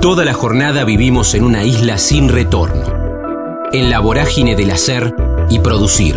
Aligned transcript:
Toda 0.00 0.24
la 0.24 0.32
jornada 0.32 0.84
vivimos 0.84 1.34
en 1.34 1.44
una 1.44 1.62
isla 1.62 1.98
sin 1.98 2.30
retorno, 2.30 2.86
en 3.70 3.90
la 3.90 4.00
vorágine 4.00 4.56
del 4.56 4.70
hacer 4.70 5.14
y 5.50 5.58
producir. 5.58 6.16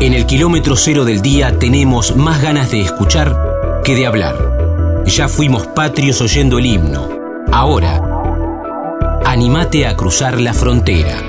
En 0.00 0.12
el 0.12 0.26
kilómetro 0.26 0.74
cero 0.74 1.04
del 1.04 1.22
día 1.22 1.56
tenemos 1.56 2.16
más 2.16 2.42
ganas 2.42 2.72
de 2.72 2.80
escuchar 2.80 3.80
que 3.84 3.94
de 3.94 4.08
hablar. 4.08 5.04
Ya 5.06 5.28
fuimos 5.28 5.68
patrios 5.68 6.20
oyendo 6.20 6.58
el 6.58 6.66
himno. 6.66 7.08
Ahora, 7.52 8.02
animate 9.24 9.86
a 9.86 9.94
cruzar 9.94 10.40
la 10.40 10.52
frontera. 10.52 11.22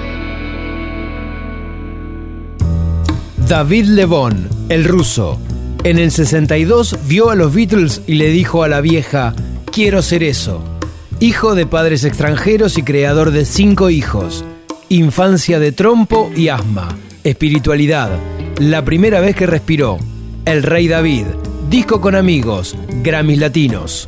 David 3.48 3.86
Lebón, 3.86 4.50
el 4.70 4.84
ruso. 4.84 5.38
En 5.84 6.00
el 6.00 6.10
62 6.10 6.98
vio 7.08 7.30
a 7.30 7.36
los 7.36 7.54
Beatles 7.54 8.02
y 8.08 8.16
le 8.16 8.30
dijo 8.30 8.64
a 8.64 8.68
la 8.68 8.82
vieja, 8.82 9.36
quiero 9.72 10.02
ser 10.02 10.24
eso. 10.24 10.77
Hijo 11.20 11.56
de 11.56 11.66
padres 11.66 12.06
extranjeros 12.06 12.78
y 12.78 12.84
creador 12.84 13.32
de 13.32 13.44
cinco 13.44 13.90
hijos. 13.90 14.46
Infancia 14.88 15.58
de 15.58 15.72
trompo 15.72 16.30
y 16.36 16.50
asma. 16.50 16.90
Espiritualidad. 17.24 18.20
La 18.60 18.86
primera 18.86 19.20
vez 19.20 19.36
que 19.36 19.48
respiró. 19.48 19.98
El 20.46 20.62
Rey 20.62 20.88
David. 20.88 21.26
Disco 21.72 22.02
con 22.02 22.14
amigos. 22.14 22.78
Grammys 23.04 23.40
Latinos. 23.40 24.08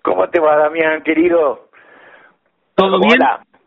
¿Cómo 0.05 0.29
te 0.29 0.39
va, 0.39 0.55
Damián, 0.55 1.01
querido? 1.01 1.67
¿Todo 2.75 2.99
bien? 2.99 3.19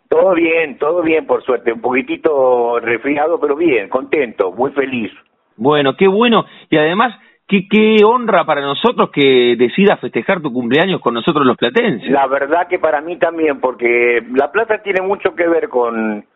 Todo 0.09 0.35
bien, 0.35 0.79
todo 0.79 1.03
bien, 1.03 1.27
por 1.27 1.43
suerte. 1.43 1.73
Un 1.73 1.81
poquitito 1.81 2.79
resfriado, 2.79 3.41
pero 3.41 3.57
bien, 3.57 3.89
contento, 3.89 4.53
muy 4.53 4.71
feliz. 4.71 5.13
Bueno, 5.57 5.97
qué 5.97 6.07
bueno. 6.07 6.47
Y 6.71 6.79
además, 6.79 7.15
Qué, 7.51 7.67
qué 7.67 8.05
honra 8.05 8.45
para 8.45 8.61
nosotros 8.61 9.09
que 9.11 9.57
decidas 9.57 9.99
festejar 10.01 10.43
tu 10.43 10.53
cumpleaños 10.53 11.01
con 11.01 11.15
nosotros 11.15 11.47
los 11.47 11.57
platenses. 11.57 12.11
La 12.11 12.27
verdad 12.27 12.69
que 12.69 12.79
para 12.79 13.01
mí 13.01 13.17
también, 13.17 13.59
porque 13.59 14.23
La 14.35 14.53
Plata 14.53 14.83
tiene 14.83 15.01
mucho 15.01 15.35
que 15.35 15.49
ver 15.49 15.71
con, 15.71 16.27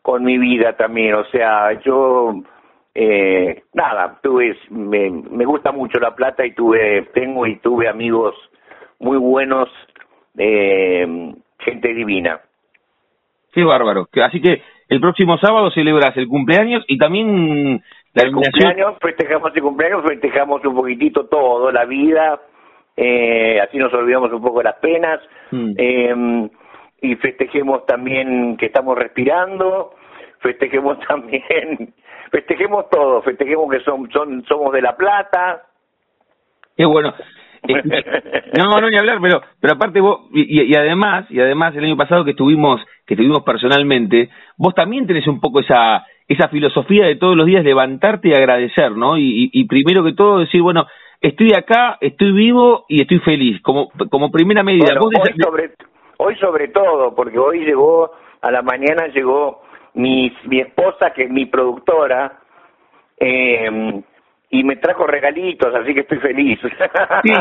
con 0.00 0.24
mi 0.24 0.38
vida 0.38 0.72
también. 0.72 1.16
O 1.16 1.24
sea, 1.26 1.78
yo, 1.82 2.40
eh, 2.94 3.62
nada, 3.74 4.18
tuve, 4.22 4.56
me, 4.70 5.10
me 5.10 5.44
gusta 5.44 5.70
mucho 5.70 6.00
La 6.00 6.14
Plata 6.14 6.46
y 6.46 6.54
tuve, 6.54 7.10
tengo 7.12 7.46
y 7.46 7.56
tuve 7.56 7.86
amigos 7.86 8.34
muy 9.04 9.18
buenos, 9.18 9.68
eh, 10.38 11.06
gente 11.58 11.94
divina. 11.94 12.40
Qué 13.52 13.62
bárbaro. 13.62 14.08
Así 14.24 14.40
que 14.40 14.62
el 14.88 15.00
próximo 15.00 15.38
sábado 15.38 15.70
celebras 15.70 16.16
el 16.16 16.26
cumpleaños 16.26 16.84
y 16.88 16.98
también 16.98 17.82
el 18.14 18.32
cumpleaños, 18.32 18.96
festejamos 19.00 19.54
el 19.54 19.62
cumpleaños, 19.62 20.02
festejamos 20.06 20.64
un 20.64 20.74
poquitito 20.74 21.26
todo, 21.26 21.70
la 21.70 21.84
vida, 21.84 22.40
eh, 22.96 23.60
así 23.60 23.76
nos 23.76 23.92
olvidamos 23.92 24.32
un 24.32 24.42
poco 24.42 24.58
de 24.58 24.64
las 24.64 24.76
penas, 24.76 25.20
mm. 25.50 25.72
eh, 25.76 26.48
y 27.02 27.16
festejemos 27.16 27.84
también 27.86 28.56
que 28.56 28.66
estamos 28.66 28.96
respirando, 28.96 29.94
festejemos 30.40 30.98
también, 31.08 31.92
festejemos 32.30 32.88
todo, 32.88 33.22
festejemos 33.22 33.70
que 33.70 33.80
son, 33.80 34.10
son, 34.10 34.44
somos 34.46 34.72
de 34.72 34.82
La 34.82 34.96
Plata. 34.96 35.62
Qué 36.76 36.84
bueno. 36.84 37.14
No, 38.56 38.80
no, 38.80 38.88
ni 38.88 38.96
hablar, 38.96 39.18
pero, 39.20 39.42
pero 39.60 39.74
aparte 39.74 40.00
vos, 40.00 40.28
y, 40.32 40.62
y, 40.62 40.76
además, 40.76 41.26
y 41.30 41.40
además 41.40 41.74
el 41.74 41.84
año 41.84 41.96
pasado 41.96 42.24
que 42.24 42.30
estuvimos, 42.30 42.80
que 43.06 43.14
estuvimos 43.14 43.42
personalmente, 43.42 44.30
vos 44.56 44.74
también 44.74 45.06
tenés 45.06 45.26
un 45.26 45.40
poco 45.40 45.60
esa, 45.60 46.06
esa 46.28 46.48
filosofía 46.48 47.06
de 47.06 47.16
todos 47.16 47.36
los 47.36 47.46
días 47.46 47.64
levantarte 47.64 48.28
y 48.28 48.34
agradecer, 48.34 48.92
¿no? 48.92 49.18
Y, 49.18 49.50
y, 49.52 49.64
primero 49.66 50.04
que 50.04 50.12
todo 50.12 50.38
decir, 50.38 50.62
bueno, 50.62 50.86
estoy 51.20 51.52
acá, 51.52 51.98
estoy 52.00 52.32
vivo 52.32 52.84
y 52.88 53.02
estoy 53.02 53.18
feliz, 53.20 53.60
como, 53.62 53.90
como 54.10 54.30
primera 54.30 54.62
medida. 54.62 54.98
hoy, 55.00 55.14
sobre, 55.42 55.70
hoy 56.18 56.36
sobre 56.36 56.68
todo, 56.68 57.14
porque 57.14 57.38
hoy 57.38 57.64
llegó, 57.64 58.12
a 58.40 58.50
la 58.50 58.62
mañana 58.62 59.08
llegó 59.08 59.62
mi, 59.94 60.32
mi 60.44 60.60
esposa, 60.60 61.12
que 61.12 61.24
es 61.24 61.30
mi 61.30 61.46
productora, 61.46 62.40
eh, 63.18 64.02
y 64.50 64.62
me 64.62 64.76
trajo 64.76 65.06
regalitos, 65.06 65.74
así 65.74 65.94
que 65.94 66.00
estoy 66.00 66.18
feliz. 66.18 66.60
Sí, 67.22 67.32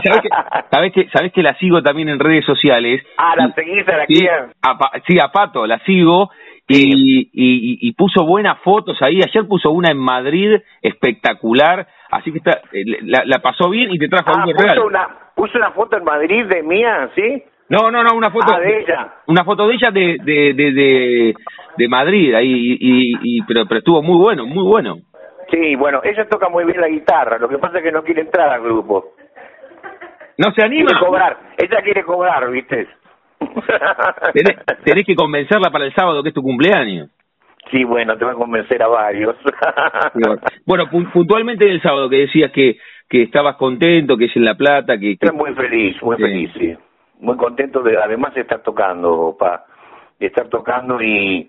sabes 0.72 0.92
que, 0.94 1.08
sabes 1.10 1.32
que 1.32 1.44
la 1.44 1.54
sigo 1.56 1.82
también 1.82 2.10
en 2.10 2.20
redes 2.20 2.46
sociales. 2.46 3.04
Ah, 3.18 3.36
la 3.38 3.52
seguís 3.54 3.88
a 3.88 3.98
la 3.98 4.06
sí, 4.06 4.26
a, 4.28 4.78
sí, 5.06 5.20
a 5.20 5.28
Pato, 5.32 5.68
la 5.68 5.80
sigo 5.80 6.30
y, 6.68 7.30
y, 7.88 7.92
puso 7.94 8.26
buenas 8.26 8.60
fotos 8.60 9.02
ahí. 9.02 9.20
Ayer 9.22 9.48
puso 9.48 9.72
una 9.72 9.92
en 9.92 9.98
Madrid 9.98 10.56
espectacular, 10.82 11.88
así 12.12 12.32
que 12.32 12.38
está, 12.40 12.62
eh, 12.72 12.84
la, 13.02 13.24
la 13.26 13.40
pasó 13.40 13.70
bien 13.70 13.92
y 13.92 14.00
te 14.00 14.08
trajo 14.08 14.30
ah, 14.30 14.44
algo 14.44 14.54
real. 14.58 14.80
Una, 14.80 15.08
puso 15.36 15.58
una 15.58 15.72
foto 15.72 15.98
en 15.98 16.04
Madrid 16.04 16.46
de 16.46 16.64
mía, 16.64 17.10
¿sí? 17.16 17.44
No, 17.70 17.92
no, 17.92 18.04
no, 18.04 18.16
una 18.16 18.30
foto 18.32 18.54
ah, 18.54 18.60
de 18.60 18.82
ella. 18.82 19.14
Una 19.28 19.44
foto 19.44 19.68
de 19.68 19.76
ella 19.76 19.92
de 19.92 20.18
de 20.24 20.54
de, 20.54 21.34
de, 21.78 21.88
Madrid 21.88 22.34
ahí 22.34 22.78
y, 22.80 23.14
y, 23.22 23.42
pero 23.44 23.66
pero 23.66 23.80
estuvo 23.80 24.02
muy 24.02 24.18
bueno, 24.18 24.46
muy 24.46 24.64
bueno. 24.64 24.98
Sí, 25.54 25.76
bueno, 25.76 26.02
ella 26.04 26.28
toca 26.28 26.50
muy 26.50 26.66
bien 26.66 26.82
la 26.82 26.88
guitarra, 26.88 27.38
lo 27.38 27.48
que 27.48 27.60
pasa 27.60 27.78
es 27.78 27.84
que 27.84 27.92
no 27.92 28.04
quiere 28.04 28.22
entrar 28.22 28.50
al 28.50 28.64
grupo. 28.64 29.14
No 30.36 30.52
se 30.52 30.66
anima. 30.66 30.88
Quiere 30.88 31.06
cobrar, 31.06 31.38
ella 31.58 31.82
quiere 31.84 32.04
cobrar, 32.04 32.50
¿viste? 32.50 32.88
tenés, 34.84 35.06
que 35.06 35.16
convencerla 35.16 35.70
para 35.70 35.86
el 35.86 35.94
sábado 35.94 36.24
que 36.24 36.30
es 36.30 36.36
tu 36.36 36.42
cumpleaños. 36.42 37.10
Sí, 37.70 37.84
bueno, 37.84 38.18
te 38.18 38.26
voy 38.26 38.34
a 38.34 38.38
convencer 38.38 38.82
a 38.82 38.88
varios. 38.88 39.36
bueno, 40.66 40.90
puntualmente 40.90 41.70
el 41.70 41.82
sábado 41.82 42.10
que 42.10 42.18
decías 42.18 42.52
que 42.52 42.78
que 43.14 43.22
estabas 43.22 43.58
contento, 43.58 44.18
que 44.18 44.26
es 44.26 44.36
en 44.36 44.44
La 44.44 44.56
Plata, 44.56 44.98
que... 44.98 45.12
Estoy 45.12 45.38
muy 45.38 45.54
feliz, 45.54 46.02
muy 46.02 46.18
feliz, 46.18 46.52
sí. 46.58 46.76
Muy 47.20 47.38
contento 47.38 47.84
de, 47.84 47.96
además, 47.96 48.34
de 48.34 48.42
estar 48.42 48.64
tocando, 48.64 49.36
pa, 49.38 49.66
de 50.20 50.26
estar 50.26 50.50
tocando 50.50 51.00
y 51.00 51.48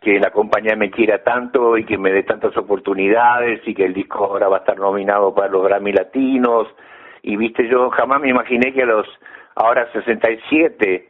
que 0.00 0.18
la 0.18 0.30
compañía 0.30 0.76
me 0.76 0.90
quiera 0.90 1.22
tanto 1.22 1.76
y 1.76 1.84
que 1.84 1.98
me 1.98 2.10
dé 2.10 2.22
tantas 2.22 2.56
oportunidades 2.56 3.60
y 3.66 3.74
que 3.74 3.84
el 3.84 3.92
disco 3.92 4.24
ahora 4.24 4.48
va 4.48 4.56
a 4.56 4.60
estar 4.60 4.78
nominado 4.78 5.34
para 5.34 5.48
los 5.48 5.62
Grammy 5.62 5.92
Latinos. 5.92 6.68
Y 7.22 7.36
viste, 7.36 7.68
yo 7.68 7.90
jamás 7.90 8.20
me 8.20 8.30
imaginé 8.30 8.72
que 8.72 8.82
a 8.82 8.86
los 8.86 9.06
ahora 9.54 9.90
67 9.92 11.08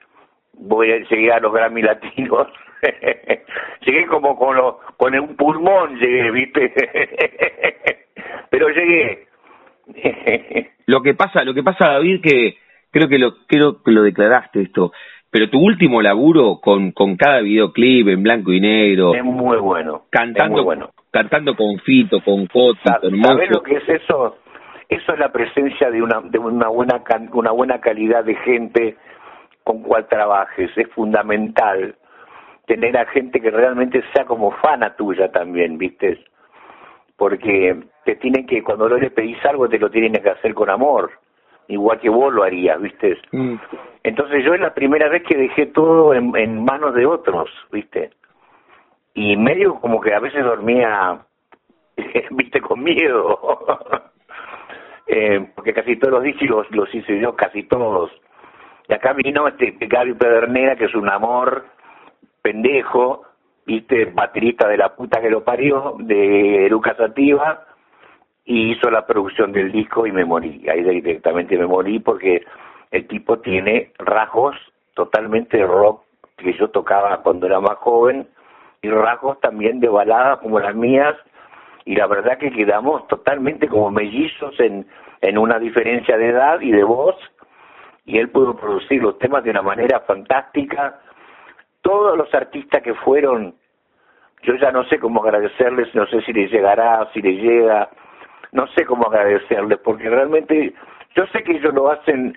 voy 0.54 0.92
a 0.92 0.98
llegar 1.08 1.38
a 1.38 1.40
los 1.40 1.52
Grammy 1.52 1.82
Latinos. 1.82 2.48
llegué 3.82 4.06
como 4.06 4.36
con, 4.36 4.56
lo, 4.56 4.80
con 4.96 5.16
un 5.18 5.36
pulmón, 5.36 5.96
llegué, 5.98 6.30
¿viste? 6.32 6.72
Pero 8.50 8.68
llegué. 8.70 9.28
lo 10.86 11.00
que 11.02 11.14
pasa, 11.14 11.44
lo 11.44 11.54
que 11.54 11.62
pasa, 11.62 11.90
David, 11.90 12.22
que 12.22 12.56
creo 12.90 13.08
que 13.08 13.18
lo 13.18 13.46
creo 13.46 13.82
que 13.84 13.92
lo 13.92 14.02
declaraste 14.02 14.62
esto, 14.62 14.92
pero 15.30 15.48
tu 15.48 15.58
último 15.58 16.02
laburo 16.02 16.60
con 16.60 16.92
con 16.92 17.16
cada 17.16 17.40
videoclip 17.40 18.08
en 18.08 18.22
blanco 18.22 18.52
y 18.52 18.60
negro 18.60 19.14
es 19.14 19.24
muy 19.24 19.58
bueno, 19.58 20.02
cantando 20.10 20.56
muy 20.56 20.64
bueno. 20.64 20.90
cantando 21.10 21.54
con 21.54 21.78
Fito, 21.80 22.20
con 22.24 22.46
Cota, 22.46 22.98
con 23.00 23.20
¿Sabes 23.22 23.50
lo 23.50 23.62
que 23.62 23.76
es 23.76 23.88
eso? 23.88 24.36
Eso 24.88 25.12
es 25.12 25.18
la 25.18 25.30
presencia 25.30 25.90
de 25.90 26.02
una 26.02 26.20
de 26.20 26.38
una 26.38 26.68
buena 26.68 27.02
una 27.32 27.52
buena 27.52 27.80
calidad 27.80 28.24
de 28.24 28.34
gente 28.36 28.96
con 29.64 29.82
cual 29.82 30.08
trabajes, 30.08 30.70
es 30.76 30.88
fundamental 30.88 31.94
tener 32.66 32.96
a 32.96 33.06
gente 33.06 33.40
que 33.40 33.50
realmente 33.50 34.02
sea 34.14 34.24
como 34.24 34.52
fana 34.52 34.94
tuya 34.94 35.30
también, 35.30 35.76
¿viste? 35.76 36.24
Porque 37.16 37.76
te 38.04 38.16
tienen 38.16 38.46
que, 38.46 38.62
cuando 38.62 38.88
no 38.88 38.96
le 38.96 39.10
pedís 39.10 39.44
algo, 39.44 39.68
te 39.68 39.78
lo 39.78 39.90
tienen 39.90 40.12
que 40.12 40.30
hacer 40.30 40.54
con 40.54 40.70
amor, 40.70 41.10
igual 41.68 41.98
que 41.98 42.08
vos 42.08 42.32
lo 42.32 42.44
harías, 42.44 42.80
¿viste? 42.80 43.18
Mm. 43.32 43.56
Entonces 44.02 44.44
yo 44.44 44.54
es 44.54 44.60
la 44.60 44.74
primera 44.74 45.08
vez 45.08 45.22
que 45.24 45.36
dejé 45.36 45.66
todo 45.66 46.14
en, 46.14 46.64
manos 46.64 46.94
de 46.94 47.04
otros, 47.04 47.50
¿viste? 47.70 48.10
Y 49.14 49.36
medio 49.36 49.74
como 49.74 50.00
que 50.00 50.14
a 50.14 50.20
veces 50.20 50.42
dormía, 50.42 51.20
¿viste? 52.30 52.60
Con 52.60 52.82
miedo. 52.82 53.38
eh, 55.06 55.50
porque 55.54 55.74
casi 55.74 55.96
todos 55.96 56.14
los 56.14 56.22
discos 56.22 56.66
los 56.70 56.94
hice 56.94 57.20
yo, 57.20 57.36
casi 57.36 57.64
todos 57.64 58.10
Y 58.88 58.94
acá 58.94 59.12
vino 59.12 59.46
este 59.48 59.76
Gaby 59.78 60.14
Pedernera, 60.14 60.76
que 60.76 60.86
es 60.86 60.94
un 60.94 61.10
amor 61.10 61.66
pendejo, 62.40 63.26
viste, 63.66 64.06
baterista 64.06 64.66
de 64.66 64.78
la 64.78 64.94
puta 64.94 65.20
que 65.20 65.28
lo 65.28 65.44
parió, 65.44 65.96
de 65.98 66.68
Lucas 66.70 66.96
Sativa, 66.96 67.66
y 68.46 68.72
hizo 68.72 68.90
la 68.90 69.06
producción 69.06 69.52
del 69.52 69.70
disco 69.70 70.06
y 70.06 70.12
me 70.12 70.24
morí. 70.24 70.66
Ahí 70.68 70.82
directamente 70.82 71.58
me 71.58 71.66
morí 71.66 71.98
porque 71.98 72.42
el 72.90 73.06
tipo 73.06 73.38
tiene 73.38 73.92
rasgos 73.98 74.56
totalmente 74.94 75.64
rock 75.64 76.02
que 76.36 76.52
yo 76.54 76.68
tocaba 76.68 77.22
cuando 77.22 77.46
era 77.46 77.60
más 77.60 77.76
joven 77.78 78.28
y 78.82 78.90
rasgos 78.90 79.40
también 79.40 79.80
de 79.80 79.88
baladas 79.88 80.38
como 80.38 80.58
las 80.58 80.74
mías 80.74 81.14
y 81.84 81.94
la 81.96 82.06
verdad 82.06 82.38
que 82.38 82.50
quedamos 82.50 83.06
totalmente 83.08 83.68
como 83.68 83.90
mellizos 83.90 84.58
en, 84.60 84.86
en 85.20 85.38
una 85.38 85.58
diferencia 85.58 86.16
de 86.16 86.28
edad 86.28 86.60
y 86.60 86.72
de 86.72 86.84
voz 86.84 87.16
y 88.06 88.18
él 88.18 88.28
pudo 88.30 88.56
producir 88.56 89.02
los 89.02 89.18
temas 89.18 89.44
de 89.44 89.50
una 89.50 89.62
manera 89.62 90.00
fantástica. 90.00 90.98
Todos 91.82 92.16
los 92.16 92.32
artistas 92.34 92.82
que 92.82 92.94
fueron, 92.94 93.54
yo 94.42 94.54
ya 94.56 94.72
no 94.72 94.84
sé 94.84 94.98
cómo 94.98 95.22
agradecerles, 95.22 95.94
no 95.94 96.06
sé 96.06 96.20
si 96.22 96.32
les 96.32 96.50
llegará, 96.50 97.08
si 97.12 97.22
les 97.22 97.40
llega, 97.40 97.88
no 98.52 98.66
sé 98.68 98.84
cómo 98.84 99.06
agradecerles, 99.06 99.78
porque 99.78 100.08
realmente 100.08 100.74
yo 101.14 101.26
sé 101.26 101.42
que 101.42 101.52
ellos 101.52 101.72
lo 101.74 101.90
hacen, 101.90 102.36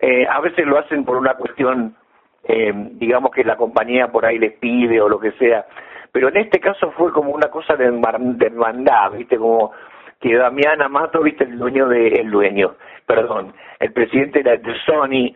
eh, 0.00 0.26
a 0.28 0.40
veces 0.40 0.66
lo 0.66 0.78
hacen 0.78 1.04
por 1.04 1.16
una 1.16 1.34
cuestión, 1.34 1.96
eh, 2.44 2.72
digamos 2.92 3.32
que 3.32 3.44
la 3.44 3.56
compañía 3.56 4.08
por 4.08 4.24
ahí 4.24 4.38
les 4.38 4.52
pide 4.54 5.00
o 5.00 5.08
lo 5.08 5.18
que 5.18 5.32
sea, 5.32 5.66
pero 6.12 6.28
en 6.28 6.36
este 6.38 6.60
caso 6.60 6.90
fue 6.92 7.12
como 7.12 7.32
una 7.32 7.48
cosa 7.50 7.76
de, 7.76 7.86
hermandad, 7.86 9.12
¿viste? 9.12 9.36
Como 9.36 9.72
que 10.20 10.34
Damián 10.34 10.82
Amato, 10.82 11.22
¿viste? 11.22 11.44
El 11.44 11.58
dueño 11.58 11.88
de, 11.88 12.08
el 12.08 12.30
dueño, 12.30 12.74
perdón, 13.06 13.54
el 13.80 13.92
presidente 13.92 14.42
de, 14.42 14.60
Sony 14.86 15.32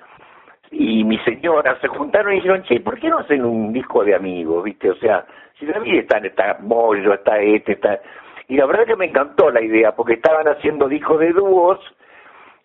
y 0.70 1.04
mi 1.04 1.18
señora 1.18 1.78
se 1.80 1.88
juntaron 1.88 2.32
y 2.32 2.36
dijeron, 2.36 2.62
che, 2.62 2.80
¿por 2.80 2.98
qué 2.98 3.08
no 3.08 3.18
hacen 3.18 3.44
un 3.44 3.72
disco 3.72 4.04
de 4.04 4.14
amigos, 4.14 4.64
viste? 4.64 4.90
O 4.90 4.96
sea, 4.96 5.26
si 5.58 5.66
también 5.66 5.98
están, 5.98 6.24
está 6.24 6.56
Bollo, 6.60 7.14
está 7.14 7.38
este, 7.38 7.72
está... 7.72 8.00
Y 8.48 8.56
la 8.56 8.66
verdad 8.66 8.86
que 8.86 8.96
me 8.96 9.06
encantó 9.06 9.50
la 9.50 9.60
idea, 9.60 9.94
porque 9.94 10.14
estaban 10.14 10.48
haciendo 10.48 10.88
discos 10.88 11.20
de 11.20 11.32
dúos, 11.32 11.78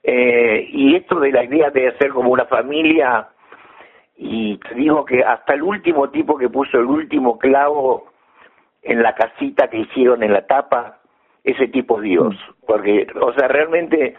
eh, 0.09 0.69
y 0.71 0.95
esto 0.95 1.19
de 1.19 1.33
la 1.33 1.43
idea 1.43 1.69
de 1.69 1.89
hacer 1.89 2.11
como 2.11 2.31
una 2.31 2.45
familia 2.45 3.27
y 4.15 4.55
te 4.59 4.73
digo 4.75 5.03
que 5.03 5.21
hasta 5.21 5.53
el 5.53 5.63
último 5.63 6.09
tipo 6.11 6.37
que 6.37 6.47
puso 6.47 6.79
el 6.79 6.85
último 6.85 7.37
clavo 7.37 8.05
en 8.83 9.03
la 9.03 9.13
casita 9.15 9.67
que 9.67 9.79
hicieron 9.79 10.23
en 10.23 10.31
la 10.31 10.47
tapa, 10.47 10.99
ese 11.43 11.67
tipo 11.67 11.99
Dios, 11.99 12.35
porque, 12.65 13.05
o 13.19 13.33
sea, 13.33 13.49
realmente 13.49 14.15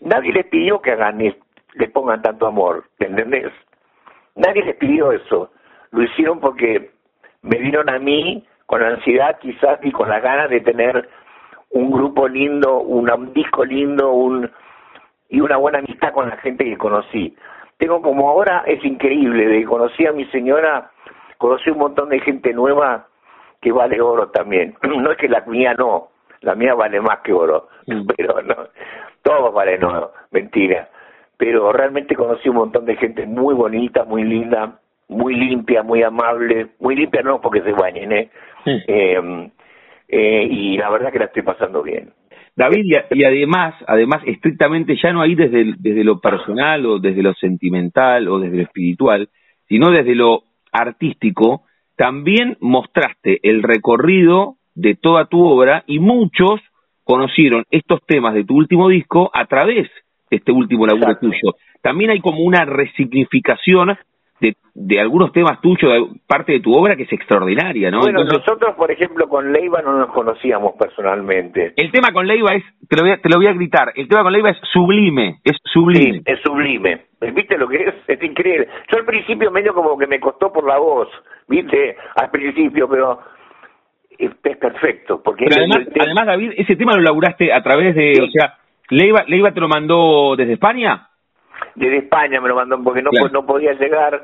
nadie 0.00 0.32
les 0.32 0.46
pidió 0.46 0.80
que 0.80 0.92
hagan 0.92 1.18
le 1.18 1.88
pongan 1.88 2.22
tanto 2.22 2.46
amor, 2.46 2.84
¿entendés? 2.98 3.52
Nadie 4.36 4.64
les 4.64 4.76
pidió 4.76 5.12
eso, 5.12 5.50
lo 5.90 6.02
hicieron 6.02 6.40
porque 6.40 6.92
me 7.42 7.58
vieron 7.58 7.90
a 7.90 7.98
mí 7.98 8.42
con 8.64 8.82
ansiedad 8.82 9.38
quizás 9.38 9.80
y 9.82 9.92
con 9.92 10.08
las 10.08 10.22
ganas 10.22 10.48
de 10.48 10.62
tener 10.62 11.10
un 11.68 11.90
grupo 11.90 12.26
lindo, 12.26 12.80
un 12.80 13.34
disco 13.34 13.66
lindo, 13.66 14.10
un 14.10 14.50
y 15.28 15.40
una 15.40 15.56
buena 15.56 15.78
amistad 15.78 16.12
con 16.12 16.28
la 16.28 16.36
gente 16.38 16.64
que 16.64 16.76
conocí 16.76 17.36
tengo 17.78 18.00
como 18.02 18.30
ahora, 18.30 18.64
es 18.66 18.84
increíble, 18.84 19.46
de 19.46 19.64
conocí 19.64 20.06
a 20.06 20.12
mi 20.12 20.24
señora, 20.26 20.90
conocí 21.38 21.70
un 21.70 21.78
montón 21.78 22.08
de 22.08 22.20
gente 22.20 22.52
nueva 22.52 23.08
que 23.60 23.72
vale 23.72 24.00
oro 24.00 24.28
también. 24.28 24.74
No 24.82 25.10
es 25.10 25.18
que 25.18 25.28
la 25.28 25.40
mía 25.46 25.74
no, 25.74 26.08
la 26.40 26.54
mía 26.54 26.74
vale 26.74 27.00
más 27.00 27.20
que 27.20 27.32
oro, 27.32 27.68
mm. 27.86 28.06
pero 28.16 28.42
no, 28.42 28.56
todos 29.22 29.52
valen 29.52 29.84
oro, 29.84 30.12
mentira. 30.30 30.88
Pero 31.36 31.72
realmente 31.72 32.14
conocí 32.14 32.48
un 32.48 32.56
montón 32.56 32.84
de 32.84 32.96
gente 32.96 33.26
muy 33.26 33.54
bonita, 33.54 34.04
muy 34.04 34.22
linda, 34.22 34.78
muy 35.08 35.34
limpia, 35.34 35.82
muy 35.82 36.02
amable, 36.02 36.68
muy 36.78 36.94
limpia 36.94 37.22
no 37.22 37.40
porque 37.40 37.60
se 37.62 37.72
bañen, 37.72 38.12
¿eh? 38.12 38.30
eh, 38.64 39.50
eh 40.08 40.46
y 40.48 40.78
la 40.78 40.90
verdad 40.90 41.12
que 41.12 41.18
la 41.18 41.24
estoy 41.26 41.42
pasando 41.42 41.82
bien. 41.82 42.12
David, 42.56 42.84
y, 43.10 43.24
además, 43.24 43.74
además, 43.86 44.22
estrictamente 44.26 44.96
ya 45.02 45.12
no 45.12 45.22
ahí 45.22 45.34
desde, 45.34 45.74
desde 45.78 46.04
lo 46.04 46.20
personal 46.20 46.86
o 46.86 46.98
desde 47.00 47.22
lo 47.22 47.34
sentimental 47.34 48.28
o 48.28 48.38
desde 48.38 48.58
lo 48.58 48.62
espiritual, 48.62 49.28
sino 49.68 49.90
desde 49.90 50.14
lo 50.14 50.44
artístico, 50.70 51.62
también 51.96 52.56
mostraste 52.60 53.40
el 53.42 53.62
recorrido 53.62 54.56
de 54.74 54.94
toda 54.94 55.26
tu 55.26 55.44
obra 55.44 55.84
y 55.86 55.98
muchos 55.98 56.60
conocieron 57.02 57.64
estos 57.70 58.00
temas 58.06 58.34
de 58.34 58.44
tu 58.44 58.56
último 58.56 58.88
disco 58.88 59.30
a 59.34 59.46
través 59.46 59.88
de 60.30 60.36
este 60.36 60.52
último 60.52 60.86
laburo 60.86 61.16
tuyo. 61.18 61.54
También 61.82 62.10
hay 62.10 62.20
como 62.20 62.40
una 62.40 62.64
resignificación 62.64 63.96
de, 64.74 65.00
algunos 65.00 65.32
temas 65.32 65.60
tuyos, 65.60 66.08
parte 66.26 66.52
de 66.52 66.60
tu 66.60 66.72
obra 66.72 66.96
que 66.96 67.04
es 67.04 67.12
extraordinaria, 67.12 67.90
¿no? 67.90 68.00
Bueno, 68.00 68.24
nosotros, 68.24 68.74
por 68.76 68.90
ejemplo, 68.90 69.28
con 69.28 69.52
Leiva 69.52 69.80
no 69.82 69.96
nos 69.98 70.10
conocíamos 70.12 70.74
personalmente. 70.78 71.72
El 71.76 71.90
tema 71.90 72.12
con 72.12 72.26
Leiva 72.26 72.54
es, 72.54 72.64
te 72.88 72.96
lo, 72.96 73.02
voy 73.02 73.12
a, 73.12 73.20
te 73.20 73.28
lo 73.28 73.36
voy 73.36 73.46
a 73.46 73.52
gritar, 73.52 73.92
el 73.94 74.08
tema 74.08 74.22
con 74.22 74.32
Leiva 74.32 74.50
es 74.50 74.58
sublime, 74.72 75.40
es 75.44 75.56
sublime. 75.64 76.18
Sí, 76.18 76.22
es 76.26 76.40
sublime. 76.40 77.06
¿Viste 77.32 77.56
lo 77.56 77.68
que 77.68 77.76
es? 77.76 77.94
Es 78.06 78.22
increíble. 78.22 78.68
Yo 78.90 78.98
al 78.98 79.04
principio 79.04 79.50
medio 79.50 79.72
como 79.74 79.96
que 79.96 80.06
me 80.06 80.20
costó 80.20 80.52
por 80.52 80.66
la 80.66 80.78
voz, 80.78 81.08
¿viste? 81.48 81.96
Al 82.16 82.30
principio, 82.30 82.88
pero 82.88 83.20
es, 84.18 84.34
perfecto. 84.34 85.22
porque 85.22 85.46
además, 85.50 85.88
además, 85.98 86.26
David, 86.26 86.52
ese 86.56 86.76
tema 86.76 86.94
lo 86.94 87.02
laburaste 87.02 87.52
a 87.52 87.62
través 87.62 87.94
de, 87.94 88.12
o 88.22 88.30
sea, 88.30 88.58
Leiva, 88.90 89.24
Leiva 89.26 89.52
te 89.52 89.60
lo 89.60 89.68
mandó 89.68 90.36
desde 90.36 90.54
España 90.54 91.08
desde 91.74 91.98
España 91.98 92.40
me 92.40 92.48
lo 92.48 92.56
mandó 92.56 92.82
porque 92.82 93.02
no, 93.02 93.10
no 93.32 93.46
podía 93.46 93.72
llegar 93.72 94.22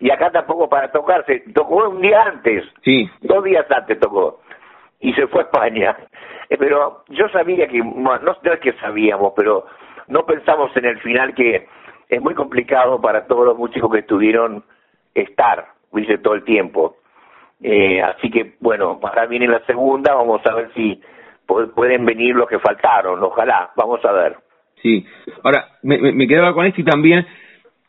y 0.00 0.10
acá 0.10 0.30
tampoco 0.30 0.68
para 0.68 0.90
tocarse. 0.90 1.44
Tocó 1.54 1.88
un 1.88 2.00
día 2.00 2.22
antes, 2.22 2.64
sí. 2.82 3.08
dos 3.20 3.44
días 3.44 3.66
antes 3.70 3.98
tocó 4.00 4.40
y 5.00 5.12
se 5.14 5.26
fue 5.26 5.42
a 5.42 5.44
España. 5.44 5.96
Eh, 6.48 6.56
pero 6.58 7.04
yo 7.08 7.28
sabía 7.28 7.66
que, 7.68 7.78
no, 7.78 8.18
no 8.18 8.32
es 8.42 8.60
que 8.60 8.72
sabíamos, 8.74 9.32
pero 9.36 9.66
no 10.08 10.24
pensamos 10.26 10.74
en 10.76 10.86
el 10.86 10.98
final 11.00 11.34
que 11.34 11.66
es 12.08 12.20
muy 12.20 12.34
complicado 12.34 13.00
para 13.00 13.26
todos 13.26 13.46
los 13.46 13.58
músicos 13.58 13.90
que 13.92 14.00
estuvieron 14.00 14.64
estar, 15.14 15.68
dice 15.92 16.18
todo 16.18 16.34
el 16.34 16.44
tiempo. 16.44 16.96
Eh, 17.62 18.02
así 18.02 18.30
que, 18.30 18.54
bueno, 18.60 18.98
ahora 19.02 19.26
viene 19.26 19.46
la 19.46 19.64
segunda, 19.66 20.14
vamos 20.14 20.44
a 20.46 20.54
ver 20.54 20.72
si 20.74 21.00
pueden 21.46 22.04
venir 22.04 22.34
los 22.34 22.48
que 22.48 22.58
faltaron, 22.58 23.22
ojalá, 23.22 23.70
vamos 23.76 24.04
a 24.04 24.12
ver. 24.12 24.36
Sí. 24.82 25.04
Ahora, 25.42 25.66
me, 25.82 25.98
me 25.98 26.26
quedaba 26.26 26.54
con 26.54 26.66
esto 26.66 26.80
y 26.80 26.84
también, 26.84 27.26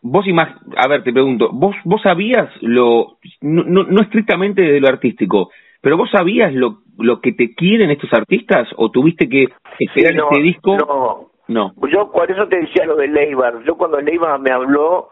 vos 0.01 0.25
más, 0.33 0.49
a 0.77 0.87
ver, 0.87 1.03
te 1.03 1.13
pregunto, 1.13 1.49
vos, 1.51 1.75
vos 1.83 2.01
sabías 2.01 2.49
lo, 2.61 3.17
no, 3.41 3.63
no, 3.63 4.01
estrictamente 4.01 4.61
de 4.61 4.79
lo 4.79 4.87
artístico, 4.87 5.51
pero 5.81 5.97
vos 5.97 6.09
sabías 6.11 6.53
lo, 6.53 6.79
lo 6.97 7.21
que 7.21 7.33
te 7.33 7.53
quieren 7.53 7.91
estos 7.91 8.11
artistas 8.13 8.67
o 8.75 8.89
tuviste 8.89 9.29
que 9.29 9.47
esperar 9.79 10.15
este 10.15 10.41
disco? 10.41 10.77
No, 10.77 11.31
no. 11.47 11.73
Yo 11.89 12.11
por 12.11 12.29
eso 12.31 12.47
te 12.47 12.59
decía 12.59 12.85
lo 12.85 12.95
de 12.95 13.07
Leibar. 13.07 13.63
Yo 13.63 13.75
cuando 13.75 13.99
Leibar 13.99 14.39
me 14.39 14.51
habló, 14.51 15.09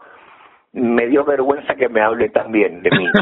me 0.72 1.06
dio 1.06 1.24
vergüenza 1.24 1.74
que 1.74 1.88
me 1.88 2.00
hable 2.00 2.28
también 2.30 2.82
de 2.82 2.90
mí. 2.90 3.06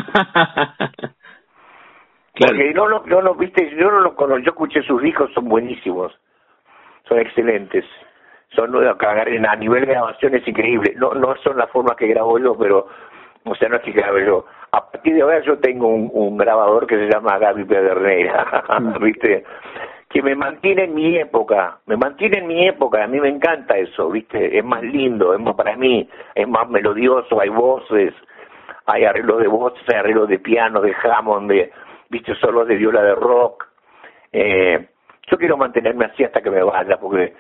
Porque 2.39 2.73
no, 2.73 2.89
no, 2.89 3.01
no, 3.23 3.35
viste, 3.35 3.69
yo 3.77 3.91
no 3.91 3.99
lo 4.01 4.15
conozco, 4.15 4.45
yo 4.45 4.51
escuché 4.51 4.83
sus 4.83 5.03
discos, 5.03 5.29
son 5.35 5.49
buenísimos, 5.49 6.13
son 7.09 7.19
excelentes 7.19 7.85
son 8.51 8.75
a 8.75 9.57
nivel 9.57 9.87
de 9.87 9.93
grabación 9.93 10.35
es 10.35 10.47
increíble. 10.47 10.95
No, 10.97 11.13
no 11.15 11.37
son 11.43 11.57
las 11.57 11.71
formas 11.71 11.97
que 11.97 12.07
grabo 12.07 12.39
yo, 12.39 12.57
pero, 12.57 12.87
o 13.45 13.55
sea, 13.55 13.69
no 13.69 13.77
es 13.77 13.83
que 13.83 13.93
grabe 13.93 14.25
yo. 14.25 14.47
A 14.73 14.91
partir 14.91 15.15
de 15.15 15.23
ahora 15.23 15.41
yo 15.43 15.59
tengo 15.59 15.89
un, 15.89 16.11
un 16.13 16.37
grabador 16.37 16.87
que 16.87 16.97
se 16.97 17.09
llama 17.09 17.39
Gaby 17.39 17.65
Pedernera, 17.65 18.65
mm. 18.81 18.99
¿viste? 19.05 19.45
Que 20.09 20.23
me 20.23 20.35
mantiene 20.35 20.85
en 20.85 20.95
mi 20.95 21.17
época, 21.17 21.79
me 21.87 21.97
mantiene 21.97 22.39
en 22.39 22.47
mi 22.47 22.67
época, 22.67 23.05
a 23.05 23.07
mí 23.07 23.21
me 23.21 23.29
encanta 23.29 23.77
eso, 23.77 24.11
¿viste? 24.11 24.59
Es 24.59 24.65
más 24.65 24.83
lindo, 24.83 25.35
es 25.35 25.41
más 25.41 25.55
para 25.55 25.77
mí, 25.77 26.09
es 26.35 26.49
más 26.49 26.69
melodioso, 26.69 27.41
hay 27.41 27.51
voces, 27.51 28.15
hay 28.87 29.05
arreglos 29.05 29.41
de 29.41 29.49
voces, 29.49 29.83
hay 29.93 29.99
arreglos 29.99 30.29
de 30.29 30.39
piano, 30.39 30.81
de 30.81 30.95
Hammond, 31.03 31.51
de, 31.51 31.71
¿viste? 32.09 32.35
Solo 32.37 32.65
de 32.65 32.77
viola 32.77 33.03
de 33.03 33.15
rock. 33.15 33.67
Eh, 34.33 34.89
yo 35.31 35.37
quiero 35.37 35.59
mantenerme 35.59 36.07
así 36.07 36.25
hasta 36.25 36.41
que 36.41 36.51
me 36.51 36.63
vaya, 36.63 36.97
porque 36.99 37.35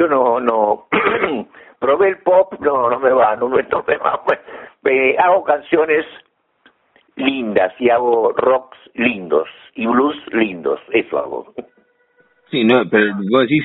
yo 0.00 0.08
no, 0.08 0.40
no, 0.40 0.86
probé 1.78 2.08
el 2.08 2.18
pop, 2.18 2.54
no, 2.60 2.88
no 2.88 2.98
me 2.98 3.10
va, 3.10 3.36
no, 3.36 3.50
me 3.50 3.62
va, 3.62 4.24
pues, 4.24 4.38
hago 5.18 5.44
canciones 5.44 6.06
lindas 7.16 7.74
y 7.78 7.90
hago 7.90 8.32
rocks 8.32 8.78
lindos 8.94 9.46
y 9.74 9.86
blues 9.86 10.16
lindos, 10.32 10.80
eso 10.90 11.18
hago. 11.18 11.54
Sí, 12.50 12.64
no, 12.64 12.88
pero 12.90 13.14
vos 13.30 13.42
decís... 13.42 13.64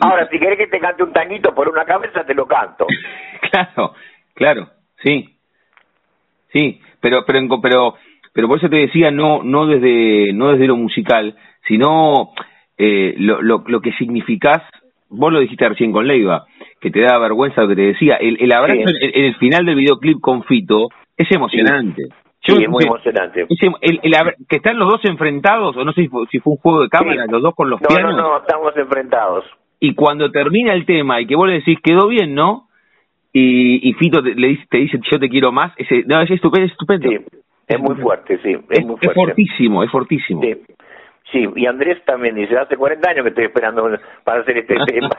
Ahora, 0.00 0.28
si 0.28 0.38
querés 0.38 0.58
que 0.58 0.66
te 0.66 0.80
cante 0.80 1.04
un 1.04 1.12
tanguito 1.12 1.54
por 1.54 1.68
una 1.68 1.84
cabeza, 1.84 2.24
te 2.24 2.34
lo 2.34 2.46
canto. 2.46 2.86
claro, 3.50 3.94
claro, 4.34 4.70
sí, 5.04 5.36
sí, 6.52 6.80
pero, 7.00 7.24
pero, 7.24 7.46
pero, 7.62 7.94
pero 8.32 8.48
por 8.48 8.58
eso 8.58 8.68
te 8.68 8.76
decía, 8.76 9.12
no, 9.12 9.44
no 9.44 9.66
desde, 9.66 10.32
no 10.32 10.50
desde 10.50 10.66
lo 10.66 10.76
musical, 10.76 11.36
sino 11.68 12.32
eh, 12.76 13.14
lo, 13.18 13.40
lo, 13.40 13.62
lo 13.68 13.80
que 13.80 13.92
significás 13.92 14.62
vos 15.10 15.32
lo 15.32 15.40
dijiste 15.40 15.68
recién 15.68 15.92
con 15.92 16.06
Leiva, 16.06 16.46
que 16.80 16.90
te 16.90 17.00
da 17.00 17.18
vergüenza 17.18 17.62
lo 17.62 17.68
que 17.68 17.76
te 17.76 17.82
decía, 17.82 18.16
el, 18.16 18.38
el 18.40 18.52
abrazo 18.52 18.80
en, 18.80 19.24
el 19.24 19.34
final 19.36 19.66
del 19.66 19.76
videoclip 19.76 20.20
con 20.20 20.44
Fito 20.44 20.88
es 21.16 21.30
emocionante. 21.30 22.04
Sí, 22.42 22.56
es 22.58 22.68
muy 22.70 22.84
emocionante. 22.84 23.46
el, 23.82 24.00
que 24.48 24.56
están 24.56 24.78
los 24.78 24.88
dos 24.88 25.04
enfrentados, 25.04 25.76
o 25.76 25.84
no 25.84 25.92
sé 25.92 26.02
si 26.02 26.08
fue, 26.08 26.52
un 26.52 26.56
juego 26.56 26.82
de 26.82 26.88
cámara, 26.88 27.26
los 27.28 27.42
dos 27.42 27.54
con 27.54 27.68
los 27.68 27.80
no, 27.82 27.88
No, 28.00 28.16
no, 28.16 28.38
estamos 28.38 28.74
enfrentados. 28.76 29.44
Y 29.78 29.94
cuando 29.94 30.30
termina 30.30 30.72
el 30.72 30.86
tema 30.86 31.20
y 31.20 31.26
que 31.26 31.36
vos 31.36 31.48
le 31.48 31.54
decís, 31.54 31.78
quedó 31.82 32.08
bien, 32.08 32.34
¿no? 32.34 32.68
Y, 33.32 33.88
y 33.88 33.92
Fito 33.94 34.22
te, 34.22 34.34
le 34.34 34.48
dice, 34.48 34.64
te 34.70 34.78
dice, 34.78 34.98
yo 35.10 35.18
te 35.18 35.28
quiero 35.28 35.52
más, 35.52 35.72
ese, 35.76 36.02
no, 36.06 36.20
es 36.22 36.30
estupendo, 36.30 36.66
es 36.66 36.72
estupendo. 36.72 37.08
Sí, 37.10 37.18
es 37.68 37.78
muy 37.78 37.94
fuerte, 37.96 38.38
sí, 38.42 38.56
es, 38.70 38.84
muy 38.86 38.96
fuerte. 38.96 39.08
Es 39.08 39.14
fortísimo, 39.14 39.84
es 39.84 39.90
fortísimo. 39.90 40.42
Sí. 40.42 40.54
Sí, 41.32 41.48
y 41.54 41.66
Andrés 41.66 42.04
también 42.04 42.34
dice, 42.34 42.58
hace 42.58 42.76
40 42.76 43.10
años 43.10 43.22
que 43.22 43.28
estoy 43.28 43.44
esperando 43.44 43.88
para 44.24 44.40
hacer 44.40 44.58
este 44.58 44.74
tema. 44.86 45.10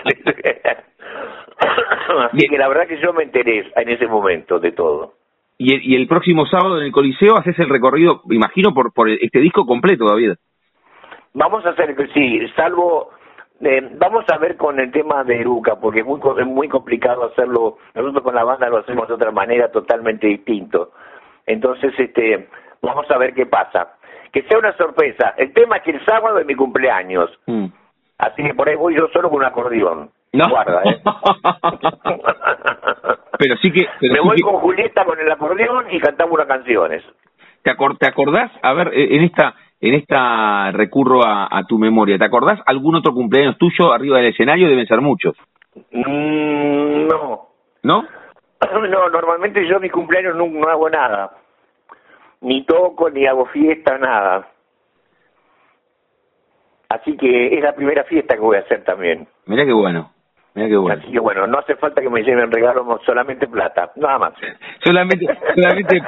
Así 2.31 2.47
que 2.49 2.57
la 2.57 2.67
verdad 2.67 2.87
que 2.87 2.99
yo 2.99 3.13
me 3.13 3.23
enteré 3.23 3.71
en 3.75 3.89
ese 3.89 4.07
momento 4.07 4.59
de 4.59 4.71
todo. 4.73 5.13
Y 5.57 5.73
el, 5.75 5.81
y 5.85 5.95
el 5.95 6.07
próximo 6.07 6.45
sábado 6.47 6.79
en 6.79 6.85
el 6.85 6.91
Coliseo 6.91 7.37
haces 7.37 7.57
el 7.59 7.69
recorrido, 7.69 8.21
imagino, 8.29 8.73
por, 8.73 8.93
por 8.93 9.09
este 9.09 9.39
disco 9.39 9.65
completo, 9.65 10.05
David. 10.05 10.33
Vamos 11.33 11.65
a 11.65 11.69
hacer, 11.69 11.95
sí, 12.13 12.41
salvo, 12.55 13.11
eh, 13.61 13.89
vamos 13.93 14.25
a 14.33 14.37
ver 14.37 14.57
con 14.57 14.79
el 14.79 14.91
tema 14.91 15.23
de 15.23 15.39
Eruca, 15.39 15.75
porque 15.79 15.99
es 15.99 16.05
muy, 16.05 16.19
es 16.39 16.47
muy 16.47 16.67
complicado 16.67 17.25
hacerlo, 17.25 17.77
nosotros 17.93 18.23
con 18.23 18.35
la 18.35 18.43
banda 18.43 18.67
lo 18.69 18.79
hacemos 18.79 19.07
de 19.07 19.13
otra 19.13 19.31
manera 19.31 19.71
totalmente 19.71 20.27
distinto. 20.27 20.91
Entonces, 21.45 21.93
este, 21.97 22.49
vamos 22.81 23.09
a 23.09 23.17
ver 23.17 23.33
qué 23.33 23.45
pasa 23.45 23.95
que 24.31 24.43
sea 24.43 24.57
una 24.57 24.75
sorpresa. 24.77 25.33
El 25.37 25.53
tema 25.53 25.77
es 25.77 25.83
que 25.83 25.91
el 25.91 26.05
sábado 26.05 26.39
es 26.39 26.45
mi 26.45 26.55
cumpleaños. 26.55 27.29
Mm. 27.47 27.65
Así 28.17 28.43
que 28.43 28.53
por 28.53 28.69
ahí 28.69 28.75
voy 28.75 28.95
yo 28.95 29.07
solo 29.11 29.29
con 29.29 29.39
un 29.39 29.45
acordeón. 29.45 30.11
No. 30.33 30.47
Guarda, 30.47 30.81
¿eh? 30.85 31.01
pero 33.37 33.57
sí 33.57 33.69
que... 33.71 33.85
Me 34.07 34.21
voy 34.21 34.39
con 34.41 34.59
Julieta 34.59 35.03
con 35.03 35.19
el 35.19 35.29
acordeón 35.29 35.87
y 35.91 35.99
cantamos 35.99 36.35
unas 36.35 36.47
canciones. 36.47 37.03
¿Te, 37.63 37.75
¿Te 37.99 38.07
acordás? 38.07 38.49
A 38.61 38.73
ver, 38.73 38.93
eh, 38.93 39.17
en 39.17 39.23
esta 39.23 39.55
en 39.81 39.95
esta 39.95 40.71
recurro 40.71 41.21
a, 41.25 41.63
tu 41.67 41.79
memoria. 41.79 42.19
¿Te 42.19 42.25
acordás 42.25 42.59
algún 42.67 42.95
otro 42.95 43.13
cumpleaños 43.13 43.57
tuyo 43.57 43.91
arriba 43.91 44.17
del 44.17 44.27
escenario? 44.27 44.69
Deben 44.69 44.85
ser 44.85 45.01
muchos. 45.01 45.35
Mm, 45.91 47.07
no. 47.07 47.47
¿No? 47.83 48.05
No, 48.61 49.09
normalmente 49.09 49.67
yo 49.67 49.79
mi 49.79 49.89
cumpleaños 49.89 50.35
no 50.35 50.45
hago 50.69 50.87
nada 50.87 51.31
ni 52.41 52.63
toco, 52.65 53.09
ni 53.09 53.25
hago 53.25 53.45
fiesta, 53.47 53.97
nada. 53.97 54.47
Así 56.89 57.15
que 57.15 57.55
es 57.55 57.63
la 57.63 57.73
primera 57.73 58.03
fiesta 58.03 58.35
que 58.35 58.41
voy 58.41 58.57
a 58.57 58.61
hacer 58.61 58.83
también. 58.83 59.27
Mira 59.45 59.65
qué 59.65 59.73
bueno. 59.73 60.11
Mira 60.53 60.67
qué 60.67 60.75
bueno. 60.75 60.99
Así 60.99 61.11
que 61.11 61.19
bueno, 61.19 61.47
no 61.47 61.59
hace 61.59 61.75
falta 61.75 62.01
que 62.01 62.09
me 62.09 62.23
lleven 62.23 62.51
regalos, 62.51 62.85
solamente 63.05 63.47
plata, 63.47 63.91
nada 63.95 64.17
más. 64.19 64.33
solamente 64.83 65.25
solamente 65.55 66.01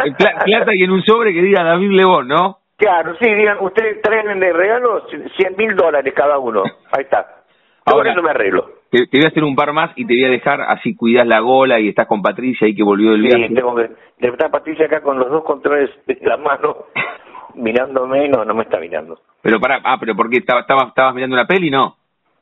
plata 0.45 0.75
y 0.75 0.83
en 0.83 0.91
un 0.91 1.01
sobre 1.03 1.33
que 1.33 1.41
diga 1.41 1.63
David 1.63 1.91
León, 1.91 2.27
¿no? 2.27 2.57
Claro, 2.75 3.15
sí, 3.21 3.33
digan, 3.33 3.59
ustedes 3.61 4.01
traen 4.01 4.39
de 4.39 4.51
regalo 4.51 5.07
100 5.09 5.55
mil 5.55 5.75
dólares 5.75 6.13
cada 6.13 6.37
uno. 6.37 6.63
Ahí 6.91 7.03
está. 7.03 7.43
Ahora 7.85 8.11
eso 8.11 8.21
me 8.21 8.31
arreglo. 8.31 8.82
Te, 8.93 9.07
voy 9.11 9.25
a 9.25 9.29
hacer 9.29 9.43
un 9.43 9.55
par 9.55 9.73
más 9.73 9.91
y 9.95 10.05
te 10.05 10.13
voy 10.13 10.25
a 10.25 10.29
dejar, 10.29 10.61
así 10.61 10.95
cuidas 10.95 11.25
la 11.25 11.39
gola 11.39 11.79
y 11.79 11.89
estás 11.89 12.05
con 12.05 12.21
Patricia 12.21 12.67
ahí 12.67 12.75
que 12.75 12.83
volvió 12.83 13.09
del 13.09 13.23
viaje. 13.23 13.47
Sí, 13.47 13.55
tengo 13.55 13.73
que... 13.73 13.89
Está 14.19 14.49
Patricia 14.49 14.85
acá 14.85 15.01
con 15.01 15.17
los 15.17 15.31
dos 15.31 15.43
controles 15.43 15.89
de 16.05 16.19
la 16.21 16.37
mano, 16.37 16.85
mirándome, 17.55 18.29
no, 18.29 18.45
no 18.45 18.53
me 18.53 18.61
está 18.61 18.79
mirando. 18.79 19.17
Pero 19.41 19.59
para, 19.59 19.81
ah, 19.83 19.97
pero 19.99 20.15
¿por 20.15 20.29
qué? 20.29 20.37
¿Estabas, 20.37 20.65
estabas, 20.89 21.15
mirando 21.15 21.35
una 21.35 21.47
peli, 21.47 21.71
no? 21.71 21.95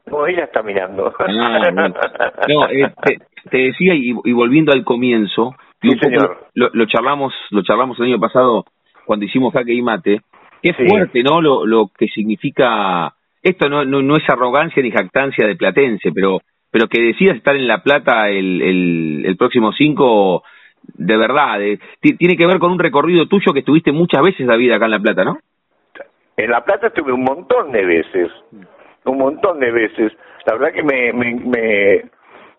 No, 0.07 0.27
ella 0.27 0.43
está 0.43 0.61
mirando. 0.61 1.13
Ah, 1.17 1.25
no, 2.49 2.67
eh, 2.67 2.93
te, 3.49 3.57
decía, 3.57 3.93
y, 3.95 4.11
volviendo 4.33 4.73
al 4.73 4.83
comienzo, 4.83 5.55
Lo, 6.53 6.69
lo, 6.73 6.85
charlamos 6.85 7.33
lo 7.51 7.63
charlamos 7.63 7.97
el 7.99 8.07
año 8.07 8.19
pasado 8.19 8.65
cuando 9.05 9.23
hicimos 9.25 9.53
Jaque 9.53 9.73
y 9.73 9.81
Mate, 9.81 10.19
qué 10.61 10.73
fuerte, 10.73 11.23
¿no? 11.23 11.39
Lo, 11.39 11.65
lo 11.65 11.89
que 11.97 12.07
significa 12.07 13.13
esto 13.41 13.69
no, 13.69 13.83
no, 13.85 14.01
no 14.01 14.17
es 14.17 14.29
arrogancia 14.29 14.81
ni 14.83 14.91
jactancia 14.91 15.47
de 15.47 15.55
platense, 15.55 16.11
pero, 16.13 16.39
pero 16.69 16.87
que 16.87 17.01
decidas 17.01 17.37
estar 17.37 17.55
en 17.55 17.67
La 17.67 17.81
Plata 17.81 18.29
el, 18.29 18.61
el, 18.61 19.23
el 19.25 19.37
próximo 19.37 19.71
5, 19.71 20.43
de 20.95 21.17
verdad, 21.17 21.59
tiene 21.99 22.35
que 22.37 22.45
ver 22.45 22.59
con 22.59 22.71
un 22.71 22.79
recorrido 22.79 23.27
tuyo 23.27 23.53
que 23.53 23.59
estuviste 23.59 23.91
muchas 23.91 24.21
veces, 24.21 24.45
David, 24.45 24.71
acá 24.71 24.85
en 24.85 24.91
La 24.91 24.99
Plata, 24.99 25.23
¿no? 25.23 25.39
En 26.37 26.49
La 26.49 26.63
Plata 26.63 26.87
estuve 26.87 27.11
un 27.11 27.23
montón 27.23 27.71
de 27.71 27.85
veces, 27.85 28.31
un 29.05 29.17
montón 29.17 29.59
de 29.59 29.71
veces. 29.71 30.11
La 30.45 30.53
verdad 30.53 30.73
que 30.73 30.83
me, 30.83 31.13
me, 31.13 31.35
me 31.35 31.95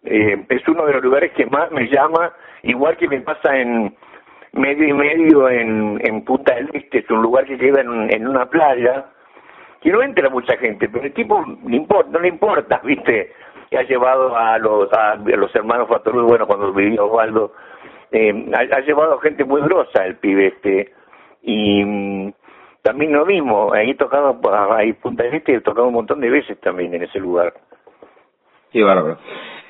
eh, 0.05 0.45
es 0.49 0.69
uno 0.69 0.87
de 0.87 0.95
los 0.95 1.03
lugares 1.03 1.33
que 1.33 1.47
más 1.47 1.71
me 1.71 1.89
llama, 1.89 2.33
igual 2.63 2.97
que 2.97 3.09
me 3.09 3.21
pasa 3.21 3.57
en 3.57 3.95
medio 4.53 4.89
y 4.89 4.93
medio 4.93 5.49
en, 5.49 6.01
en 6.05 6.25
Punta 6.25 6.55
del 6.55 6.69
Este, 6.73 6.99
es 6.99 7.11
un 7.11 7.23
lugar 7.23 7.47
que 7.47 7.57
queda 7.57 7.81
en, 7.81 8.13
en 8.13 8.29
una 8.29 8.47
playa, 8.47 9.07
que 9.83 9.91
no 9.91 10.01
entra 10.01 10.31
mucha 10.31 10.57
gente, 10.57 10.89
pero 10.89 11.05
el 11.05 11.13
tipo 11.13 11.45
le 11.67 11.77
importa, 11.77 12.11
no 12.13 12.21
le 12.21 12.29
importa, 12.29 12.81
¿viste? 12.85 13.33
Que 13.69 13.79
ha 13.79 13.83
llevado 13.83 14.37
a 14.37 14.59
los, 14.59 14.93
a, 14.93 15.17
los 15.17 15.55
hermanos 15.55 15.89
Fatorú, 15.89 16.27
bueno, 16.27 16.47
cuando 16.47 16.73
vivía 16.73 17.03
Osvaldo, 17.03 17.53
eh, 18.13 18.51
ha, 18.55 18.81
llevado 18.81 19.19
gente 19.19 19.45
muy 19.45 19.63
grosa 19.63 20.05
el 20.05 20.17
pibe 20.17 20.49
este, 20.49 20.93
y 21.43 21.83
mm, 21.85 22.33
también 22.83 23.13
lo 23.13 23.27
mismo, 23.27 23.73
ahí 23.73 23.95
tocado, 23.95 24.39
ahí 24.75 24.93
Punta 24.93 25.25
del 25.25 25.35
Este, 25.35 25.55
he 25.55 25.61
tocado 25.61 25.89
un 25.89 25.95
montón 25.95 26.21
de 26.21 26.31
veces 26.31 26.61
también 26.61 26.95
en 26.95 27.03
ese 27.03 27.19
lugar. 27.19 27.55
Qué 28.71 28.83
bárbaro. 28.83 29.19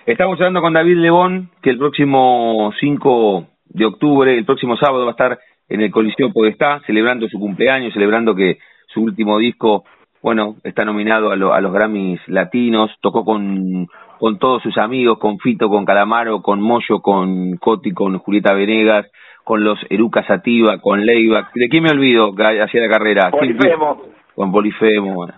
Estamos 0.04 0.38
hablando 0.40 0.60
con 0.60 0.72
David 0.72 0.96
Lebón, 0.96 1.50
que 1.62 1.70
el 1.70 1.78
próximo 1.78 2.72
5 2.80 3.46
de 3.66 3.86
octubre, 3.86 4.36
el 4.36 4.44
próximo 4.44 4.76
sábado, 4.76 5.04
va 5.04 5.10
a 5.10 5.12
estar 5.12 5.38
en 5.68 5.80
el 5.80 5.90
Coliseo 5.90 6.32
Podestá, 6.32 6.80
celebrando 6.86 7.28
su 7.28 7.38
cumpleaños, 7.38 7.94
celebrando 7.94 8.34
que 8.34 8.58
su 8.88 9.02
último 9.02 9.38
disco 9.38 9.84
bueno, 10.22 10.54
está 10.62 10.84
nominado 10.84 11.32
a, 11.32 11.36
los 11.36 11.72
Grammys 11.72 12.20
latinos, 12.28 12.90
tocó 13.00 13.24
con, 13.24 13.88
con 14.20 14.38
todos 14.38 14.62
sus 14.62 14.78
amigos, 14.78 15.18
con 15.18 15.38
Fito, 15.38 15.68
con 15.68 15.84
Calamaro, 15.84 16.42
con 16.42 16.60
Moyo, 16.60 17.00
con 17.00 17.56
Coti, 17.56 17.92
con 17.92 18.18
Julieta 18.18 18.54
Venegas, 18.54 19.10
con 19.42 19.64
los 19.64 19.78
Eruca 19.90 20.24
Sativa, 20.24 20.78
con 20.78 21.04
Leiva. 21.04 21.50
¿De 21.54 21.68
quién 21.68 21.82
me 21.82 21.90
olvido 21.90 22.34
que 22.34 22.62
hacía 22.62 22.82
la 22.82 22.88
carrera? 22.88 23.30
Polifemo. 23.32 24.02
Con 24.34 24.52
Polifemo, 24.52 25.14
bueno. 25.14 25.34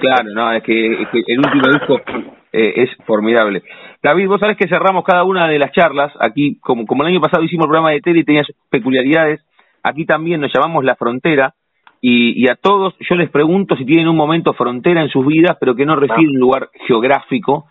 claro, 0.00 0.30
no, 0.34 0.52
es 0.52 0.62
que, 0.62 1.06
el 1.26 1.38
último 1.38 1.68
disco 1.70 2.00
eh, 2.52 2.72
es 2.76 2.90
formidable. 3.04 3.62
David, 4.02 4.28
vos 4.28 4.40
sabés 4.40 4.56
que 4.56 4.68
cerramos 4.68 5.04
cada 5.04 5.24
una 5.24 5.48
de 5.48 5.58
las 5.58 5.72
charlas, 5.72 6.12
aquí, 6.20 6.58
como, 6.60 6.86
como 6.86 7.02
el 7.02 7.08
año 7.08 7.20
pasado 7.20 7.42
hicimos 7.42 7.64
el 7.64 7.70
programa 7.70 7.90
de 7.90 8.00
tele 8.00 8.20
y 8.20 8.24
tenía 8.24 8.44
sus 8.44 8.56
peculiaridades, 8.70 9.44
aquí 9.82 10.06
también 10.06 10.40
nos 10.40 10.52
llamamos 10.54 10.84
La 10.84 10.96
Frontera, 10.96 11.54
y, 12.00 12.44
y, 12.44 12.48
a 12.48 12.56
todos 12.56 12.94
yo 13.00 13.16
les 13.16 13.30
pregunto 13.30 13.76
si 13.76 13.84
tienen 13.84 14.08
un 14.08 14.16
momento 14.16 14.52
frontera 14.52 15.02
en 15.02 15.08
sus 15.08 15.26
vidas, 15.26 15.56
pero 15.58 15.74
que 15.74 15.86
no 15.86 15.96
refiere 15.96 16.28
a 16.28 16.30
un 16.30 16.38
lugar 16.38 16.68
geográfico, 16.86 17.66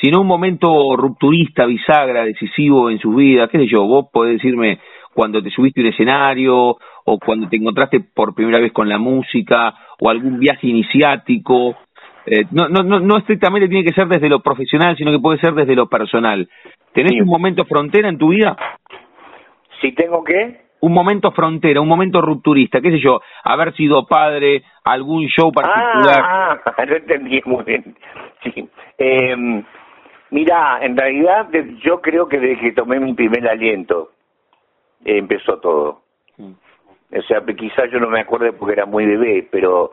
sino 0.00 0.20
un 0.20 0.26
momento 0.26 0.96
rupturista, 0.96 1.66
bisagra, 1.66 2.24
decisivo 2.24 2.90
en 2.90 2.98
sus 2.98 3.14
vidas, 3.14 3.50
qué 3.50 3.58
sé 3.58 3.66
yo, 3.66 3.84
vos 3.86 4.06
podés 4.12 4.34
decirme 4.34 4.78
cuando 5.14 5.42
te 5.42 5.50
subiste 5.50 5.80
a 5.80 5.84
un 5.84 5.88
escenario, 5.90 6.76
o 7.04 7.18
cuando 7.18 7.48
te 7.48 7.56
encontraste 7.56 8.00
por 8.00 8.34
primera 8.34 8.60
vez 8.60 8.72
con 8.72 8.88
la 8.88 8.98
música, 8.98 9.74
o 10.00 10.08
algún 10.08 10.38
viaje 10.38 10.68
iniciático, 10.68 11.76
eh, 12.26 12.44
no, 12.52 12.68
no, 12.68 12.82
no, 12.82 13.00
no 13.00 13.18
estrictamente 13.18 13.68
tiene 13.68 13.84
que 13.84 13.94
ser 13.94 14.06
desde 14.06 14.28
lo 14.28 14.40
profesional, 14.40 14.96
sino 14.96 15.10
que 15.10 15.18
puede 15.18 15.40
ser 15.40 15.54
desde 15.54 15.74
lo 15.74 15.88
personal. 15.88 16.48
¿Tenés 16.92 17.20
un 17.20 17.28
momento 17.28 17.64
frontera 17.64 18.08
en 18.08 18.18
tu 18.18 18.28
vida? 18.28 18.56
Si 19.80 19.92
tengo 19.92 20.22
que 20.22 20.69
un 20.80 20.92
momento 20.92 21.30
frontera, 21.32 21.80
un 21.80 21.88
momento 21.88 22.20
rupturista, 22.20 22.80
qué 22.80 22.90
sé 22.90 23.00
yo, 23.00 23.20
haber 23.44 23.74
sido 23.74 24.06
padre, 24.06 24.62
algún 24.84 25.26
show 25.26 25.52
particular. 25.52 26.22
Ah, 26.22 26.60
ah 26.76 26.84
lo 26.84 26.96
entendí 26.96 27.40
muy 27.44 27.64
bien. 27.64 27.96
Sí. 28.42 28.68
Eh, 28.98 29.62
mira, 30.30 30.78
en 30.82 30.96
realidad 30.96 31.48
yo 31.82 32.00
creo 32.00 32.28
que 32.28 32.38
desde 32.38 32.60
que 32.60 32.72
tomé 32.72 32.98
mi 33.00 33.14
primer 33.14 33.48
aliento 33.48 34.10
empezó 35.04 35.58
todo. 35.58 36.02
Mm. 36.38 36.52
O 37.12 37.22
sea, 37.22 37.42
quizás 37.44 37.90
yo 37.90 37.98
no 37.98 38.08
me 38.08 38.20
acuerdo 38.20 38.52
porque 38.56 38.74
era 38.74 38.86
muy 38.86 39.04
bebé, 39.04 39.46
pero 39.50 39.90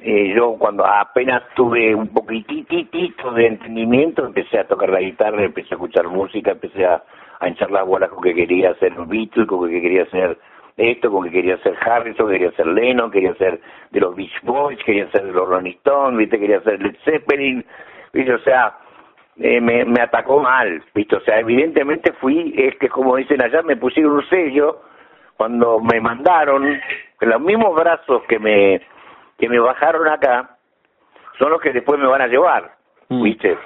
eh, 0.00 0.32
yo 0.34 0.56
cuando 0.58 0.86
apenas 0.86 1.42
tuve 1.54 1.94
un 1.94 2.08
poquitito 2.08 3.32
de 3.32 3.46
entendimiento 3.46 4.24
empecé 4.24 4.58
a 4.58 4.66
tocar 4.66 4.88
la 4.88 5.00
guitarra, 5.00 5.44
empecé 5.44 5.68
a 5.70 5.74
escuchar 5.74 6.08
música, 6.08 6.52
empecé 6.52 6.86
a 6.86 7.02
a 7.40 7.48
hinchar 7.48 7.70
las 7.70 7.86
bolas 7.86 8.10
con 8.10 8.22
que 8.22 8.34
quería 8.34 8.74
ser 8.74 8.92
Beatles, 8.94 9.46
con 9.46 9.68
que 9.68 9.80
quería 9.80 10.06
ser 10.06 10.38
esto, 10.76 11.10
con 11.10 11.24
que 11.24 11.30
quería 11.30 11.58
ser 11.58 11.76
Harrison, 11.80 12.30
quería 12.30 12.52
ser 12.52 12.66
Lennon, 12.66 13.10
quería 13.10 13.34
ser 13.34 13.60
de 13.90 14.00
los 14.00 14.14
Beach 14.14 14.42
Boys, 14.42 14.78
quería 14.84 15.10
ser 15.10 15.24
de 15.24 15.32
los 15.32 15.48
Rolling 15.48 15.72
Stones, 15.72 16.18
¿viste? 16.18 16.38
quería 16.38 16.60
ser 16.60 16.80
Led 16.80 16.96
Zeppelin, 17.04 17.64
¿viste? 18.12 18.32
o 18.32 18.38
sea, 18.40 18.78
eh, 19.38 19.60
me, 19.60 19.84
me 19.84 20.00
atacó 20.00 20.40
mal, 20.40 20.82
¿viste? 20.94 21.16
o 21.16 21.20
sea, 21.20 21.40
evidentemente 21.40 22.12
fui, 22.14 22.54
es 22.56 22.76
que 22.76 22.88
como 22.88 23.16
dicen 23.16 23.42
allá, 23.42 23.62
me 23.62 23.76
pusieron 23.76 24.12
un 24.12 24.28
sello 24.28 24.82
cuando 25.36 25.80
me 25.80 26.00
mandaron, 26.00 26.80
los 27.20 27.40
mismos 27.40 27.74
brazos 27.74 28.22
que 28.28 28.38
me, 28.38 28.80
que 29.36 29.48
me 29.48 29.58
bajaron 29.58 30.06
acá, 30.08 30.56
son 31.38 31.50
los 31.50 31.60
que 31.60 31.72
después 31.72 31.98
me 32.00 32.06
van 32.06 32.22
a 32.22 32.26
llevar. 32.28 32.72
mm. 33.08 33.22
¿viste? 33.22 33.58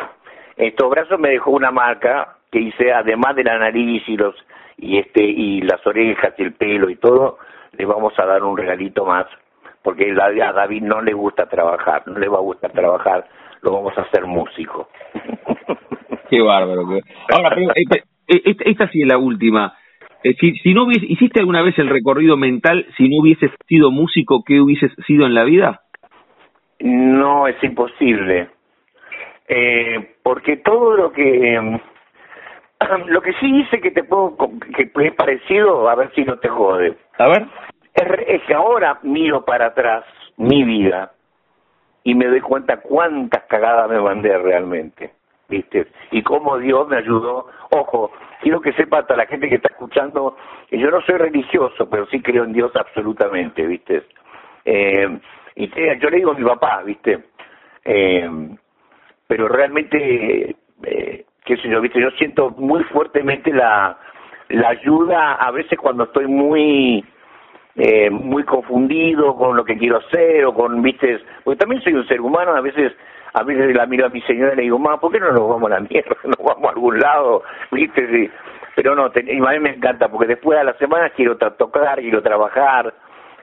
Estos 0.57 0.91
brazos 0.91 1.19
me 1.19 1.31
dejó 1.31 1.51
una 1.51 1.71
marca 1.71 2.37
que 2.53 2.61
hice, 2.61 2.93
además 2.93 3.35
de 3.35 3.45
la 3.45 3.59
nariz 3.59 4.03
y 4.07 4.17
los 4.17 4.35
y 4.77 4.99
este 4.99 5.25
y 5.25 5.63
las 5.63 5.85
orejas 5.87 6.35
y 6.37 6.43
el 6.43 6.53
pelo 6.53 6.91
y 6.91 6.97
todo, 6.97 7.39
le 7.73 7.87
vamos 7.87 8.13
a 8.19 8.27
dar 8.27 8.45
un 8.45 8.57
regalito 8.57 9.07
más, 9.07 9.27
porque 9.83 10.13
a 10.13 10.53
David 10.53 10.83
no 10.83 11.01
le 11.01 11.15
gusta 11.15 11.47
trabajar, 11.47 12.03
no 12.07 12.19
le 12.19 12.29
va 12.29 12.39
a 12.39 12.43
gustar 12.43 12.71
trabajar, 12.73 13.27
lo 13.63 13.73
vamos 13.73 13.97
a 13.97 14.03
hacer 14.03 14.27
músico. 14.27 14.89
Qué 16.31 16.41
bárbaro. 16.41 16.87
Ahora, 17.35 17.57
esta, 17.75 17.97
esta, 18.65 18.89
sí 18.89 19.03
es 19.03 19.09
la 19.09 19.19
última. 19.19 19.75
Eh, 20.23 20.35
si, 20.39 20.53
si 20.59 20.75
no 20.75 20.85
hubiese, 20.85 21.07
¿Hiciste 21.07 21.41
alguna 21.41 21.63
vez 21.63 21.79
el 21.79 21.89
recorrido 21.89 22.37
mental 22.37 22.87
si 22.97 23.09
no 23.09 23.21
hubieses 23.21 23.51
sido 23.67 23.91
músico, 23.91 24.43
qué 24.47 24.61
hubieses 24.61 24.93
sido 25.07 25.27
en 25.27 25.35
la 25.35 25.45
vida? 25.45 25.83
No, 26.81 27.47
es 27.47 27.63
imposible. 27.63 28.49
Eh, 29.49 30.17
porque 30.23 30.59
todo 30.59 30.97
lo 30.97 31.13
que... 31.13 31.55
Em, 31.55 31.79
lo 33.07 33.21
que 33.23 33.33
sí 33.35 33.61
hice 33.61 33.81
que 33.81 33.91
te 33.91 34.05
puedo... 34.05 34.37
que 34.77 34.91
es 35.07 35.15
parecido, 35.15 35.89
a 35.89 35.95
ver 35.95 36.13
si 36.15 36.25
no 36.25 36.39
te 36.39 36.49
jode. 36.49 36.97
A 37.19 37.29
ver. 37.29 37.47
Es, 38.27 38.43
que 38.43 38.55
ahora 38.55 38.99
miro 39.03 39.45
para 39.45 39.67
atrás 39.67 40.05
mi 40.37 40.65
vida 40.65 41.13
y 42.05 42.15
me 42.15 42.27
doy 42.27 42.41
cuenta 42.41 42.79
cuántas 42.79 43.45
cagadas 43.45 43.91
me 43.91 44.01
mandé 44.01 44.37
realmente. 44.39 45.13
¿Viste? 45.49 45.87
Y 46.11 46.23
cómo 46.23 46.57
Dios 46.59 46.89
me 46.89 46.97
ayudó. 46.97 47.47
Ojo, 47.71 48.11
quiero 48.41 48.61
que 48.61 48.73
sepa 48.73 49.03
toda 49.03 49.19
la 49.19 49.27
gente 49.27 49.49
que 49.49 49.57
está 49.57 49.69
escuchando 49.69 50.37
que 50.69 50.79
yo 50.79 50.91
no 50.91 51.03
soy 51.03 51.17
religioso, 51.17 51.91
pero 51.91 52.07
sí 52.07 52.23
creo 52.23 52.45
en 52.45 52.55
Dios 52.55 52.73
absolutamente, 52.75 53.67
¿viste? 53.67 54.05
Eh, 54.65 55.19
y 55.57 55.69
yo 55.99 56.09
le 56.09 56.17
digo 56.17 56.31
a 56.31 56.39
mi 56.39 56.45
papá, 56.45 56.83
¿viste? 56.83 57.19
Eh, 57.85 58.31
pero 59.27 59.49
realmente, 59.49 60.57
eh, 60.85 61.22
qué 61.45 61.57
sé 61.57 61.69
yo, 61.69 61.81
¿viste? 61.81 62.01
Yo 62.01 62.11
siento 62.13 62.51
muy 62.51 62.83
fuertemente 62.85 63.53
la, 63.53 63.97
la 64.49 64.69
ayuda 64.69 65.35
a 65.35 65.51
veces 65.51 65.79
cuando 65.79 66.05
estoy 66.05 66.27
muy 66.27 67.05
eh, 67.77 68.11
muy 68.11 68.45
confundido 68.45 69.35
con 69.37 69.57
lo 69.57 69.65
que 69.65 69.79
quiero 69.79 69.99
hacer 69.99 70.45
o 70.45 70.53
con, 70.53 70.83
viste, 70.83 71.21
porque 71.43 71.59
también 71.59 71.83
soy 71.83 71.95
un 71.95 72.07
ser 72.07 72.21
humano, 72.21 72.55
a 72.55 72.61
veces 72.61 72.93
a 73.35 73.43
veces 73.45 73.75
la 73.75 73.87
miro 73.87 74.05
a 74.05 74.11
mi 74.11 74.21
señora 74.23 74.53
y 74.53 74.57
le 74.57 74.63
digo, 74.63 74.79
mamá, 74.79 75.01
¿por 75.01 75.11
qué 75.11 75.19
no 75.19 75.33
nos 75.33 75.49
vamos 75.49 75.71
a 75.71 75.75
la 75.77 75.81
mierda? 75.81 76.17
Nos 76.25 76.37
vamos 76.37 76.65
a 76.67 76.71
algún 76.71 76.99
lado, 76.99 77.43
¿viste? 77.71 78.31
Pero 78.75 78.95
no, 78.95 79.11
y 79.15 79.39
a 79.39 79.51
mí 79.53 79.59
me 79.61 79.71
encanta, 79.71 80.09
porque 80.09 80.27
después 80.27 80.59
de 80.59 80.65
la 80.65 80.75
semana 80.75 81.11
quiero 81.11 81.37
tocar, 81.37 81.99
quiero 82.01 82.23
trabajar, 82.23 82.93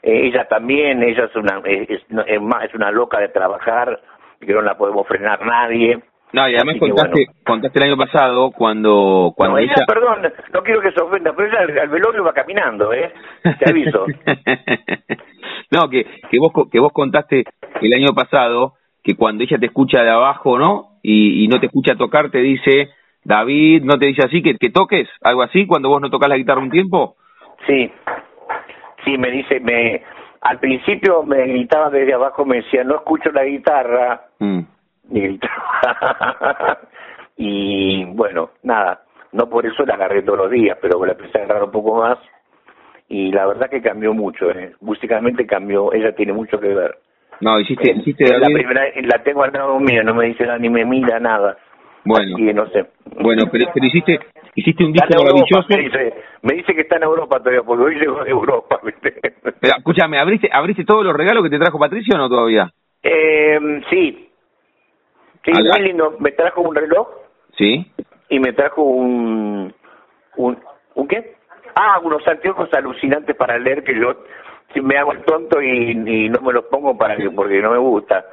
eh, 0.03 0.27
ella 0.27 0.48
también, 0.48 1.01
ella 1.01 1.25
es 1.25 1.36
una, 1.36 1.60
es, 1.65 1.89
es, 1.89 2.41
más, 2.41 2.65
es 2.65 2.74
una 2.75 2.91
loca 2.91 3.20
de 3.20 3.29
trabajar, 3.29 4.00
que 4.39 4.53
no 4.53 4.62
la 4.62 4.77
podemos 4.77 5.08
frenar 5.08 5.44
nadie. 5.46 6.00
No, 6.31 6.48
y 6.48 6.55
además 6.55 6.75
contaste, 6.79 7.25
contaste 7.43 7.79
el 7.79 7.86
año 7.86 7.98
pasado 7.98 8.51
cuando, 8.51 9.33
cuando 9.36 9.57
ella, 9.57 9.74
Perdón, 9.88 10.31
no 10.53 10.62
quiero 10.62 10.81
que 10.81 10.91
se 10.91 11.01
ofenda, 11.01 11.33
pero 11.36 11.48
ella 11.50 11.81
al, 11.81 11.89
velorio 11.89 12.24
va 12.24 12.33
caminando, 12.33 12.93
¿eh? 12.93 13.12
Te 13.41 13.69
aviso. 13.69 14.05
no, 15.71 15.89
que, 15.89 16.05
que, 16.29 16.38
vos, 16.39 16.51
que 16.71 16.79
vos 16.79 16.93
contaste 16.93 17.45
el 17.81 17.93
año 17.93 18.13
pasado 18.13 18.74
que 19.03 19.15
cuando 19.15 19.43
ella 19.43 19.57
te 19.57 19.67
escucha 19.67 20.03
de 20.03 20.12
abajo, 20.12 20.59
¿no? 20.59 21.00
Y, 21.01 21.43
y 21.43 21.48
no 21.48 21.59
te 21.59 21.65
escucha 21.65 21.95
tocar, 21.95 22.29
te 22.29 22.39
dice, 22.39 22.89
David, 23.24 23.83
¿no 23.83 23.98
te 23.98 24.07
dice 24.07 24.21
así 24.24 24.43
que, 24.43 24.55
que 24.55 24.69
toques? 24.69 25.09
¿Algo 25.21 25.41
así 25.41 25.65
cuando 25.65 25.89
vos 25.89 26.01
no 26.01 26.12
tocas 26.12 26.29
la 26.29 26.38
guitarra 26.38 26.62
un 26.62 26.69
tiempo? 26.69 27.15
Sí, 27.65 27.91
sí, 29.03 29.17
me 29.17 29.31
dice, 29.31 29.59
me 29.62 30.03
al 30.41 30.59
principio 30.59 31.24
me 31.24 31.45
gritaba 31.48 31.89
desde 31.89 32.13
abajo, 32.13 32.45
me 32.45 32.57
decía, 32.57 32.83
no 32.83 32.95
escucho 32.95 33.31
la 33.31 33.43
guitarra. 33.43 34.27
Mm. 34.39 34.62
y 37.37 38.05
bueno, 38.05 38.51
nada, 38.63 39.01
no 39.31 39.49
por 39.49 39.65
eso 39.65 39.85
la 39.85 39.95
agarré 39.95 40.21
todos 40.23 40.39
los 40.39 40.51
días, 40.51 40.77
pero 40.81 41.03
la 41.05 41.13
empecé 41.13 41.39
a 41.39 41.43
agarrar 41.43 41.63
un 41.63 41.71
poco 41.71 41.97
más 41.97 42.17
y 43.07 43.31
la 43.31 43.47
verdad 43.47 43.69
que 43.69 43.81
cambió 43.81 44.13
mucho, 44.13 44.51
¿eh? 44.51 44.73
musicalmente 44.81 45.45
cambió, 45.45 45.91
ella 45.93 46.13
tiene 46.13 46.33
mucho 46.33 46.59
que 46.59 46.67
ver. 46.67 46.98
No, 47.41 47.59
hiciste, 47.59 47.91
hiciste 47.91 48.25
la 48.37 48.48
primera, 48.48 48.83
la 49.03 49.24
tengo 49.24 49.43
al 49.43 49.53
lado 49.53 49.79
mío, 49.79 50.03
no 50.03 50.13
me 50.13 50.27
dice 50.27 50.45
nada, 50.45 50.59
ni 50.59 50.69
me 50.69 50.85
mira 50.85 51.19
nada. 51.19 51.57
Bueno, 52.05 52.37
no 52.37 52.67
sé. 52.67 52.85
Bueno, 53.22 53.43
pero, 53.51 53.65
hiciste, 53.75 54.19
hiciste 54.55 54.83
un 54.83 54.93
disco 54.93 55.07
maravilloso. 55.17 55.67
me, 55.69 55.83
dice, 55.83 56.13
me 56.41 56.53
dice 56.55 56.74
que 56.74 56.81
está 56.81 56.98
en 56.98 57.03
Europa 57.03 57.39
todavía, 57.39 57.61
porque 57.63 57.83
hoy 57.83 57.95
llegó 57.95 58.24
de 58.24 58.31
Europa. 58.31 58.79
Pero 59.61 59.74
escúchame, 59.77 60.17
¿abriste, 60.19 60.50
¿abriste 60.51 60.85
todos 60.85 61.03
los 61.03 61.15
regalos 61.15 61.43
que 61.43 61.50
te 61.50 61.59
trajo 61.59 61.77
Patricio 61.77 62.15
o 62.15 62.17
no 62.17 62.29
todavía? 62.29 62.72
Eh, 63.03 63.59
sí, 63.89 64.28
Sí, 65.53 65.64
muy 65.64 65.81
lindo. 65.81 66.16
Me 66.20 66.31
trajo 66.31 66.62
un 66.62 66.75
reloj. 66.75 67.07
Sí. 67.57 67.92
Y 68.29 68.40
me 68.40 68.53
trajo 68.53 68.83
un... 68.83 69.74
¿Un, 70.38 70.57
¿un 70.96 71.07
qué? 71.07 71.35
Ah, 71.75 72.00
unos 72.03 72.25
anteojos 72.27 72.74
alucinantes 72.74 73.35
para 73.35 73.57
leer 73.57 73.83
que 73.83 74.00
yo 74.00 74.16
me 74.81 74.98
hago 74.98 75.14
el 75.14 75.24
tonto 75.24 75.62
y, 75.62 76.29
no 76.29 76.42
me 76.42 76.53
los 76.53 76.66
pongo 76.66 76.98
para 76.98 77.16
porque 77.35 77.62
no 77.62 77.72
me 77.72 77.77
gusta. 77.77 78.25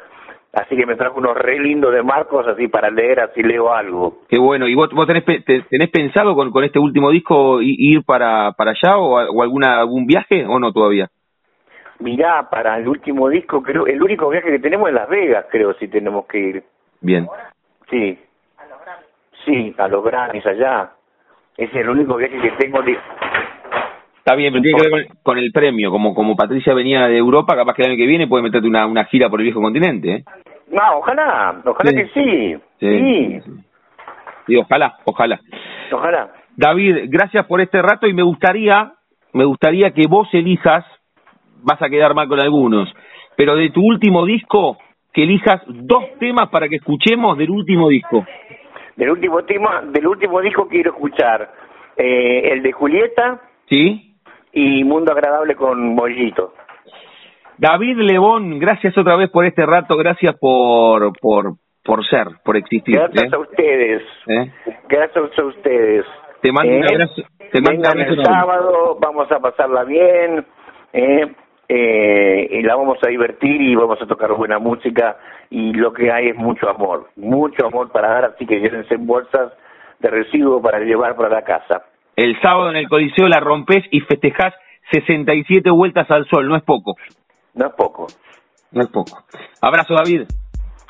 Así 0.53 0.77
que 0.77 0.87
me 0.87 0.97
trajo 0.97 1.19
unos 1.19 1.37
re 1.37 1.59
lindos 1.59 1.93
de 1.93 2.03
Marcos 2.03 2.47
así 2.47 2.69
para 2.69 2.91
leer, 2.91 3.21
así 3.21 3.43
leo 3.43 3.73
algo. 3.73 4.23
Qué 4.29 4.39
bueno. 4.39 4.67
¿Y 4.67 4.75
vos, 4.75 4.91
vos 4.93 5.07
tenés, 5.07 5.25
tenés 5.45 5.91
pensado 5.91 6.35
con, 6.35 6.51
con 6.51 6.65
este 6.65 6.79
último 6.79 7.11
disco 7.11 7.61
ir 7.61 8.05
para, 8.05 8.53
para 8.53 8.71
allá 8.71 8.97
o, 8.97 9.17
o 9.17 9.43
alguna 9.43 9.81
algún 9.81 10.07
viaje 10.07 10.47
o 10.47 10.59
no 10.59 10.73
todavía? 10.73 11.11
Mirá, 11.99 12.49
para 12.51 12.77
el 12.79 12.89
último 12.89 13.29
disco, 13.29 13.63
creo, 13.63 13.87
el 13.87 14.03
único 14.03 14.29
viaje 14.29 14.51
que 14.51 14.59
tenemos 14.59 14.89
es 14.89 14.95
Las 14.95 15.09
Vegas, 15.09 15.47
creo, 15.51 15.75
si 15.75 15.89
tenemos 15.89 16.27
que 16.27 16.39
ir. 16.39 16.63
Bien. 17.01 17.27
Sí. 17.91 18.19
Sí, 19.45 19.75
a 19.79 19.89
los 19.89 20.05
Grammys 20.05 20.45
allá. 20.47 20.91
Es 21.57 21.73
el 21.75 21.89
único 21.89 22.17
viaje 22.17 22.39
que 22.41 22.51
tengo. 22.53 22.83
De... 22.83 22.99
Está 24.19 24.35
bien, 24.35 24.53
pero 24.53 24.63
tiene 24.63 24.81
que 24.81 24.89
ver 24.89 25.07
con, 25.23 25.39
el 25.39 25.53
premio. 25.53 25.91
Como 25.91 26.15
como 26.15 26.37
Patricia 26.37 26.75
venía 26.75 27.07
de 27.07 27.17
Europa, 27.17 27.55
capaz 27.55 27.75
que 27.75 27.83
el 27.83 27.91
año 27.91 27.97
que 27.97 28.07
viene 28.07 28.27
puede 28.27 28.43
meterte 28.43 28.67
una, 28.67 28.87
una 28.87 29.05
gira 29.05 29.31
por 29.31 29.41
el 29.41 29.45
viejo 29.45 29.63
continente. 29.63 30.15
¿eh? 30.15 30.25
No, 30.69 30.99
ojalá, 30.99 31.63
ojalá 31.65 31.93
que 31.93 32.09
sí. 32.09 32.57
Sí. 32.81 33.41
sí. 34.47 34.57
ojalá, 34.57 34.97
ojalá. 35.05 35.41
Ojalá. 35.93 36.33
David, 36.57 37.05
gracias 37.09 37.47
por 37.47 37.61
este 37.61 37.81
rato 37.81 38.09
y 38.09 38.15
me 38.15 38.23
gustaría, 38.23 38.93
me 39.33 39.45
gustaría 39.45 39.93
que 39.93 40.09
vos 40.09 40.29
elijas, 40.33 40.85
vas 41.63 41.81
a 41.81 41.89
quedar 41.89 42.15
mal 42.15 42.29
con 42.29 42.41
algunos, 42.41 42.93
pero 43.37 43.55
de 43.55 43.71
tu 43.71 43.83
último 43.83 44.25
disco, 44.27 44.79
que 45.17 45.23
elijas 45.23 45.63
dos 45.67 46.05
temas 46.21 46.51
para 46.51 46.69
que 46.69 46.77
escuchemos 46.77 47.39
del 47.39 47.49
último 47.49 47.89
disco. 47.89 48.27
Del 48.97 49.11
último 49.11 49.45
tema, 49.45 49.81
del 49.87 50.07
último 50.07 50.43
disco 50.43 50.69
quiero 50.69 50.91
escuchar 50.91 51.51
eh, 51.97 52.53
el 52.53 52.63
de 52.63 52.71
Julieta. 52.73 53.41
Sí. 53.67 54.15
Y 54.53 54.85
Mundo 54.85 55.13
Agradable 55.13 55.55
con 55.55 55.95
Mollito. 55.95 56.53
David 57.57 57.97
Lebón, 57.97 58.59
gracias 58.59 58.97
otra 58.99 59.17
vez 59.17 59.31
por 59.31 59.47
este 59.47 59.65
rato, 59.65 59.97
gracias 59.97 60.37
por 60.39 61.19
por 61.19 61.55
por 61.83 62.07
ser, 62.07 62.27
por 62.45 62.59
existir. 62.59 62.97
Gracias 62.97 63.33
¿eh? 63.33 63.37
a 63.37 63.39
ustedes. 63.39 64.03
¿Eh? 64.27 64.53
Gracias 64.87 65.39
a 65.39 65.45
ustedes. 65.45 66.05
Te 66.43 66.53
mando 66.53 66.77
un 66.77 66.85
abrazo. 66.85 67.23
Te 67.53 67.61
mando 67.63 67.89
el 67.91 68.23
sábado, 68.23 68.99
vamos 69.01 69.33
a 69.33 69.41
pasarla 69.41 69.85
bien. 69.85 70.45
¿eh? 70.93 71.35
Eh, 71.69 72.49
y 72.51 72.63
la 72.63 72.77
vamos 72.77 72.99
a 73.03 73.09
divertir 73.09 73.61
y 73.61 73.75
vamos 73.75 74.01
a 74.01 74.07
tocar 74.07 74.33
buena 74.33 74.59
música 74.59 75.17
y 75.51 75.73
lo 75.73 75.93
que 75.93 76.11
hay 76.13 76.29
es 76.29 76.37
mucho 76.37 76.69
amor, 76.69 77.09
mucho 77.17 77.67
amor 77.67 77.91
para 77.91 78.09
dar, 78.09 78.25
así 78.27 78.47
que 78.47 78.61
llévense 78.61 78.95
en 78.95 79.07
bolsas 79.07 79.53
de 79.99 80.11
residuos 80.11 80.63
para 80.63 80.81
llevar 80.81 81.17
para 81.17 81.29
la 81.29 81.43
casa. 81.43 81.83
El 82.15 82.41
sábado 82.41 82.71
en 82.71 82.77
el 82.77 82.89
Coliseo 82.89 83.29
la 83.29 83.41
rompes 83.41 83.85
y 83.91 84.01
festejás 84.01 84.55
67 84.93 85.71
vueltas 85.71 86.11
al 86.11 86.27
sol, 86.29 86.49
no 86.49 86.57
es 86.57 86.63
poco. 86.63 86.95
No 87.55 87.67
es 87.67 87.73
poco. 87.75 88.07
No 88.73 88.83
es 88.83 88.89
poco. 88.89 89.25
Abrazo, 89.61 89.95
David. 89.95 90.23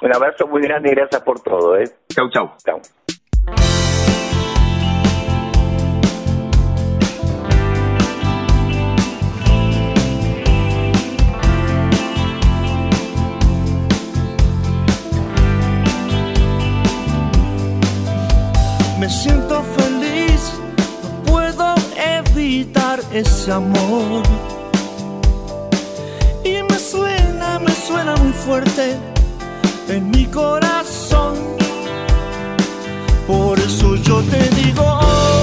Un 0.02 0.14
abrazo 0.14 0.46
muy 0.46 0.60
grande 0.62 0.90
y 0.90 0.94
gracias 0.94 1.22
por 1.22 1.40
todo. 1.40 1.78
¿eh? 1.78 1.84
Chau, 2.08 2.28
chau. 2.30 2.50
Chau. 2.64 2.80
Me 19.06 19.12
siento 19.12 19.62
feliz, 19.78 20.50
no 21.04 21.32
puedo 21.32 21.74
evitar 21.96 22.98
ese 23.12 23.52
amor. 23.52 24.24
Y 26.42 26.60
me 26.68 26.76
suena, 26.76 27.60
me 27.60 27.70
suena 27.70 28.16
muy 28.16 28.32
fuerte 28.32 28.96
en 29.88 30.10
mi 30.10 30.26
corazón. 30.26 31.34
Por 33.28 33.60
eso 33.60 33.94
yo 33.94 34.20
te 34.22 34.42
digo 34.60 34.82
hola, 34.82 35.35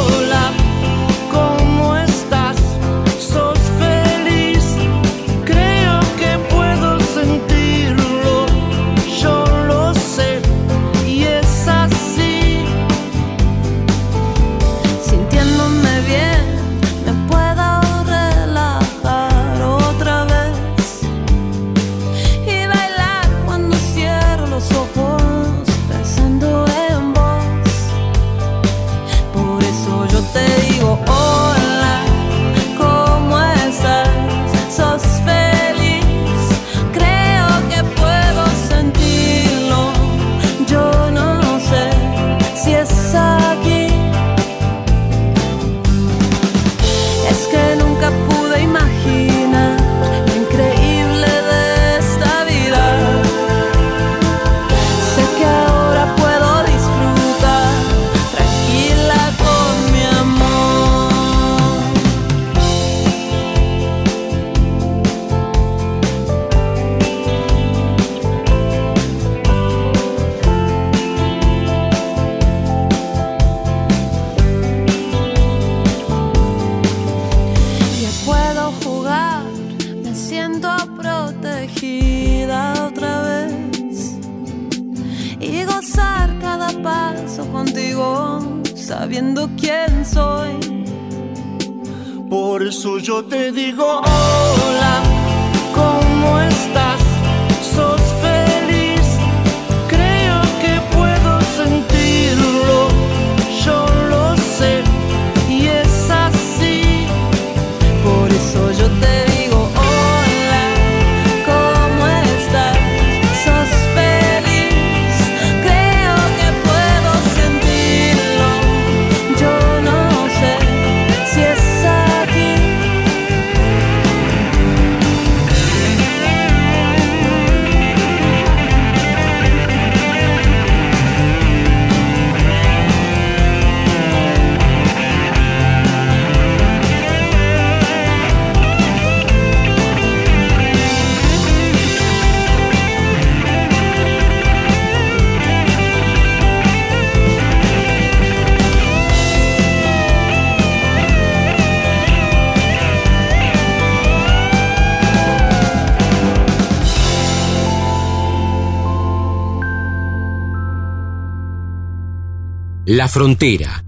La 162.96 163.08
frontera, 163.08 163.84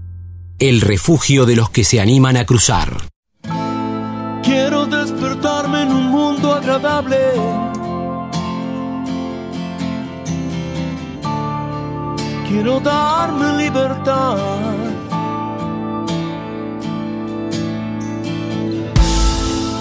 el 0.58 0.80
refugio 0.80 1.46
de 1.46 1.54
los 1.54 1.70
que 1.70 1.84
se 1.84 2.00
animan 2.00 2.36
a 2.36 2.44
cruzar. 2.44 3.06
Quiero 4.42 4.84
despertarme 4.86 5.82
en 5.82 5.90
un 5.92 6.06
mundo 6.06 6.52
agradable. 6.52 7.16
Quiero 12.48 12.80
darme 12.80 13.62
libertad. 13.62 14.38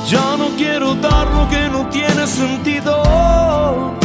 Ya 0.08 0.38
no 0.38 0.50
quiero 0.56 0.94
dar 0.94 1.28
lo 1.32 1.50
que 1.50 1.68
no 1.70 1.90
tiene 1.90 2.28
sentido. 2.28 4.05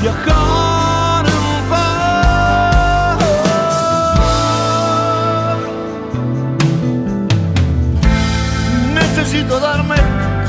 viajar 0.00 1.26
en 1.26 1.68
paz. 1.70 3.18
Necesito 8.94 9.60
darme 9.60 9.96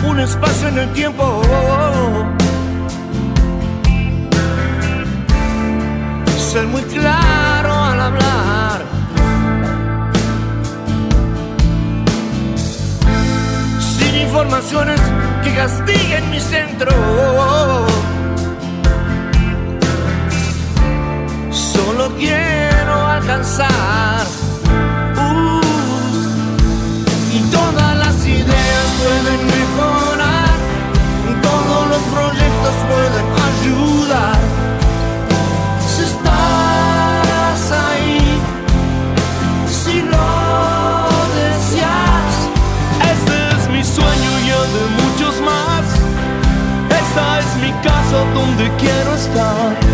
un 0.07 0.19
espacio 0.19 0.67
en 0.69 0.77
el 0.79 0.93
tiempo. 0.93 1.41
Ser 6.51 6.67
muy 6.67 6.81
claro 6.83 7.73
al 7.73 7.99
hablar. 8.01 8.85
Sin 13.79 14.15
informaciones 14.15 15.01
que 15.43 15.53
castiguen 15.55 16.29
mi 16.29 16.39
centro. 16.39 16.91
Quiero 22.17 23.07
alcanzar. 23.07 24.25
Uh, 25.17 25.61
y 27.33 27.39
todas 27.51 27.97
las 27.97 28.25
ideas 28.25 28.85
pueden 29.01 29.45
mejorar. 29.45 30.51
Todos 31.41 31.87
los 31.89 32.03
proyectos 32.15 32.73
pueden 32.89 33.25
ayudar. 33.49 34.39
Si 35.87 36.03
estás 36.03 37.71
ahí, 37.71 38.39
si 39.67 40.01
lo 40.01 40.31
deseas, 41.39 42.33
este 43.13 43.35
es 43.55 43.69
mi 43.69 43.83
sueño 43.83 44.31
y 44.45 44.49
el 44.49 44.67
de 44.77 44.85
muchos 45.01 45.41
más. 45.41 45.85
Esta 47.01 47.39
es 47.39 47.55
mi 47.63 47.71
casa 47.81 48.17
donde 48.33 48.71
quiero 48.77 49.15
estar. 49.15 49.90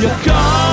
You're 0.00 0.10
gone. 0.24 0.67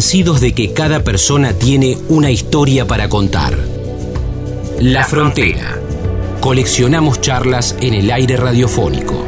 Convencidos 0.00 0.40
de 0.40 0.54
que 0.54 0.72
cada 0.72 1.04
persona 1.04 1.52
tiene 1.52 1.98
una 2.08 2.30
historia 2.30 2.86
para 2.86 3.10
contar. 3.10 3.54
La 4.80 5.04
Frontera. 5.04 5.78
Coleccionamos 6.40 7.20
charlas 7.20 7.76
en 7.82 7.92
el 7.92 8.10
aire 8.10 8.38
radiofónico. 8.38 9.26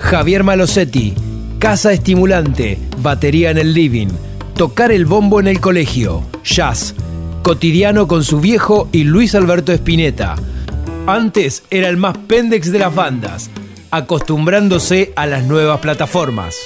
Javier 0.00 0.42
Malosetti, 0.42 1.14
casa 1.60 1.92
estimulante, 1.92 2.80
batería 3.00 3.52
en 3.52 3.58
el 3.58 3.74
living, 3.74 4.08
tocar 4.56 4.90
el 4.90 5.06
bombo 5.06 5.38
en 5.38 5.46
el 5.46 5.60
colegio, 5.60 6.24
jazz, 6.42 6.96
cotidiano 7.44 8.08
con 8.08 8.24
su 8.24 8.40
viejo 8.40 8.88
y 8.90 9.04
Luis 9.04 9.36
Alberto 9.36 9.70
Spinetta. 9.70 10.34
Antes 11.06 11.62
era 11.70 11.88
el 11.90 11.96
más 11.96 12.18
pendex 12.18 12.72
de 12.72 12.80
las 12.80 12.92
bandas, 12.92 13.50
acostumbrándose 13.92 15.12
a 15.14 15.26
las 15.26 15.44
nuevas 15.44 15.78
plataformas. 15.78 16.56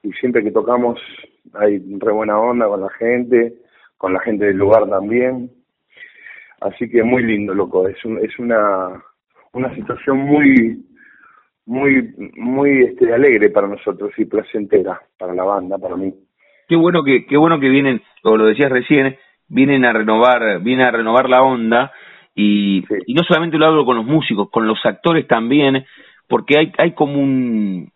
y 0.02 0.12
siempre 0.12 0.42
que 0.42 0.50
tocamos 0.50 1.00
hay 1.54 1.78
re 1.98 2.12
buena 2.12 2.38
onda 2.38 2.66
con 2.66 2.80
la 2.80 2.90
gente, 2.90 3.54
con 3.96 4.12
la 4.12 4.20
gente 4.20 4.46
del 4.46 4.56
lugar 4.56 4.88
también. 4.88 5.50
Así 6.60 6.88
que 6.88 7.02
muy 7.02 7.22
lindo, 7.24 7.54
loco, 7.54 7.88
es, 7.88 8.04
un, 8.04 8.18
es 8.18 8.38
una, 8.38 9.02
una 9.52 9.74
situación 9.74 10.18
muy, 10.18 10.84
muy, 11.66 12.14
muy 12.36 12.84
este, 12.84 13.12
alegre 13.12 13.50
para 13.50 13.66
nosotros 13.66 14.12
y 14.16 14.24
placentera 14.24 15.00
para 15.18 15.34
la 15.34 15.44
banda, 15.44 15.78
para 15.78 15.96
mí. 15.96 16.12
Qué 16.68 16.76
bueno 16.76 17.02
que, 17.02 17.26
qué 17.26 17.36
bueno 17.36 17.58
que 17.58 17.68
vienen, 17.68 18.00
o 18.22 18.36
lo 18.36 18.46
decías 18.46 18.70
recién, 18.70 19.16
vienen 19.48 19.84
a 19.84 19.92
renovar, 19.92 20.60
vienen 20.62 20.86
a 20.86 20.92
renovar 20.92 21.28
la 21.28 21.42
onda 21.42 21.92
y, 22.34 22.82
Sí. 22.88 22.94
y 23.06 23.14
no 23.14 23.22
solamente 23.24 23.58
lo 23.58 23.66
hablo 23.66 23.84
con 23.84 23.96
los 23.96 24.06
músicos, 24.06 24.48
con 24.50 24.66
los 24.66 24.78
actores 24.84 25.26
también, 25.26 25.84
porque 26.28 26.58
hay, 26.58 26.72
hay 26.78 26.92
como 26.92 27.20
un 27.20 27.90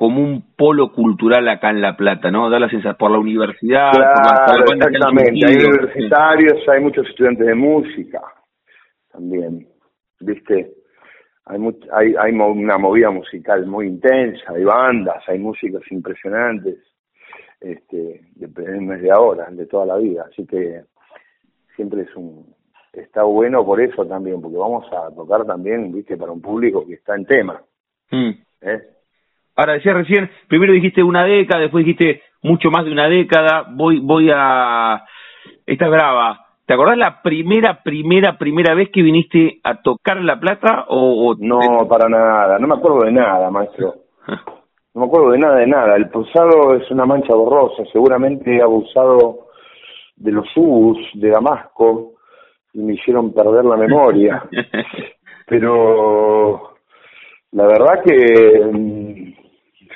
como 0.00 0.22
un 0.22 0.42
polo 0.56 0.92
cultural 0.92 1.46
acá 1.46 1.68
en 1.68 1.82
La 1.82 1.94
Plata, 1.94 2.30
¿no? 2.30 2.48
Da 2.48 2.58
la 2.58 2.70
sensación 2.70 2.96
por 2.98 3.10
la 3.10 3.18
universidad, 3.18 3.90
por 3.92 4.00
la- 4.00 4.12
por 4.14 4.24
la 4.24 4.44
Claro, 4.46 4.64
banda 4.70 4.86
que 4.88 4.96
han 4.96 5.18
exactamente. 5.18 5.46
Hay 5.46 5.56
universitarios, 5.56 6.68
hay 6.70 6.80
muchos 6.80 7.06
estudiantes 7.06 7.46
de 7.46 7.54
música 7.54 8.22
también, 9.12 9.68
¿viste? 10.20 10.72
Hay, 11.44 11.58
much- 11.58 11.86
hay, 11.92 12.14
hay 12.18 12.32
una 12.32 12.78
movida 12.78 13.10
musical 13.10 13.66
muy 13.66 13.88
intensa, 13.88 14.54
hay 14.54 14.64
bandas, 14.64 15.22
hay 15.28 15.38
músicos 15.38 15.82
impresionantes, 15.90 16.78
este, 17.60 18.22
de, 18.36 18.46
de 18.46 19.10
ahora, 19.10 19.48
de 19.50 19.66
toda 19.66 19.84
la 19.84 19.96
vida. 19.98 20.24
Así 20.32 20.46
que 20.46 20.80
siempre 21.76 22.02
es 22.04 22.16
un. 22.16 22.54
Está 22.94 23.24
bueno 23.24 23.66
por 23.66 23.82
eso 23.82 24.06
también, 24.06 24.40
porque 24.40 24.56
vamos 24.56 24.86
a 24.94 25.14
tocar 25.14 25.44
también, 25.44 25.92
¿viste? 25.92 26.16
Para 26.16 26.32
un 26.32 26.40
público 26.40 26.86
que 26.86 26.94
está 26.94 27.14
en 27.16 27.26
tema, 27.26 27.60
Mm. 28.10 28.30
¿eh? 28.62 28.80
Ahora 29.60 29.74
decías 29.74 29.94
recién, 29.94 30.30
primero 30.48 30.72
dijiste 30.72 31.02
una 31.02 31.22
década, 31.24 31.60
después 31.60 31.84
dijiste 31.84 32.22
mucho 32.42 32.70
más 32.70 32.86
de 32.86 32.92
una 32.92 33.08
década, 33.10 33.66
voy, 33.70 33.98
voy 34.00 34.30
a... 34.34 35.04
Esta 35.66 35.84
es 35.84 35.90
brava. 35.90 36.46
¿Te 36.64 36.72
acordás 36.72 36.96
la 36.96 37.20
primera, 37.20 37.82
primera, 37.82 38.38
primera 38.38 38.74
vez 38.74 38.88
que 38.90 39.02
viniste 39.02 39.60
a 39.62 39.82
tocar 39.82 40.16
La 40.22 40.40
Plata? 40.40 40.86
O, 40.88 41.28
o- 41.30 41.36
No, 41.38 41.58
para 41.88 42.08
nada, 42.08 42.58
no 42.58 42.66
me 42.68 42.74
acuerdo 42.76 43.00
de 43.04 43.12
nada, 43.12 43.50
maestro. 43.50 43.94
No 44.94 45.02
me 45.02 45.06
acuerdo 45.06 45.30
de 45.30 45.38
nada, 45.38 45.56
de 45.58 45.66
nada. 45.68 45.94
El 45.94 46.08
pasado 46.10 46.74
es 46.74 46.90
una 46.90 47.06
mancha 47.06 47.32
borrosa. 47.32 47.84
Seguramente 47.92 48.56
he 48.56 48.60
abusado 48.60 49.46
de 50.16 50.32
los 50.32 50.46
ubus 50.56 50.98
de 51.14 51.30
Damasco 51.30 52.14
y 52.72 52.80
me 52.80 52.94
hicieron 52.94 53.32
perder 53.32 53.64
la 53.66 53.76
memoria. 53.76 54.42
Pero 55.46 56.72
la 57.52 57.66
verdad 57.66 58.02
que 58.04 58.60
mm, 58.72 59.32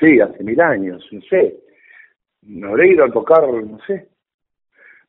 sí, 0.00 0.20
hace 0.20 0.42
mil 0.42 0.60
años, 0.60 1.06
no 1.12 1.20
sé. 1.22 1.56
Me 2.42 2.68
habré 2.68 2.92
ido 2.92 3.04
a 3.04 3.10
tocar, 3.10 3.42
no 3.42 3.78
sé. 3.86 4.08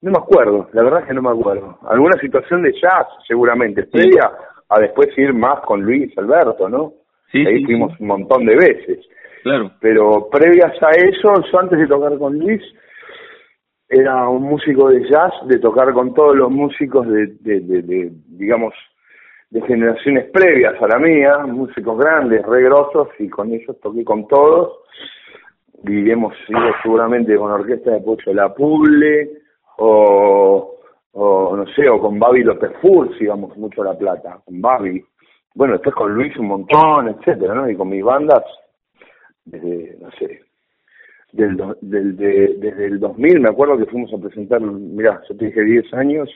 No 0.02 0.12
me 0.12 0.18
acuerdo, 0.18 0.70
la 0.74 0.84
verdad 0.84 1.08
que 1.08 1.14
no 1.14 1.22
me 1.22 1.32
acuerdo. 1.32 1.80
Alguna 1.88 2.20
situación 2.20 2.62
de 2.64 2.74
jazz, 2.74 3.08
seguramente, 3.28 3.84
previa 3.84 4.32
a 4.70 4.80
después 4.80 5.08
ir 5.18 5.34
más 5.34 5.62
con 5.62 5.82
Luis 5.82 6.16
Alberto, 6.18 6.70
¿no? 6.70 6.94
Sí, 7.32 7.46
Ahí 7.46 7.60
sí, 7.60 7.66
fuimos 7.66 8.00
un 8.00 8.08
montón 8.08 8.46
de 8.46 8.56
veces. 8.56 9.06
Claro. 9.44 9.72
Pero 9.80 10.30
previas 10.30 10.74
a 10.82 10.90
eso, 10.92 11.34
yo 11.52 11.60
antes 11.60 11.80
de 11.80 11.88
tocar 11.88 12.18
con 12.18 12.38
Luis, 12.38 12.62
era 13.88 14.28
un 14.28 14.44
músico 14.44 14.90
de 14.90 15.08
jazz, 15.10 15.34
de 15.48 15.60
tocar 15.60 15.94
con 15.94 16.14
todos 16.14 16.36
los 16.36 16.52
músicos 16.52 17.08
de, 17.08 17.28
de, 17.40 17.60
de, 17.62 17.82
de, 17.82 18.12
digamos, 18.28 18.74
de 19.50 19.62
generaciones 19.62 20.30
previas 20.32 20.82
a 20.82 20.88
la 20.88 21.00
mía, 21.00 21.38
músicos 21.48 21.98
grandes, 21.98 22.46
re 22.46 22.64
grosos, 22.64 23.10
y 23.20 23.30
con 23.30 23.52
ellos 23.54 23.80
toqué 23.82 24.04
con 24.04 24.28
todos. 24.28 24.80
Y 25.88 26.10
hemos 26.10 26.34
ido 26.50 26.60
seguramente 26.82 27.36
con 27.38 27.52
orquesta 27.52 27.92
de 27.92 28.02
Pocho 28.02 28.34
La 28.34 28.54
Puble, 28.54 29.30
o, 29.78 30.76
o 31.12 31.56
no 31.58 31.66
sé, 31.68 31.88
o 31.90 32.00
con 32.00 32.18
Babi 32.20 32.44
López 32.44 32.72
Furz, 32.82 33.22
íbamos 33.22 33.56
mucho 33.58 33.82
a 33.82 33.86
La 33.86 33.98
Plata, 33.98 34.40
con 34.44 34.62
Babi. 34.62 35.04
Bueno, 35.54 35.74
después 35.74 35.96
con 35.96 36.14
Luis 36.14 36.36
un 36.38 36.48
montón, 36.48 37.08
etcétera, 37.10 37.54
¿no? 37.54 37.70
Y 37.70 37.76
con 37.76 37.88
mis 37.90 38.04
bandas, 38.04 38.44
desde, 39.46 39.96
no 40.02 40.10
sé, 40.12 40.42
del, 41.32 41.56
del, 41.82 42.18
de- 42.18 42.56
desde 42.58 42.86
el 42.88 43.00
2000, 43.00 43.40
me 43.40 43.50
acuerdo 43.50 43.78
que 43.78 43.86
fuimos 43.86 44.12
a 44.14 44.18
presentar, 44.18 44.60
mirá, 44.62 45.22
yo 45.30 45.38
te 45.38 45.46
dije 45.46 45.62
10 45.62 45.94
años. 45.94 46.30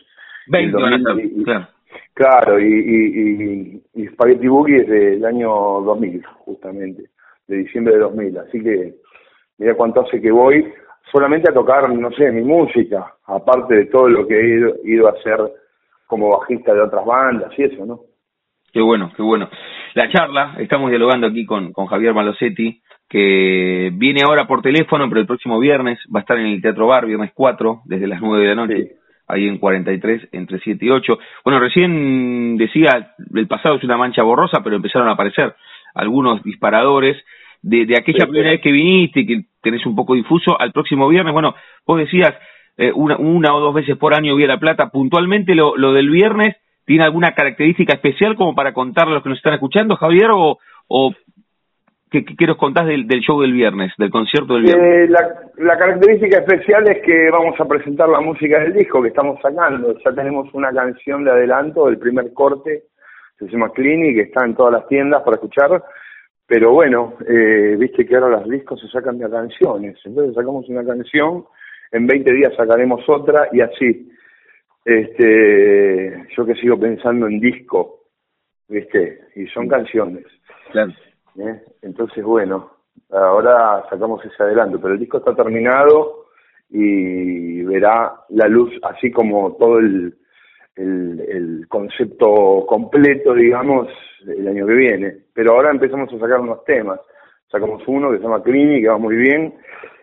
20 0.47 0.77
el 0.77 0.83
van 0.83 0.93
a 0.93 0.97
2000, 0.99 1.29
ser, 1.29 1.39
y- 1.39 1.43
claro. 1.43 1.67
Claro, 2.13 2.59
y, 2.59 2.65
y, 2.65 3.43
y, 3.43 4.03
y 4.03 4.07
Spaghetti 4.07 4.47
Boogie 4.47 4.81
es 4.81 4.87
del 4.87 5.25
año 5.25 5.49
2000, 5.49 6.25
justamente, 6.45 7.03
de 7.47 7.57
diciembre 7.57 7.93
de 7.93 8.01
2000. 8.01 8.37
Así 8.39 8.61
que, 8.61 8.95
mira 9.57 9.75
cuánto 9.75 10.01
hace 10.01 10.21
que 10.21 10.31
voy 10.31 10.71
solamente 11.11 11.49
a 11.49 11.53
tocar, 11.53 11.89
no 11.89 12.11
sé, 12.11 12.31
mi 12.31 12.43
música, 12.43 13.15
aparte 13.25 13.75
de 13.75 13.85
todo 13.85 14.09
lo 14.09 14.27
que 14.27 14.39
he 14.39 14.57
ido, 14.57 14.75
ido 14.83 15.07
a 15.07 15.11
hacer 15.11 15.39
como 16.07 16.29
bajista 16.37 16.73
de 16.73 16.81
otras 16.81 17.05
bandas 17.05 17.51
y 17.57 17.63
eso, 17.63 17.85
¿no? 17.85 18.01
Qué 18.71 18.81
bueno, 18.81 19.11
qué 19.15 19.23
bueno. 19.23 19.49
La 19.95 20.09
charla, 20.09 20.55
estamos 20.59 20.89
dialogando 20.89 21.27
aquí 21.27 21.45
con, 21.45 21.71
con 21.71 21.87
Javier 21.87 22.13
Malosetti, 22.13 22.81
que 23.07 23.91
viene 23.93 24.21
ahora 24.23 24.45
por 24.45 24.61
teléfono, 24.61 25.09
pero 25.09 25.21
el 25.21 25.27
próximo 25.27 25.59
viernes 25.59 25.99
va 26.13 26.19
a 26.19 26.21
estar 26.21 26.37
en 26.37 26.47
el 26.47 26.61
Teatro 26.61 26.87
Bar, 26.87 27.07
viernes 27.07 27.31
4, 27.33 27.81
desde 27.85 28.07
las 28.07 28.21
9 28.21 28.43
de 28.43 28.47
la 28.47 28.55
noche, 28.55 28.75
Sí. 28.77 28.91
Ahí 29.29 29.47
en 29.47 29.59
43, 29.59 30.29
entre 30.33 30.59
7 30.59 30.85
y 30.85 30.89
8. 30.89 31.17
Bueno, 31.45 31.59
recién 31.59 32.57
decía, 32.57 33.13
el 33.33 33.47
pasado 33.47 33.75
es 33.75 33.83
una 33.83 33.95
mancha 33.95 34.23
borrosa, 34.23 34.61
pero 34.63 34.75
empezaron 34.75 35.07
a 35.07 35.11
aparecer 35.13 35.55
algunos 35.93 36.43
disparadores 36.43 37.15
de, 37.61 37.85
de 37.85 37.95
aquella 37.97 38.25
Sí, 38.25 38.31
primera 38.31 38.49
sí. 38.49 38.55
vez 38.55 38.61
que 38.61 38.71
viniste, 38.71 39.25
que 39.25 39.41
tenés 39.61 39.85
un 39.85 39.95
poco 39.95 40.15
difuso 40.15 40.59
al 40.59 40.71
próximo 40.71 41.07
viernes. 41.07 41.33
Bueno, 41.33 41.55
vos 41.85 41.99
decías 41.99 42.33
eh, 42.77 42.91
una, 42.93 43.17
una 43.17 43.53
o 43.53 43.59
dos 43.59 43.73
veces 43.73 43.97
por 43.97 44.13
año 44.13 44.35
Vía 44.35 44.47
La 44.47 44.59
Plata. 44.59 44.89
Puntualmente 44.89 45.55
lo, 45.55 45.77
lo 45.77 45.93
del 45.93 46.09
viernes, 46.09 46.55
¿tiene 46.85 47.03
alguna 47.03 47.31
característica 47.31 47.93
especial 47.93 48.35
como 48.35 48.55
para 48.55 48.73
contarle 48.73 49.11
a 49.11 49.15
los 49.15 49.23
que 49.23 49.29
nos 49.29 49.37
están 49.39 49.53
escuchando, 49.53 49.95
Javier? 49.95 50.31
¿O, 50.31 50.57
o 50.87 51.13
qué, 52.09 52.25
qué 52.25 52.47
nos 52.47 52.57
contás 52.57 52.85
del, 52.85 53.07
del 53.07 53.21
show 53.21 53.41
del 53.41 53.53
viernes, 53.53 53.93
del 53.97 54.09
concierto 54.09 54.55
del 54.55 54.63
viernes? 54.63 54.85
Eh, 54.85 55.07
la, 55.09 55.49
la 55.57 55.77
característica 55.77 56.39
especial 56.39 56.89
es 56.89 57.01
que 57.03 57.29
vamos 57.31 57.59
a 57.59 57.65
presentar 57.65 58.09
la 58.09 58.19
música 58.19 58.59
del 58.59 58.73
disco 58.73 59.01
que 59.01 59.09
estamos 59.09 59.39
sacando. 59.41 59.95
Ya 60.03 60.11
tenemos 60.13 60.53
una 60.53 60.71
canción 60.71 61.23
de 61.23 61.31
adelanto 61.31 61.85
del 61.87 61.97
primer 61.97 62.33
corte, 62.33 62.83
se 63.37 63.47
llama 63.47 63.71
Clinic, 63.71 64.15
que 64.15 64.21
está 64.23 64.45
en 64.45 64.55
todas 64.55 64.73
las 64.73 64.87
tiendas 64.87 65.23
para 65.23 65.35
escuchar. 65.35 65.83
Pero 66.45 66.73
bueno, 66.73 67.13
eh, 67.27 67.75
viste 67.77 68.05
que 68.05 68.15
ahora 68.15 68.39
los 68.39 68.49
discos 68.49 68.81
se 68.81 68.87
sacan 68.87 69.17
de 69.17 69.29
canciones. 69.29 69.97
Entonces 70.03 70.35
sacamos 70.35 70.67
una 70.67 70.83
canción, 70.83 71.45
en 71.91 72.07
20 72.07 72.33
días 72.33 72.53
sacaremos 72.55 73.07
otra 73.07 73.49
y 73.51 73.61
así. 73.61 74.11
Este, 74.83 76.25
yo 76.35 76.45
que 76.45 76.55
sigo 76.55 76.79
pensando 76.79 77.27
en 77.27 77.39
disco, 77.39 78.05
viste, 78.67 79.19
y 79.35 79.45
son 79.47 79.67
canciones. 79.67 80.25
Claro. 80.71 80.93
¿Eh? 81.41 81.63
Entonces, 81.81 82.23
bueno, 82.23 82.71
ahora 83.11 83.85
sacamos 83.89 84.23
ese 84.25 84.43
adelanto, 84.43 84.79
pero 84.79 84.93
el 84.93 84.99
disco 84.99 85.17
está 85.17 85.35
terminado 85.35 86.25
y 86.69 87.63
verá 87.63 88.13
la 88.29 88.47
luz 88.47 88.71
así 88.83 89.11
como 89.11 89.53
todo 89.53 89.79
el, 89.79 90.15
el, 90.75 91.65
concepto 91.67 92.65
completo, 92.67 93.33
digamos, 93.33 93.87
el 94.27 94.47
año 94.47 94.65
que 94.65 94.73
viene. 94.73 95.17
Pero 95.33 95.53
ahora 95.53 95.71
empezamos 95.71 96.11
a 96.13 96.19
sacar 96.19 96.39
unos 96.39 96.63
temas. 96.65 96.99
Sacamos 97.51 97.81
uno 97.87 98.11
que 98.11 98.17
se 98.17 98.23
llama 98.23 98.43
Clini, 98.43 98.81
que 98.81 98.89
va 98.89 98.97
muy 98.97 99.15
bien, 99.15 99.55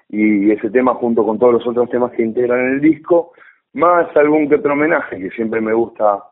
y 0.09 0.51
ese 0.51 0.71
tema 0.71 0.95
junto 0.95 1.25
con 1.25 1.39
todos 1.39 1.55
los 1.55 1.67
otros 1.67 1.89
temas 1.91 2.13
que 2.13 2.23
integran 2.23 2.75
el 2.75 2.81
disco, 2.81 3.33
más 3.75 4.15
algún 4.17 4.49
que 4.49 4.57
otro 4.57 4.73
homenaje, 4.73 5.19
que 5.19 5.31
siempre 5.31 5.61
me 5.61 5.73
gusta 5.73 6.25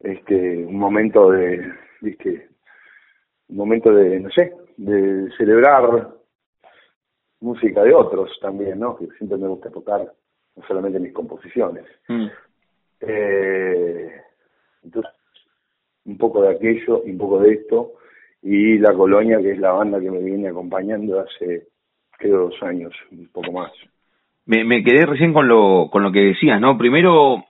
este 0.00 0.64
un 0.64 0.78
momento 0.78 1.30
de, 1.30 1.70
viste, 2.00 2.48
un 3.48 3.56
momento 3.56 3.92
de, 3.92 4.20
no 4.20 4.30
sé, 4.30 4.52
de 4.76 5.30
celebrar 5.36 6.08
música 7.40 7.82
de 7.82 7.92
otros 7.92 8.30
también, 8.40 8.78
¿no? 8.78 8.96
Que 8.96 9.06
siempre 9.18 9.38
me 9.38 9.48
gusta 9.48 9.70
tocar, 9.70 10.00
no 10.56 10.66
solamente 10.66 11.00
mis 11.00 11.12
composiciones. 11.12 11.84
Mm. 12.08 12.26
Eh, 13.00 14.12
entonces, 14.84 15.12
un 16.04 16.18
poco 16.18 16.42
de 16.42 16.50
aquello 16.54 17.02
y 17.04 17.10
un 17.10 17.18
poco 17.18 17.40
de 17.40 17.52
esto, 17.54 17.92
y 18.42 18.78
La 18.78 18.92
Colonia, 18.92 19.38
que 19.38 19.52
es 19.52 19.58
la 19.58 19.72
banda 19.72 20.00
que 20.00 20.10
me 20.10 20.20
viene 20.20 20.48
acompañando 20.48 21.20
hace, 21.20 21.68
creo, 22.18 22.48
dos 22.48 22.62
años, 22.62 22.92
un 23.10 23.28
poco 23.28 23.52
más. 23.52 23.72
Me, 24.46 24.64
me 24.64 24.82
quedé 24.82 25.06
recién 25.06 25.32
con 25.32 25.46
lo, 25.46 25.88
con 25.90 26.02
lo 26.02 26.10
que 26.10 26.20
decías, 26.20 26.60
¿no? 26.60 26.76
Primero 26.76 27.44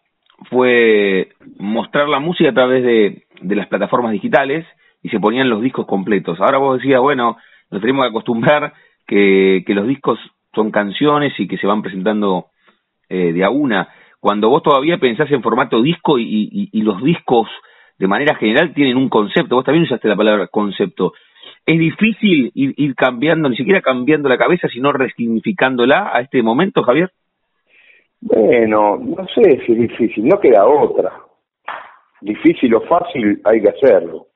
fue 0.50 1.28
mostrar 1.58 2.08
la 2.08 2.18
música 2.18 2.50
a 2.50 2.54
través 2.54 2.82
de, 2.82 3.24
de 3.40 3.56
las 3.56 3.68
plataformas 3.68 4.12
digitales 4.12 4.66
y 5.02 5.08
se 5.08 5.20
ponían 5.20 5.48
los 5.48 5.60
discos 5.60 5.86
completos. 5.86 6.40
Ahora 6.40 6.58
vos 6.58 6.78
decías, 6.78 7.00
bueno, 7.00 7.36
nos 7.70 7.80
tenemos 7.80 8.04
que 8.04 8.10
acostumbrar 8.10 8.72
que, 9.06 9.64
que 9.66 9.74
los 9.74 9.86
discos 9.86 10.18
son 10.54 10.70
canciones 10.70 11.32
y 11.38 11.48
que 11.48 11.58
se 11.58 11.66
van 11.66 11.82
presentando 11.82 12.46
eh, 13.08 13.32
de 13.32 13.44
a 13.44 13.50
una. 13.50 13.88
Cuando 14.20 14.48
vos 14.48 14.62
todavía 14.62 14.98
pensás 14.98 15.30
en 15.32 15.42
formato 15.42 15.82
disco 15.82 16.18
y, 16.18 16.70
y, 16.72 16.82
los 16.82 17.02
discos 17.02 17.48
de 17.98 18.06
manera 18.06 18.36
general 18.36 18.72
tienen 18.72 18.96
un 18.96 19.08
concepto, 19.08 19.56
vos 19.56 19.64
también 19.64 19.84
usaste 19.84 20.08
la 20.08 20.16
palabra 20.16 20.46
concepto. 20.46 21.12
Es 21.66 21.78
difícil 21.78 22.52
ir, 22.54 22.74
ir 22.76 22.94
cambiando, 22.94 23.48
ni 23.48 23.56
siquiera 23.56 23.80
cambiando 23.80 24.28
la 24.28 24.38
cabeza, 24.38 24.68
sino 24.68 24.92
resignificándola 24.92 26.10
a 26.14 26.20
este 26.20 26.42
momento, 26.42 26.82
Javier. 26.82 27.10
Bueno, 28.20 28.96
no 28.98 29.26
sé 29.34 29.60
si 29.66 29.72
es 29.72 29.78
difícil, 29.78 30.28
no 30.28 30.38
queda 30.38 30.64
otra. 30.64 31.12
Difícil 32.20 32.72
o 32.76 32.80
fácil 32.82 33.40
hay 33.44 33.60
que 33.60 33.70
hacerlo. 33.70 34.28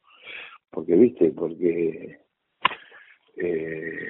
Porque, 0.77 0.95
viste, 0.95 1.31
porque 1.31 2.19
eh, 3.39 4.09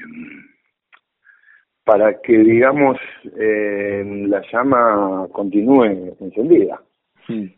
para 1.84 2.20
que, 2.20 2.38
digamos, 2.38 2.98
eh, 3.38 4.02
la 4.26 4.42
llama 4.50 5.28
continúe 5.30 6.16
encendida. 6.18 6.82
Sí. 7.24 7.56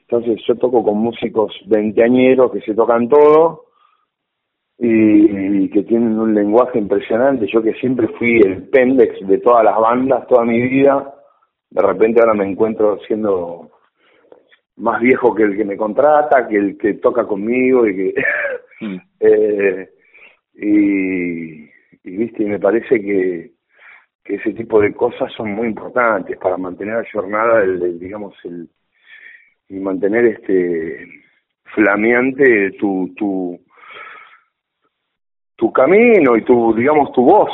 Entonces 0.00 0.42
yo 0.48 0.56
toco 0.56 0.82
con 0.82 0.98
músicos 0.98 1.54
veinteañeros 1.68 2.50
que 2.50 2.60
se 2.62 2.74
tocan 2.74 3.08
todo 3.08 3.66
y, 4.78 5.62
y 5.62 5.70
que 5.70 5.84
tienen 5.84 6.18
un 6.18 6.34
lenguaje 6.34 6.80
impresionante. 6.80 7.46
Yo 7.46 7.62
que 7.62 7.74
siempre 7.74 8.08
fui 8.18 8.40
el 8.40 8.68
pendex 8.68 9.28
de 9.28 9.38
todas 9.38 9.62
las 9.64 9.78
bandas 9.78 10.26
toda 10.26 10.44
mi 10.44 10.60
vida, 10.60 11.14
de 11.70 11.82
repente 11.82 12.20
ahora 12.20 12.34
me 12.34 12.50
encuentro 12.50 12.98
siendo 13.06 13.70
más 14.80 15.00
viejo 15.00 15.34
que 15.34 15.44
el 15.44 15.56
que 15.56 15.64
me 15.64 15.76
contrata, 15.76 16.48
que 16.48 16.56
el 16.56 16.78
que 16.78 16.94
toca 16.94 17.24
conmigo 17.24 17.86
y 17.86 17.96
que 17.96 18.14
Mm. 18.80 18.96
eh, 19.20 19.90
y, 20.54 21.64
y 21.64 22.16
viste 22.16 22.42
y 22.42 22.46
me 22.46 22.58
parece 22.58 23.00
que, 23.00 23.52
que 24.24 24.34
ese 24.34 24.52
tipo 24.52 24.80
de 24.80 24.92
cosas 24.94 25.32
son 25.34 25.52
muy 25.52 25.68
importantes 25.68 26.36
para 26.38 26.56
mantener 26.56 26.96
a 26.96 27.04
jornada 27.12 27.62
el, 27.62 27.82
el, 27.82 27.98
digamos 27.98 28.34
el 28.44 28.68
y 29.68 29.78
mantener 29.78 30.24
este 30.26 31.06
flameante 31.74 32.72
tu 32.72 33.12
tu 33.16 33.60
tu 35.56 35.72
camino 35.72 36.36
y 36.36 36.42
tu 36.42 36.74
digamos 36.74 37.12
tu 37.12 37.22
voz 37.22 37.50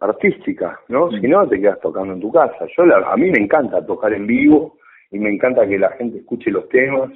artística 0.00 0.80
no 0.88 1.06
Mm. 1.06 1.20
si 1.20 1.28
no 1.28 1.46
te 1.46 1.60
quedas 1.60 1.80
tocando 1.80 2.14
en 2.14 2.20
tu 2.20 2.32
casa 2.32 2.66
yo 2.76 2.84
la, 2.84 3.12
a 3.12 3.16
mí 3.16 3.30
me 3.30 3.38
encanta 3.42 3.84
tocar 3.86 4.12
en 4.12 4.26
vivo 4.26 4.77
y 5.10 5.18
me 5.18 5.30
encanta 5.30 5.66
que 5.66 5.78
la 5.78 5.90
gente 5.92 6.18
escuche 6.18 6.50
los 6.50 6.68
temas. 6.68 7.10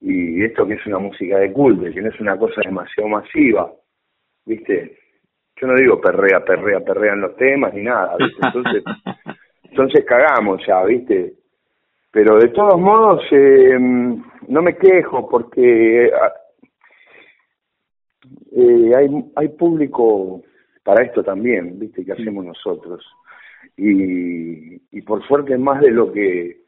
Y 0.00 0.42
esto 0.42 0.66
que 0.66 0.74
es 0.74 0.86
una 0.86 0.98
música 0.98 1.38
de 1.38 1.52
culto 1.52 1.84
que 1.84 2.02
no 2.02 2.08
es 2.08 2.20
una 2.20 2.36
cosa 2.36 2.60
demasiado 2.64 3.08
masiva 3.08 3.72
viste 4.44 4.98
yo 5.54 5.68
no 5.68 5.74
digo 5.76 6.00
perrea 6.00 6.44
perrea 6.44 6.80
perrea 6.80 7.12
en 7.12 7.20
los 7.20 7.36
temas 7.36 7.72
ni 7.72 7.82
nada 7.82 8.16
¿viste? 8.18 8.40
entonces 8.44 8.82
entonces 9.70 10.04
cagamos 10.04 10.60
ya 10.66 10.82
viste 10.82 11.34
pero 12.10 12.36
de 12.38 12.48
todos 12.48 12.80
modos 12.80 13.22
eh, 13.30 13.78
no 13.78 14.62
me 14.62 14.76
quejo 14.76 15.28
porque 15.28 16.10
ah, 16.12 16.32
eh, 18.54 18.92
hay 18.96 19.08
hay 19.36 19.48
público 19.50 20.42
para 20.82 21.04
esto 21.04 21.22
también 21.22 21.78
viste 21.78 22.04
que 22.04 22.12
hacemos 22.12 22.44
nosotros. 22.44 23.04
Y 23.76 24.82
y 24.90 25.02
por 25.02 25.26
suerte 25.26 25.56
más 25.56 25.80
de 25.80 25.90
lo 25.90 26.12
que 26.12 26.61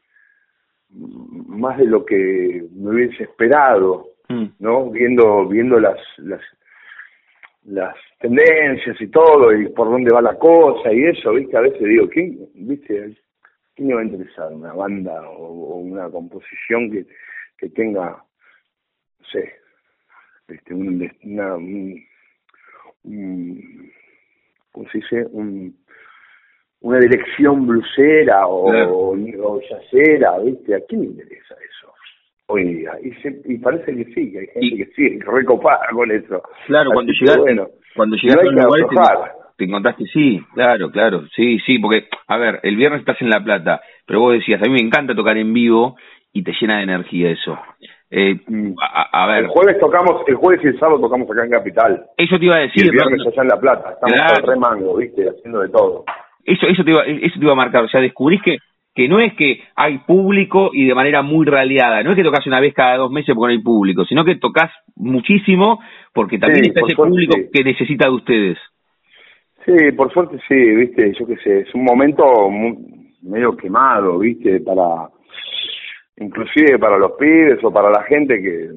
más 0.95 1.77
de 1.77 1.85
lo 1.85 2.05
que 2.05 2.63
me 2.73 2.89
hubiese 2.91 3.23
esperado 3.23 4.11
Mm. 4.27 4.45
no 4.57 4.89
viendo 4.89 5.47
viendo 5.47 5.79
las 5.79 5.99
las 6.17 6.41
las 7.65 7.95
tendencias 8.19 8.99
y 8.99 9.07
todo 9.07 9.53
y 9.55 9.69
por 9.69 9.87
dónde 9.87 10.11
va 10.11 10.19
la 10.21 10.35
cosa 10.39 10.91
y 10.91 11.03
eso 11.03 11.31
viste 11.33 11.55
a 11.55 11.61
veces 11.61 11.79
digo 11.79 12.09
quién 12.09 12.39
viste 12.55 13.15
quién 13.75 13.87
me 13.89 13.93
va 13.93 14.01
a 14.01 14.05
interesar 14.05 14.51
una 14.51 14.73
banda 14.73 15.29
o, 15.29 15.45
o 15.45 15.75
una 15.77 16.09
composición 16.09 16.89
que 16.89 17.05
que 17.57 17.69
tenga 17.69 18.17
no 19.19 19.25
sé 19.31 19.53
este 20.47 20.73
un 20.73 21.07
una 21.23 21.55
un, 21.55 22.03
un- 23.03 23.91
¿cómo 24.71 24.89
se 24.89 24.97
dice? 24.97 25.25
un 25.31 25.77
una 26.85 26.99
dirección 26.99 27.65
blusera 27.65 28.45
o, 28.47 28.69
Claro. 28.69 28.95
o 28.95 29.59
yacera, 29.61 30.37
¿viste? 30.39 30.75
¿A 30.75 30.79
quién 30.87 31.01
le 31.01 31.07
interesa 31.07 31.55
eso? 31.55 31.91
Hoy 32.47 32.61
en 32.61 32.77
día. 32.77 32.91
Y, 33.03 33.11
se- 33.23 33.41
y 33.45 33.57
parece 33.57 33.95
que 33.95 34.05
sí, 34.13 34.31
que 34.31 34.39
hay 34.39 34.47
gente 34.47 34.59
Y- 34.67 34.77
que 34.77 34.85
sí, 34.95 35.19
recopada 35.21 35.79
con 35.91 36.11
eso. 36.11 36.43
Claro, 36.67 36.91
cuando 36.93 37.11
Así 37.11 37.19
que 37.19 37.25
llegaste, 37.25 37.41
bueno, 37.41 37.67
cuando 37.95 38.15
llegaste 38.17 38.47
a 38.49 38.51
lugares 38.51 38.85
te, 38.87 39.55
te 39.57 39.63
encontraste, 39.65 40.03
sí, 40.13 40.41
claro, 40.53 40.91
claro, 40.91 41.21
sí, 41.35 41.57
sí, 41.65 41.79
porque, 41.79 42.07
a 42.27 42.37
ver, 42.37 42.59
el 42.61 42.75
viernes 42.75 42.99
estás 42.99 43.19
en 43.21 43.29
La 43.31 43.43
Plata, 43.43 43.81
pero 44.05 44.19
vos 44.19 44.33
decías, 44.33 44.61
a 44.61 44.65
mí 44.69 44.73
me 44.73 44.85
encanta 44.85 45.15
tocar 45.15 45.37
en 45.37 45.51
vivo 45.53 45.95
y 46.33 46.43
te 46.43 46.53
llena 46.61 46.77
de 46.77 46.83
energía 46.83 47.31
eso. 47.31 47.57
Eh, 48.11 48.35
Mm. 48.47 48.73
a, 48.79 49.23
a 49.23 49.27
ver, 49.27 49.45
El 49.45 49.49
jueves 49.49 49.79
tocamos, 49.79 50.21
el 50.27 50.35
jueves 50.35 50.63
y 50.63 50.67
el 50.67 50.79
sábado 50.79 50.99
tocamos 50.99 51.27
acá 51.31 51.43
en 51.45 51.49
Capital. 51.49 52.05
eso 52.15 52.37
te 52.37 52.45
iba 52.45 52.57
a 52.57 52.63
Y 52.63 52.67
decir, 52.67 52.83
el 52.85 52.91
viernes 52.91 53.21
allá 53.25 53.41
en 53.41 53.47
La 53.47 53.59
Plata. 53.59 53.89
Estamos 53.93 54.15
Claro. 54.15 54.45
remango, 54.45 54.97
¿viste? 54.97 55.27
Haciendo 55.27 55.61
de 55.61 55.69
todo. 55.69 56.05
Eso, 56.45 56.67
eso, 56.67 56.83
te 56.83 56.91
iba, 56.91 57.03
eso 57.05 57.39
te 57.39 57.43
iba 57.45 57.51
a 57.53 57.55
marcar, 57.55 57.83
o 57.83 57.89
sea, 57.89 57.99
descubrís 58.01 58.41
que, 58.41 58.57
que 58.93 59.07
no 59.09 59.19
es 59.19 59.33
que 59.33 59.61
hay 59.75 59.97
público 59.99 60.69
y 60.73 60.85
de 60.85 60.95
manera 60.95 61.21
muy 61.21 61.45
raleada, 61.45 62.01
no 62.03 62.11
es 62.11 62.15
que 62.15 62.23
tocas 62.23 62.47
una 62.47 62.59
vez 62.61 62.73
cada 62.73 62.97
dos 62.97 63.11
meses 63.11 63.35
porque 63.35 63.53
no 63.53 63.57
hay 63.59 63.63
público, 63.63 64.05
sino 64.05 64.23
que 64.23 64.35
tocas 64.35 64.71
muchísimo 64.95 65.81
porque 66.13 66.37
también 66.39 66.65
Sí, 66.65 66.69
está 66.69 66.81
ese 66.81 66.95
suerte, 66.95 67.11
público 67.11 67.35
sí. 67.35 67.49
que 67.51 67.63
necesita 67.63 68.05
de 68.05 68.11
ustedes. 68.13 68.57
Sí, 69.65 69.91
por 69.93 70.13
suerte 70.13 70.37
sí, 70.47 70.55
viste, 70.55 71.11
yo 71.19 71.25
qué 71.25 71.37
sé, 71.37 71.59
es 71.61 71.73
un 71.73 71.83
momento 71.83 72.23
mu- 72.49 72.87
medio 73.23 73.57
quemado, 73.57 74.19
viste, 74.19 74.59
para, 74.61 75.09
inclusive 76.17 76.77
para 76.79 76.97
los 76.97 77.13
pibes 77.13 77.63
o 77.63 77.71
para 77.71 77.89
la 77.89 78.03
gente 78.03 78.41
que, 78.41 78.69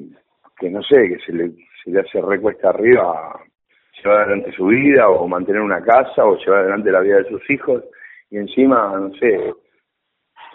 que 0.59 0.69
no 0.69 0.81
sé, 0.81 1.07
que 1.07 1.19
se 1.25 1.31
le, 1.33 1.51
se 1.83 1.91
le 1.91 1.99
hace 1.99 2.19
recuesta 2.21 2.69
arriba 2.69 3.39
llevar 4.03 4.21
adelante 4.21 4.51
su 4.53 4.65
vida 4.67 5.09
o 5.09 5.27
mantener 5.27 5.61
una 5.61 5.81
casa 5.81 6.25
o 6.25 6.37
llevar 6.37 6.61
adelante 6.61 6.91
la 6.91 7.01
vida 7.01 7.17
de 7.17 7.29
sus 7.29 7.49
hijos 7.49 7.83
y 8.29 8.37
encima, 8.37 8.97
no 8.99 9.13
sé, 9.15 9.53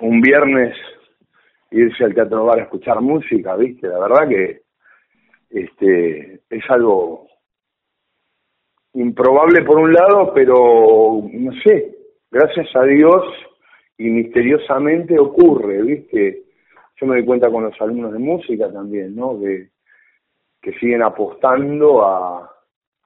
un 0.00 0.20
viernes 0.20 0.76
irse 1.70 2.04
al 2.04 2.14
teatro 2.14 2.44
bar 2.44 2.60
a 2.60 2.62
escuchar 2.62 3.00
música, 3.00 3.56
¿viste? 3.56 3.88
La 3.88 3.98
verdad 3.98 4.28
que 4.28 4.62
este 5.50 6.40
es 6.48 6.70
algo 6.70 7.26
improbable 8.92 9.62
por 9.62 9.78
un 9.78 9.92
lado, 9.92 10.32
pero 10.32 11.22
no 11.32 11.52
sé, 11.64 11.96
gracias 12.30 12.68
a 12.76 12.82
Dios 12.84 13.24
y 13.98 14.08
misteriosamente 14.10 15.18
ocurre, 15.18 15.82
¿viste? 15.82 16.44
Yo 16.96 17.06
me 17.06 17.16
doy 17.16 17.24
cuenta 17.24 17.50
con 17.50 17.64
los 17.64 17.80
alumnos 17.80 18.12
de 18.12 18.20
música 18.20 18.72
también, 18.72 19.16
¿no? 19.16 19.38
Que, 19.40 19.68
que 20.62 20.72
siguen 20.78 21.02
apostando 21.02 22.04
a, 22.04 22.53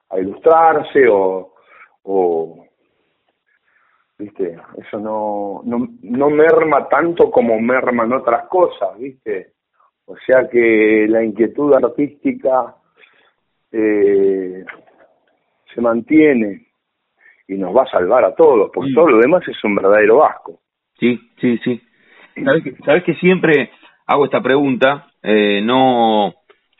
a 0.09 0.19
ilustrarse 0.19 1.07
o, 1.07 1.53
o 2.03 2.65
¿viste? 4.17 4.57
Eso 4.77 4.99
no, 4.99 5.61
no, 5.63 5.87
no 6.01 6.29
merma 6.29 6.87
tanto 6.89 7.31
como 7.31 7.59
merman 7.59 8.11
otras 8.13 8.47
cosas, 8.47 8.97
¿viste? 8.99 9.53
O 10.05 10.15
sea 10.25 10.47
que 10.49 11.05
la 11.07 11.23
inquietud 11.23 11.73
artística 11.73 12.75
eh, 13.71 14.65
se 15.73 15.81
mantiene 15.81 16.67
y 17.47 17.55
nos 17.55 17.75
va 17.75 17.83
a 17.83 17.91
salvar 17.91 18.25
a 18.25 18.35
todos, 18.35 18.69
porque 18.73 18.91
todo 18.93 19.07
lo 19.07 19.17
demás 19.19 19.47
es 19.47 19.63
un 19.63 19.75
verdadero 19.75 20.17
vasco. 20.17 20.59
Sí, 20.99 21.19
sí, 21.39 21.57
sí. 21.63 21.81
Sabes 22.43 22.63
que, 22.63 22.75
sabes 22.83 23.03
que 23.03 23.15
siempre 23.15 23.71
hago 24.05 24.25
esta 24.25 24.41
pregunta, 24.41 25.07
eh, 25.23 25.61
no 25.63 26.33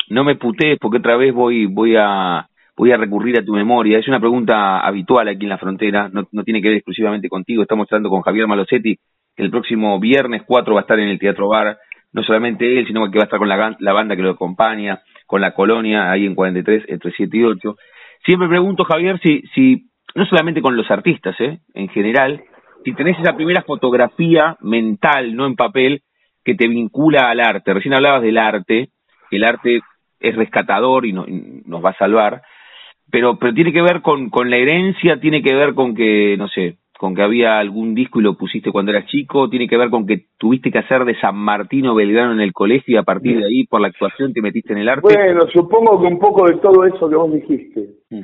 no 0.09 0.23
me 0.23 0.35
putees 0.35 0.79
porque 0.79 0.97
otra 0.97 1.15
vez 1.15 1.33
voy 1.33 1.67
voy 1.67 1.95
a 1.97 2.48
voy 2.79 2.91
a 2.93 2.97
recurrir 2.97 3.37
a 3.37 3.43
tu 3.45 3.53
memoria. 3.53 3.99
Es 3.99 4.07
una 4.07 4.19
pregunta 4.19 4.79
habitual 4.79 5.27
aquí 5.27 5.43
en 5.43 5.49
la 5.49 5.57
frontera, 5.57 6.09
no, 6.11 6.23
tiene 6.43 6.61
que 6.61 6.69
ver 6.69 6.77
exclusivamente 6.77 7.27
contigo. 7.29 7.61
Estamos 7.61 7.87
hablando 7.91 8.09
con 8.09 8.21
Javier 8.21 8.47
Malosetti, 8.47 8.95
que 9.35 9.43
el 9.43 9.51
próximo 9.51 9.99
viernes 9.99 10.43
4 10.45 10.73
va 10.73 10.79
a 10.79 10.83
estar 10.83 10.99
en 10.99 11.09
el 11.09 11.19
Teatro 11.19 11.49
Bar, 11.49 11.77
no 12.13 12.23
solamente 12.23 12.79
él, 12.79 12.87
sino 12.87 13.09
que 13.11 13.17
va 13.19 13.23
a 13.23 13.25
estar 13.25 13.37
con 13.39 13.49
la 13.49 13.93
banda 13.93 14.15
que 14.15 14.21
lo 14.21 14.31
acompaña, 14.31 15.01
con 15.27 15.41
la 15.41 15.53
colonia, 15.53 16.09
ahí 16.09 16.25
en 16.25 16.35
43, 16.35 16.85
entre 16.87 17.11
7 17.11 17.37
y 17.37 17.43
8. 17.43 17.75
Siempre 18.25 18.47
pregunto, 18.47 18.83
Javier, 18.85 19.19
si, 19.23 19.41
si 19.53 19.89
no 20.15 20.25
solamente 20.25 20.61
con 20.61 20.75
los 20.75 20.89
artistas, 20.89 21.35
¿eh? 21.39 21.59
en 21.73 21.89
general, 21.89 22.41
si 22.83 22.93
tenés 22.93 23.19
esa 23.19 23.35
primera 23.35 23.61
fotografía 23.61 24.55
mental, 24.61 25.35
no 25.35 25.45
en 25.45 25.55
papel, 25.55 26.01
que 26.45 26.55
te 26.55 26.67
vincula 26.67 27.29
al 27.29 27.41
arte. 27.41 27.73
Recién 27.73 27.93
hablabas 27.93 28.21
del 28.21 28.37
arte, 28.37 28.89
que 29.29 29.35
el 29.37 29.43
arte 29.43 29.81
es 30.19 30.35
rescatador 30.35 31.05
y, 31.05 31.13
no- 31.13 31.27
y 31.27 31.61
nos 31.65 31.83
va 31.83 31.91
a 31.91 31.97
salvar, 31.97 32.41
pero, 33.11 33.37
pero 33.37 33.53
tiene 33.53 33.73
que 33.73 33.81
ver 33.81 34.01
con, 34.01 34.29
con 34.29 34.49
la 34.49 34.57
herencia, 34.57 35.19
tiene 35.19 35.41
que 35.41 35.53
ver 35.53 35.73
con 35.73 35.95
que, 35.95 36.35
no 36.37 36.47
sé, 36.47 36.77
con 36.97 37.15
que 37.15 37.21
había 37.21 37.59
algún 37.59 37.95
disco 37.95 38.19
y 38.19 38.23
lo 38.23 38.35
pusiste 38.35 38.71
cuando 38.71 38.91
eras 38.91 39.05
chico, 39.05 39.49
tiene 39.49 39.67
que 39.67 39.77
ver 39.77 39.89
con 39.89 40.05
que 40.05 40.25
tuviste 40.37 40.69
que 40.69 40.79
hacer 40.79 41.05
de 41.05 41.17
San 41.19 41.35
Martino 41.35 41.95
Belgrano 41.95 42.33
en 42.33 42.41
el 42.41 42.51
colegio 42.51 42.95
y 42.95 42.97
a 42.97 43.03
partir 43.03 43.37
de 43.37 43.45
ahí, 43.45 43.65
por 43.65 43.79
la 43.79 43.87
actuación, 43.87 44.33
te 44.33 44.41
metiste 44.41 44.73
en 44.73 44.79
el 44.79 44.89
arte. 44.89 45.01
Bueno, 45.01 45.47
supongo 45.53 46.01
que 46.01 46.07
un 46.07 46.19
poco 46.19 46.45
de 46.45 46.57
todo 46.57 46.83
eso 46.85 47.09
que 47.09 47.15
vos 47.15 47.33
dijiste. 47.33 47.87
Mm. 48.09 48.21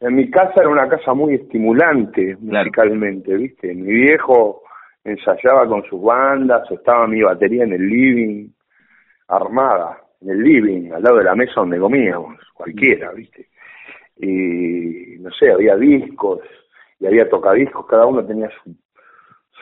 En 0.00 0.14
mi 0.14 0.30
casa 0.30 0.54
era 0.56 0.68
una 0.68 0.88
casa 0.88 1.12
muy 1.14 1.34
estimulante 1.34 2.36
musicalmente, 2.40 3.34
¿viste? 3.36 3.74
Mi 3.74 3.92
viejo 3.92 4.62
ensayaba 5.04 5.66
con 5.66 5.84
sus 5.84 6.02
bandas, 6.02 6.70
estaba 6.70 7.06
mi 7.06 7.22
batería 7.22 7.64
en 7.64 7.72
el 7.74 7.86
living, 7.86 8.48
armada, 9.28 9.98
en 10.22 10.30
el 10.30 10.42
living, 10.42 10.90
al 10.92 11.02
lado 11.02 11.18
de 11.18 11.24
la 11.24 11.34
mesa 11.34 11.52
donde 11.56 11.78
comíamos, 11.78 12.36
cualquiera, 12.54 13.12
¿viste? 13.12 13.46
Y 14.18 15.18
no 15.20 15.30
sé, 15.32 15.50
había 15.50 15.76
discos 15.76 16.40
y 16.98 17.06
había 17.06 17.28
tocadiscos, 17.28 17.86
cada 17.86 18.06
uno 18.06 18.24
tenía 18.24 18.50
su, 18.62 18.74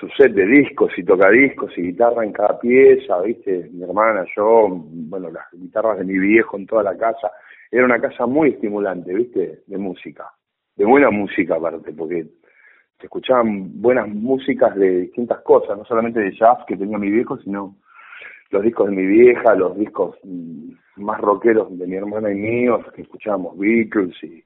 su 0.00 0.08
set 0.16 0.32
de 0.32 0.46
discos 0.46 0.92
y 0.96 1.04
tocadiscos 1.04 1.76
y 1.78 1.82
guitarra 1.82 2.24
en 2.24 2.32
cada 2.32 2.58
pieza, 2.58 3.20
¿viste? 3.22 3.68
Mi 3.72 3.82
hermana, 3.84 4.24
yo, 4.36 4.68
bueno, 4.68 5.30
las 5.30 5.44
guitarras 5.52 5.98
de 5.98 6.04
mi 6.04 6.18
viejo 6.18 6.56
en 6.56 6.66
toda 6.66 6.82
la 6.82 6.96
casa. 6.96 7.30
Era 7.70 7.84
una 7.84 8.00
casa 8.00 8.26
muy 8.26 8.50
estimulante, 8.50 9.12
¿viste? 9.12 9.62
De 9.66 9.78
música, 9.78 10.30
de 10.76 10.84
buena 10.84 11.10
música 11.10 11.56
aparte, 11.56 11.92
porque 11.92 12.24
se 12.98 13.06
escuchaban 13.06 13.80
buenas 13.80 14.08
músicas 14.08 14.74
de 14.76 15.00
distintas 15.00 15.40
cosas, 15.40 15.76
no 15.76 15.84
solamente 15.84 16.20
de 16.20 16.36
jazz 16.36 16.58
que 16.66 16.76
tenía 16.76 16.98
mi 16.98 17.10
viejo, 17.10 17.36
sino 17.38 17.76
los 18.50 18.62
discos 18.62 18.88
de 18.88 18.96
mi 18.96 19.06
vieja, 19.06 19.54
los 19.54 19.76
discos 19.76 20.16
mm, 20.22 20.70
más 20.96 21.20
rockeros 21.20 21.76
de 21.76 21.86
mi 21.86 21.96
hermana 21.96 22.30
y 22.30 22.36
míos, 22.36 22.84
que 22.94 23.02
escuchábamos 23.02 23.58
Beatles 23.58 24.14
y, 24.22 24.43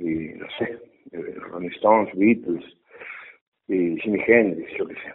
y 0.00 0.34
no 0.38 0.46
sé, 0.58 0.78
eh, 1.12 1.34
Rolling 1.50 1.70
Stones, 1.70 2.10
Beatles, 2.16 2.64
y 3.68 3.96
Jimi 4.00 4.20
Hendrix, 4.26 4.72
yo 4.78 4.86
qué 4.88 4.94
sé. 4.94 5.12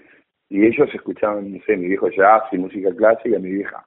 Y 0.50 0.66
ellos 0.66 0.88
escuchaban, 0.94 1.52
no 1.52 1.60
sé, 1.66 1.76
mi 1.76 1.88
viejo 1.88 2.10
jazz 2.10 2.44
y 2.54 2.58
música 2.58 2.94
clásica, 2.96 3.40
mi 3.40 3.52
vieja 3.52 3.86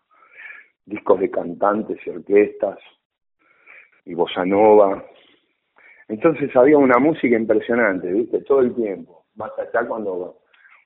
discos 0.86 1.20
de 1.20 1.30
cantantes 1.30 1.98
y 2.06 2.10
orquestas 2.10 2.78
y 4.06 4.14
bossa 4.14 4.44
nova. 4.44 5.04
Entonces 6.08 6.54
había 6.56 6.78
una 6.78 6.98
música 6.98 7.36
impresionante, 7.36 8.10
¿viste? 8.12 8.40
Todo 8.42 8.60
el 8.60 8.74
tiempo. 8.74 9.26
Más 9.36 9.52
allá 9.58 9.86
cuando 9.86 10.38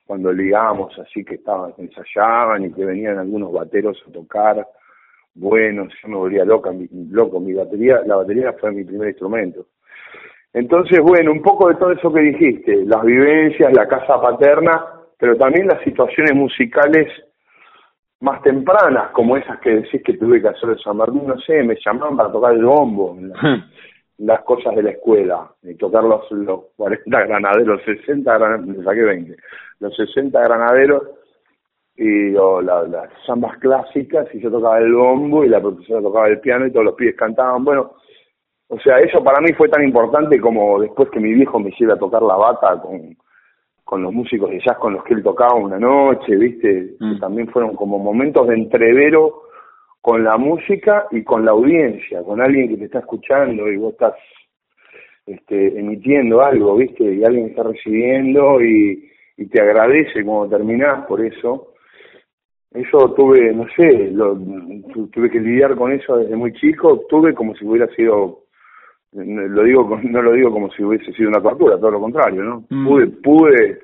cuando 0.05 0.33
ligábamos 0.33 0.99
así 0.99 1.23
que 1.23 1.35
estaban, 1.35 1.73
ensayaban 1.77 2.65
y 2.65 2.73
que 2.73 2.83
venían 2.83 3.17
algunos 3.19 3.53
bateros 3.53 4.03
a 4.05 4.11
tocar, 4.11 4.67
buenos, 5.33 5.93
yo 6.01 6.09
me 6.09 6.17
volvía 6.17 6.43
loca, 6.43 6.73
mi- 6.73 6.89
loco, 7.09 7.39
mi 7.39 7.53
batería, 7.53 8.01
la 8.05 8.17
batería 8.17 8.51
fue 8.53 8.73
mi 8.73 8.83
primer 8.83 9.09
instrumento. 9.09 9.67
Entonces, 10.53 10.99
bueno, 10.99 11.31
un 11.31 11.41
poco 11.41 11.69
de 11.69 11.75
todo 11.75 11.91
eso 11.91 12.13
que 12.13 12.21
dijiste, 12.21 12.85
las 12.85 13.03
vivencias, 13.03 13.73
la 13.73 13.87
casa 13.87 14.21
paterna, 14.21 14.85
pero 15.17 15.35
también 15.35 15.67
las 15.67 15.81
situaciones 15.83 16.35
musicales 16.35 17.07
más 18.21 18.41
tempranas, 18.43 19.09
como 19.11 19.35
esas 19.35 19.59
que 19.59 19.71
decís 19.71 20.01
que 20.03 20.13
tuve 20.13 20.41
que 20.41 20.47
hacer 20.47 20.69
de 20.69 20.77
San 20.79 20.97
Martín, 20.97 21.25
no 21.27 21.37
sé, 21.39 21.61
me 21.63 21.75
llamaban 21.83 22.15
para 22.15 22.31
tocar 22.31 22.53
el 22.53 22.63
bombo, 22.63 23.15
en 23.17 23.29
la- 23.29 23.65
las 24.19 24.41
cosas 24.43 24.75
de 24.75 24.83
la 24.83 24.91
escuela, 24.91 25.49
y 25.63 25.75
tocar 25.75 26.03
los, 26.03 26.29
los 26.31 26.65
40 26.77 27.25
granaderos, 27.25 27.81
60 27.83 28.37
granaderos, 28.37 28.77
me 28.77 28.83
saqué 28.83 29.01
20, 29.01 29.35
los 29.79 29.95
60 29.95 30.39
granaderos 30.41 31.01
y 31.95 32.35
o 32.35 32.61
la- 32.61 32.83
las 32.83 33.09
zambas 33.25 33.57
clásicas, 33.57 34.27
y 34.33 34.39
yo 34.39 34.51
tocaba 34.51 34.77
el 34.77 34.93
bombo 34.93 35.43
y 35.43 35.49
la 35.49 35.59
profesora 35.59 36.01
tocaba 36.01 36.27
el 36.27 36.39
piano 36.39 36.67
y 36.67 36.71
todos 36.71 36.85
los 36.85 36.95
pibes 36.95 37.15
cantaban. 37.15 37.63
Bueno, 37.65 37.93
o 38.69 38.79
sea, 38.79 38.97
eso 38.97 39.23
para 39.23 39.41
mí 39.41 39.53
fue 39.53 39.69
tan 39.69 39.83
importante 39.83 40.39
como 40.39 40.79
después 40.79 41.09
que 41.09 41.19
mi 41.19 41.33
viejo 41.33 41.59
me 41.59 41.71
lleve 41.77 41.93
a 41.93 41.97
tocar 41.97 42.21
la 42.23 42.35
bata 42.35 42.81
con, 42.81 43.15
con 43.83 44.01
los 44.03 44.13
músicos 44.13 44.49
de 44.49 44.59
jazz 44.59 44.77
con 44.77 44.93
los 44.93 45.03
que 45.03 45.13
él 45.13 45.23
tocaba 45.23 45.55
una 45.55 45.77
noche, 45.77 46.35
¿viste? 46.35 46.95
Mm. 46.99 47.13
Que 47.15 47.19
también 47.19 47.47
fueron 47.49 47.75
como 47.75 47.99
momentos 47.99 48.47
de 48.47 48.55
entrevero 48.55 49.43
con 50.01 50.23
la 50.23 50.37
música 50.37 51.05
y 51.11 51.23
con 51.23 51.45
la 51.45 51.51
audiencia, 51.51 52.23
con 52.23 52.41
alguien 52.41 52.69
que 52.69 52.77
te 52.77 52.85
está 52.85 52.99
escuchando 52.99 53.71
y 53.71 53.77
vos 53.77 53.93
estás 53.93 54.13
este, 55.25 55.79
emitiendo 55.79 56.41
algo, 56.41 56.75
¿viste? 56.75 57.03
Y 57.03 57.23
alguien 57.23 57.47
está 57.49 57.63
recibiendo 57.63 58.61
y, 58.61 59.09
y 59.37 59.45
te 59.45 59.61
agradece 59.61 60.25
cuando 60.25 60.57
terminás 60.57 61.05
por 61.05 61.23
eso. 61.23 61.69
Eso 62.73 63.13
tuve, 63.13 63.53
no 63.53 63.65
sé, 63.77 64.09
lo, 64.11 64.35
tu- 64.91 65.07
tuve 65.07 65.29
que 65.29 65.39
lidiar 65.39 65.75
con 65.75 65.91
eso 65.91 66.17
desde 66.17 66.35
muy 66.35 66.51
chico, 66.53 67.05
tuve 67.07 67.33
como 67.33 67.55
si 67.55 67.65
hubiera 67.65 67.87
sido, 67.95 68.42
lo 69.15 69.63
digo, 69.63 69.99
no 70.03 70.21
lo 70.21 70.31
digo 70.33 70.51
como 70.51 70.71
si 70.71 70.83
hubiese 70.83 71.11
sido 71.13 71.29
una 71.29 71.41
tortura, 71.41 71.77
todo 71.77 71.91
lo 71.91 71.99
contrario, 72.01 72.43
¿no? 72.43 72.65
Mm. 72.69 72.87
Pude, 72.87 73.07
pude, 73.07 73.79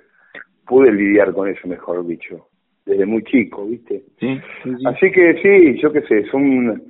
pude 0.66 0.92
lidiar 0.92 1.34
con 1.34 1.48
eso, 1.48 1.68
mejor 1.68 2.06
dicho, 2.06 2.48
desde 2.86 3.06
muy 3.06 3.24
chico, 3.24 3.66
¿viste? 3.66 4.04
Sí, 4.20 4.40
sí, 4.64 4.76
sí. 4.78 4.84
Así 4.86 5.12
que 5.12 5.42
sí, 5.42 5.82
yo 5.82 5.92
qué 5.92 6.02
sé, 6.02 6.26
son, 6.30 6.84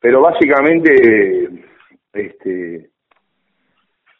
pero 0.00 0.20
básicamente, 0.20 1.48
este, 2.12 2.90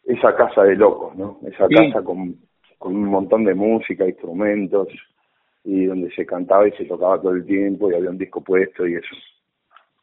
esa 0.05 0.35
casa 0.35 0.65
de 0.65 0.77
locos, 0.77 1.17
¿no? 1.17 1.39
Esa 1.47 1.69
casa 1.69 2.03
con, 2.03 2.37
con 2.79 2.97
un 2.97 3.07
montón 3.07 3.45
de 3.45 3.55
música, 3.55 4.07
instrumentos, 4.07 4.89
y 5.65 5.85
donde 5.85 6.11
se 6.13 6.25
cantaba 6.25 6.67
y 6.67 6.73
se 6.73 6.87
tocaba 6.87 7.21
todo 7.21 7.33
el 7.33 7.45
tiempo, 7.45 7.91
y 7.91 7.95
había 7.95 8.11
un 8.11 8.19
disco 8.19 8.43
puesto 8.43 8.87
y 8.87 8.95
eso. 8.95 9.15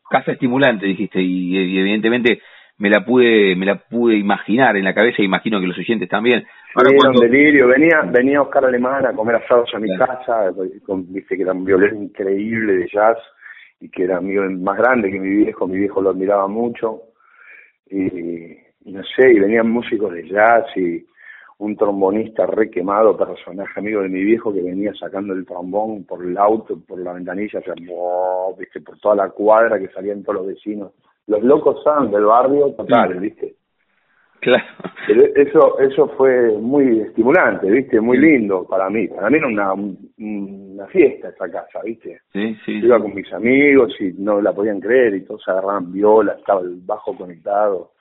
casa 0.10 0.34
estimulante 0.34 0.86
dijiste 0.86 1.20
y, 1.20 1.58
y 1.58 1.80
evidentemente 1.80 2.40
me 2.80 2.90
la 2.90 3.04
pude 3.06 3.56
me 3.56 3.66
la 3.66 3.76
pude 3.76 4.16
imaginar 4.18 4.78
en 4.78 4.84
la 4.84 4.94
cabeza 4.94 5.22
imagino 5.24 5.60
que 5.60 5.68
los 5.68 5.78
oyentes 5.78 6.08
también 6.10 6.46
Ahora 6.76 6.90
Sí, 6.90 6.96
era 6.96 7.02
cuando- 7.10 7.22
un 7.22 7.32
delirio, 7.32 7.68
venía, 7.68 8.02
venía 8.12 8.42
Oscar 8.42 8.66
Alemán 8.66 9.04
a 9.06 9.14
comer 9.14 9.36
asados 9.38 9.74
a 9.74 9.80
mi 9.80 9.88
Claro. 9.96 10.14
casa, 10.20 10.52
con, 10.86 11.12
viste 11.12 11.36
que 11.36 11.42
era 11.42 11.54
un 11.54 11.66
violín 11.66 12.04
increíble 12.04 12.74
de 12.74 12.88
jazz, 12.88 13.18
y 13.80 13.90
que 13.90 14.04
era 14.04 14.18
amigo 14.18 14.44
más 14.52 14.78
grande 14.78 15.10
que 15.12 15.20
mi 15.20 15.30
viejo, 15.44 15.66
mi 15.68 15.78
viejo 15.78 16.02
lo 16.04 16.12
admiraba 16.12 16.48
mucho, 16.48 17.02
y, 17.90 18.58
y 18.86 18.92
no 18.92 19.02
sé, 19.16 19.32
y 19.34 19.40
venían 19.40 19.70
músicos 19.72 20.14
de 20.14 20.28
jazz 20.28 20.66
y 20.76 21.04
un 21.60 21.76
trombonista 21.76 22.46
re 22.46 22.70
quemado, 22.70 23.18
personaje 23.18 23.80
amigo 23.80 24.02
de 24.02 24.10
mi 24.10 24.24
viejo 24.24 24.54
que 24.54 24.62
venía 24.62 24.94
sacando 24.94 25.34
el 25.34 25.46
trombón 25.48 26.06
por 26.06 26.24
el 26.24 26.38
auto, 26.38 26.78
por 26.88 27.00
la 27.00 27.14
ventanilla, 27.14 27.58
o 27.60 27.64
sea, 27.64 27.74
¡buah! 27.88 28.56
viste, 28.60 28.82
por 28.82 29.00
toda 29.00 29.16
la 29.16 29.30
cuadra 29.30 29.80
que 29.80 29.88
salían 29.88 30.22
todos 30.22 30.36
los 30.40 30.48
vecinos. 30.48 30.92
Los 31.28 31.44
locos 31.44 31.82
son 31.84 32.10
del 32.12 32.26
barrio 32.26 32.74
total, 32.76 33.16
Mm. 33.16 33.22
viste. 33.22 33.54
Claro. 34.40 34.64
Pero 35.08 35.24
eso 35.36 35.80
eso 35.80 36.08
fue 36.10 36.52
muy 36.60 37.00
estimulante, 37.02 37.70
¿viste? 37.72 38.00
Muy 38.00 38.18
lindo 38.20 38.66
para 38.70 38.88
mí. 38.90 39.08
Para 39.08 39.30
mí 39.32 39.38
era 39.40 39.48
una, 39.48 39.74
una 39.74 40.86
fiesta 40.88 41.30
esa 41.30 41.50
casa, 41.52 41.82
¿viste? 41.84 42.22
Sí, 42.32 42.56
sí. 42.64 42.80
Yo 42.82 42.88
iba 42.88 43.00
con 43.00 43.16
mis 43.16 43.32
amigos 43.34 43.96
y 44.00 44.14
no 44.18 44.40
la 44.40 44.54
podían 44.54 44.80
creer 44.80 45.16
y 45.16 45.26
todos 45.26 45.46
agarraban 45.48 45.92
viola, 45.92 46.34
estaba 46.34 46.62
el 46.62 46.76
bajo 46.86 47.18
conectado. 47.18 47.92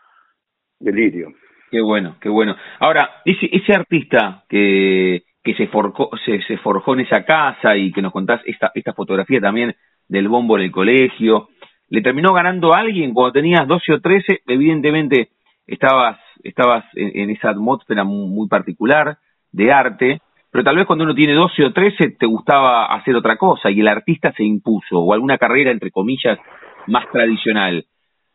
Delirio. 0.79 1.29
Qué 1.70 1.81
bueno, 1.81 2.16
qué 2.20 2.29
bueno. 2.29 2.55
Ahora, 2.81 3.22
ese, 3.24 3.49
ese 3.51 3.72
artista 3.72 4.45
que, 4.49 5.22
que 5.43 5.55
se, 5.55 5.66
forjó, 5.68 6.11
se, 6.24 6.43
se 6.43 6.59
forjó 6.59 6.93
en 6.95 7.01
esa 7.01 7.24
casa 7.24 7.77
y 7.77 7.91
que 7.93 8.03
nos 8.03 8.12
contás 8.12 8.43
esta, 8.45 8.70
esta 8.74 8.93
fotografía 8.93 9.41
también 9.41 9.74
del 10.07 10.29
bombo 10.29 10.57
en 10.59 10.64
el 10.64 10.70
colegio, 10.70 11.49
¿le 11.89 12.03
terminó 12.03 12.32
ganando 12.32 12.74
a 12.74 12.78
alguien 12.80 13.12
cuando 13.14 13.32
tenías 13.32 13.66
12 13.66 13.93
o 13.95 14.01
13? 14.01 14.41
Evidentemente 14.47 15.30
estabas, 15.66 16.18
estabas 16.43 16.84
en, 16.95 17.12
en 17.20 17.30
esa 17.30 17.51
atmósfera 17.51 18.05
muy, 18.05 18.28
muy 18.28 18.49
particular 18.49 19.18
de 19.53 19.72
arte, 19.72 20.20
pero 20.51 20.64
tal 20.64 20.76
vez 20.76 20.87
cuando 20.87 21.05
uno 21.05 21.14
tiene 21.14 21.34
12 21.34 21.64
o 21.64 21.72
13 21.72 22.11
te 22.18 22.26
gustaba 22.26 22.87
hacer 22.95 23.14
otra 23.16 23.37
cosa 23.37 23.70
y 23.70 23.80
el 23.80 23.89
artista 23.89 24.32
se 24.32 24.45
impuso, 24.45 24.99
o 25.01 25.12
alguna 25.12 25.39
carrera, 25.39 25.70
entre 25.70 25.91
comillas, 25.91 26.39
más 26.87 27.05
tradicional. 27.11 27.84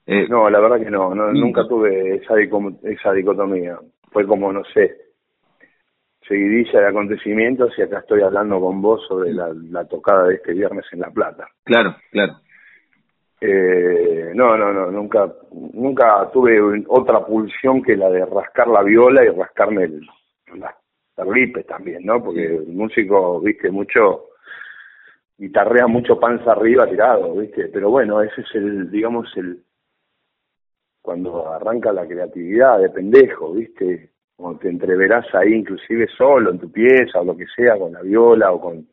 Eh, 0.05 0.27
No, 0.29 0.49
la 0.49 0.59
verdad 0.59 0.79
que 0.83 0.89
no, 0.91 1.13
no 1.15 1.27
Nunca. 1.31 1.61
nunca 1.61 1.67
tuve 1.67 2.15
esa, 2.15 2.35
dico- 2.35 2.73
esa 2.83 3.13
dicotomía. 3.13 3.77
Fue 4.11 4.25
como, 4.27 4.51
no 4.51 4.63
sé, 4.73 4.91
seguidilla 6.27 6.79
de 6.81 6.87
acontecimientos 6.87 7.71
y 7.77 7.81
acá 7.81 7.99
estoy 7.99 8.21
hablando 8.21 8.59
con 8.59 8.81
vos 8.81 9.01
sobre 9.07 9.33
la, 9.33 9.49
la 9.69 9.85
tocada 9.87 10.25
de 10.27 10.35
este 10.35 10.53
viernes 10.53 10.85
en 10.91 10.99
La 10.99 11.11
Plata. 11.11 11.47
Claro, 11.63 11.95
claro. 12.11 12.33
Eh, 13.43 14.33
no, 14.35 14.55
no, 14.55 14.71
no, 14.71 14.91
nunca, 14.91 15.33
nunca 15.73 16.29
tuve 16.31 16.83
otra 16.87 17.25
pulsión 17.25 17.81
que 17.81 17.95
la 17.95 18.07
de 18.11 18.23
rascar 18.23 18.67
la 18.67 18.83
viola 18.83 19.25
y 19.25 19.29
rascarme 19.29 19.85
el, 19.85 20.07
las 20.57 20.75
también, 21.67 22.05
¿no? 22.05 22.23
Porque 22.23 22.45
el 22.45 22.67
músico, 22.67 23.39
viste, 23.41 23.71
mucho, 23.71 24.29
guitarrea 25.37 25.87
mucho 25.87 26.19
panza 26.19 26.51
arriba 26.51 26.87
tirado, 26.87 27.33
viste, 27.33 27.67
pero 27.69 27.89
bueno, 27.89 28.21
ese 28.21 28.41
es 28.41 28.55
el, 28.55 28.91
digamos, 28.91 29.27
el, 29.35 29.63
cuando 31.01 31.51
arranca 31.51 31.91
la 31.91 32.07
creatividad 32.07 32.79
de 32.79 32.89
pendejo, 32.89 33.53
viste, 33.53 34.11
cuando 34.35 34.59
te 34.59 34.69
entreverás 34.69 35.25
ahí 35.33 35.53
inclusive 35.53 36.07
solo 36.15 36.51
en 36.51 36.59
tu 36.59 36.71
pieza 36.71 37.21
o 37.21 37.25
lo 37.25 37.35
que 37.35 37.45
sea, 37.55 37.77
con 37.77 37.93
la 37.93 38.01
viola 38.01 38.51
o 38.51 38.61
con, 38.61 38.87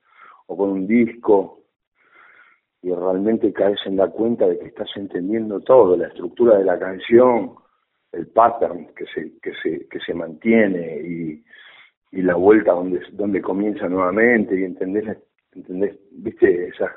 o 0.47 0.57
con 0.57 0.71
un 0.71 0.87
disco, 0.87 1.58
y 2.83 2.93
realmente 2.93 3.53
caes 3.53 3.81
en 3.87 3.97
la 3.97 4.09
cuenta 4.09 4.47
de 4.47 4.59
que 4.59 4.67
estás 4.67 4.89
entendiendo 4.97 5.61
todo, 5.61 5.97
la 5.97 6.09
estructura 6.09 6.59
de 6.59 6.65
la 6.65 6.79
canción, 6.79 7.55
el 8.13 8.27
pattern 8.29 8.89
que 8.95 9.05
se, 9.07 9.39
que 9.41 9.53
se, 9.63 9.87
que 9.89 10.01
se 10.01 10.15
mantiene 10.15 11.01
y, 11.03 11.45
y 12.13 12.23
la 12.23 12.35
vuelta 12.37 12.73
donde, 12.73 13.01
donde 13.13 13.43
comienza 13.43 13.89
nuevamente 13.89 14.59
y 14.59 14.65
entendés, 14.65 15.19
entendés, 15.53 15.99
viste, 16.13 16.69
esas, 16.69 16.93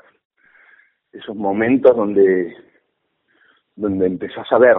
esos 1.12 1.36
momentos 1.36 1.96
donde, 1.96 2.56
donde 3.76 4.06
empezás 4.06 4.50
a 4.52 4.58
ver, 4.58 4.76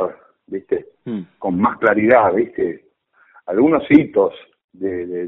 viste, 0.47 0.87
Mm. 1.05 1.23
con 1.37 1.59
más 1.59 1.77
claridad, 1.79 2.33
viste, 2.33 2.85
algunos 3.45 3.83
hitos 3.89 4.33
de, 4.71 5.05
de, 5.05 5.27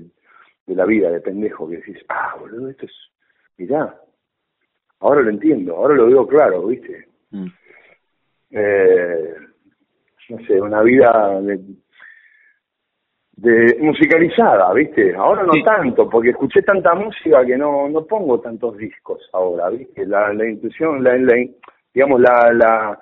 de 0.66 0.76
la 0.76 0.86
vida 0.86 1.10
de 1.10 1.20
pendejo 1.20 1.68
que 1.68 1.78
decís, 1.78 1.98
ah, 2.08 2.36
boludo, 2.40 2.70
esto 2.70 2.86
es, 2.86 2.94
mirá, 3.58 3.94
ahora 5.00 5.22
lo 5.22 5.30
entiendo, 5.30 5.76
ahora 5.76 5.96
lo 5.96 6.08
veo 6.08 6.28
claro, 6.28 6.68
viste. 6.68 7.08
Mm. 7.32 7.48
Eh, 8.52 9.34
no 10.30 10.38
sé, 10.48 10.62
una 10.62 10.82
vida 10.82 11.39
de, 11.41 11.60
de 13.38 13.78
musicalizada, 13.82 14.74
¿viste? 14.74 15.14
Ahora 15.16 15.43
no 15.43 15.54
Sí. 15.54 15.64
tanto, 15.64 16.10
porque 16.10 16.30
escuché 16.30 16.62
tanta 16.62 16.93
música 16.96 17.46
que 17.46 17.58
no 17.58 17.89
no 17.89 18.06
pongo 18.06 18.39
tantos 18.39 18.78
discos 18.78 19.22
ahora, 19.34 19.70
¿viste? 19.70 20.06
La, 20.06 20.34
la 20.34 20.50
intuición, 20.50 21.04
la, 21.04 21.18
la- 21.18 21.46
digamos, 21.93 22.22
la, 22.22 22.52
la, 22.54 23.00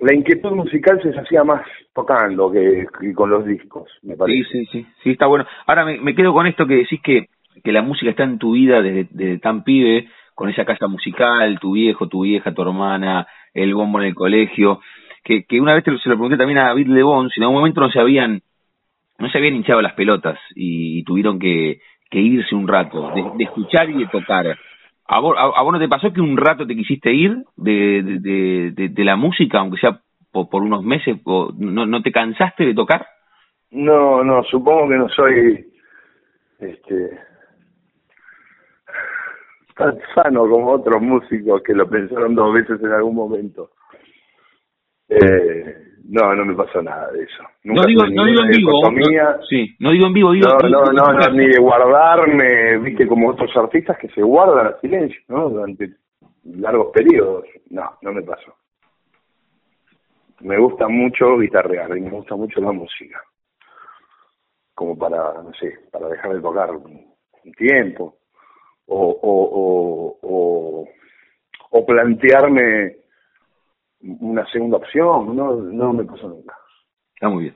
la 0.00 0.14
inquietud 0.14 0.52
musical 0.52 1.00
se 1.02 1.10
hacía 1.18 1.44
más 1.44 1.64
tocando 1.94 2.50
que, 2.50 2.86
que 2.98 3.12
con 3.14 3.30
los 3.30 3.44
discos, 3.46 3.90
me 4.02 4.14
Sí, 4.14 4.18
parece. 4.18 4.44
sí, 4.50 4.66
sí, 4.72 4.86
sí, 5.02 5.10
está 5.10 5.26
bueno. 5.26 5.46
Ahora 5.66 5.84
me, 5.84 5.98
me 6.00 6.14
quedo 6.14 6.32
con 6.32 6.46
esto 6.46 6.66
que 6.66 6.74
decís 6.76 7.00
que, 7.02 7.26
que 7.62 7.72
la 7.72 7.82
música 7.82 8.10
está 8.10 8.24
en 8.24 8.38
tu 8.38 8.52
vida 8.52 8.80
desde, 8.82 9.06
desde 9.10 9.38
tan 9.38 9.64
pibe, 9.64 10.08
con 10.34 10.48
esa 10.48 10.64
casa 10.64 10.86
musical, 10.88 11.58
tu 11.60 11.72
viejo, 11.72 12.08
tu 12.08 12.22
vieja, 12.22 12.52
tu 12.52 12.62
hermana, 12.62 13.26
el 13.54 13.74
bombo 13.74 14.00
en 14.00 14.06
el 14.06 14.14
colegio, 14.14 14.80
que, 15.24 15.44
que 15.44 15.60
una 15.60 15.74
vez 15.74 15.84
se 15.84 16.08
lo 16.08 16.16
pregunté 16.16 16.36
también 16.36 16.58
a 16.58 16.68
David 16.68 16.88
Lebón, 16.88 17.30
si 17.30 17.40
en 17.40 17.44
algún 17.44 17.58
momento 17.58 17.80
no 17.80 17.90
se 17.90 18.00
habían, 18.00 18.42
no 19.18 19.30
se 19.30 19.38
habían 19.38 19.54
hinchado 19.54 19.82
las 19.82 19.94
pelotas 19.94 20.38
y, 20.54 21.04
tuvieron 21.04 21.38
que, 21.38 21.80
que 22.10 22.20
irse 22.20 22.54
un 22.54 22.66
rato, 22.66 23.10
de, 23.14 23.22
de 23.36 23.44
escuchar 23.44 23.90
y 23.90 23.98
de 23.98 24.06
tocar. 24.06 24.56
¿A 25.06 25.20
vos, 25.20 25.36
a, 25.38 25.62
vos 25.62 25.72
no 25.72 25.78
te 25.78 25.88
pasó 25.88 26.12
que 26.12 26.20
un 26.20 26.36
rato 26.36 26.66
te 26.66 26.74
quisiste 26.74 27.12
ir 27.12 27.36
de, 27.56 28.02
de, 28.02 28.70
de, 28.70 28.88
de- 28.88 29.04
la 29.04 29.16
música, 29.16 29.58
aunque 29.58 29.78
sea 29.78 30.00
por, 30.30 30.48
por 30.48 30.62
unos 30.62 30.82
meses? 30.82 31.18
no, 31.24 31.86
¿No 31.86 32.02
te 32.02 32.12
cansaste 32.12 32.64
de 32.64 32.74
tocar? 32.74 33.06
No, 33.70 34.22
no, 34.22 34.42
supongo 34.44 34.88
que 34.88 34.96
no 34.96 35.08
soy 35.08 35.66
este 36.60 37.18
tan 39.84 39.98
sano 40.14 40.48
como 40.48 40.70
otros 40.72 41.00
músicos 41.02 41.62
que 41.62 41.74
lo 41.74 41.88
pensaron 41.88 42.34
dos 42.34 42.52
veces 42.54 42.80
en 42.82 42.92
algún 42.92 43.14
momento. 43.14 43.70
Eh, 45.08 45.76
no, 46.08 46.34
no 46.34 46.44
me 46.44 46.54
pasó 46.54 46.82
nada 46.82 47.10
de 47.12 47.22
eso. 47.24 47.42
Nunca 47.64 47.82
no 47.82 47.86
digo, 47.86 48.02
no 48.06 48.24
digo 48.24 48.40
en 48.42 48.48
vivo. 48.50 48.70
no- 48.82 49.42
sí, 49.48 49.76
no 49.78 49.90
digo 49.90 50.06
en 50.06 50.12
vivo, 50.12 50.32
digo. 50.32 50.48
No, 50.48 50.68
no, 50.68 50.84
no, 50.92 51.12
no, 51.12 51.28
ni 51.32 51.46
de 51.46 51.60
guardarme, 51.60 52.78
viste, 52.78 53.06
como 53.06 53.30
otros 53.30 53.54
artistas 53.56 53.98
que 53.98 54.08
se 54.08 54.22
guardan 54.22 54.66
a 54.68 54.80
silencio, 54.80 55.20
¿no? 55.28 55.48
Durante 55.50 55.90
largos 56.44 56.88
periodos. 56.92 57.44
No, 57.70 57.90
no 58.02 58.12
me 58.12 58.22
pasó. 58.22 58.54
Me 60.40 60.58
gusta 60.58 60.88
mucho 60.88 61.38
guitarrear 61.38 61.96
y 61.96 62.00
me 62.00 62.10
gusta 62.10 62.34
mucho 62.34 62.60
la 62.60 62.72
música. 62.72 63.22
Como 64.74 64.98
para, 64.98 65.34
no 65.42 65.52
sé, 65.54 65.78
para 65.92 66.08
dejar 66.08 66.34
de 66.34 66.40
tocar 66.40 66.70
un 66.72 67.52
tiempo. 67.56 68.16
O, 68.86 69.18
o, 69.22 70.88
o, 71.70 71.86
plantearme 71.86 72.96
una 74.00 74.46
segunda 74.50 74.78
opción. 74.78 75.36
No, 75.36 75.56
no 75.56 75.92
me 75.92 76.04
pasó 76.04 76.28
nunca. 76.28 76.54
Está 77.14 77.28
muy 77.28 77.44
bien. 77.44 77.54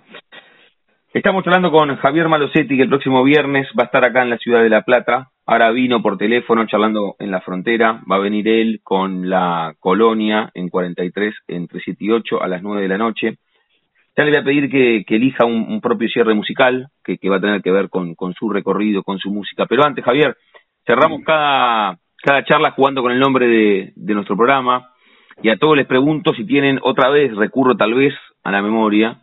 Estamos 1.17 1.47
hablando 1.47 1.71
con 1.71 1.97
Javier 1.97 2.29
Malosetti, 2.29 2.77
que 2.77 2.83
el 2.83 2.91
próximo 2.91 3.25
viernes 3.25 3.67
va 3.69 3.85
a 3.85 3.87
estar 3.87 4.05
acá 4.05 4.23
en 4.23 4.29
la 4.29 4.37
ciudad 4.37 4.63
de 4.63 4.69
La 4.69 4.83
Plata. 4.83 5.31
Ahora 5.47 5.71
vino 5.71 6.03
por 6.03 6.19
teléfono 6.19 6.67
charlando 6.67 7.17
en 7.19 7.31
la 7.31 7.41
frontera. 7.41 8.03
Va 8.11 8.17
a 8.17 8.21
venir 8.21 8.47
él 8.47 8.81
con 8.83 9.31
la 9.31 9.75
colonia 9.81 10.51
en 10.53 10.69
43, 10.69 11.35
entre 11.49 11.81
7 11.81 12.05
y 12.05 12.11
8, 12.11 12.43
a 12.43 12.49
las 12.49 12.63
9 12.63 12.83
de 12.83 12.89
la 12.89 12.99
noche. 12.99 13.39
Ya 14.15 14.25
le 14.25 14.31
voy 14.31 14.41
a 14.41 14.45
pedir 14.45 14.71
que, 14.71 15.17
elija 15.17 15.47
un, 15.47 15.81
propio 15.81 16.09
cierre 16.09 16.35
musical, 16.35 16.89
que, 17.03 17.19
va 17.31 17.37
a 17.37 17.41
tener 17.41 17.63
que 17.63 17.71
ver 17.71 17.89
con 17.89 18.35
su 18.35 18.51
recorrido, 18.51 19.03
con 19.03 19.19
su 19.19 19.31
música. 19.31 19.65
Pero 19.67 19.85
antes, 19.85 20.05
Javier, 20.05 20.37
cerramos 20.87 21.23
cada, 21.25 21.99
cada 22.23 22.45
charla 22.45 22.71
jugando 22.71 23.03
con 23.03 23.13
el 23.13 23.21
nombre 23.21 23.47
de, 23.47 23.93
de 23.95 24.15
nuestro 24.15 24.37
programa. 24.37 24.91
Y 25.43 25.51
a 25.51 25.57
todos 25.57 25.77
les 25.77 25.87
pregunto 25.87 26.33
si 26.35 26.47
tienen, 26.47 26.79
otra 26.83 27.11
vez, 27.11 27.35
recurro 27.35 27.77
tal 27.77 27.95
vez 27.95 28.15
a 28.43 28.51
la 28.51 28.63
memoria, 28.63 29.21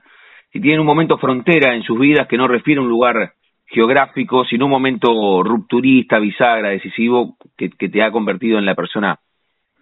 si 0.51 0.59
tienen 0.59 0.82
un 0.82 0.86
momento 0.86 1.18
frontera 1.18 1.74
en 1.74 1.82
sus 1.84 1.99
vidas 1.99 2.28
que 2.28 2.38
no 2.38 2.47
refiere 2.47 2.80
a 2.80 2.84
un 2.84 2.89
lugar 2.89 3.34
geográfico, 3.66 4.45
sino 4.45 4.66
un 4.66 4.72
momento 4.72 5.41
rupturista, 5.41 6.20
bisagra, 6.20 6.70
decisivo, 6.70 7.38
que, 7.57 7.72
que 7.72 7.89
te 7.89 8.03
ha 8.03 8.11
convertido 8.11 8.59
en 8.59 8.66
la 8.66 8.76
persona 8.76 9.20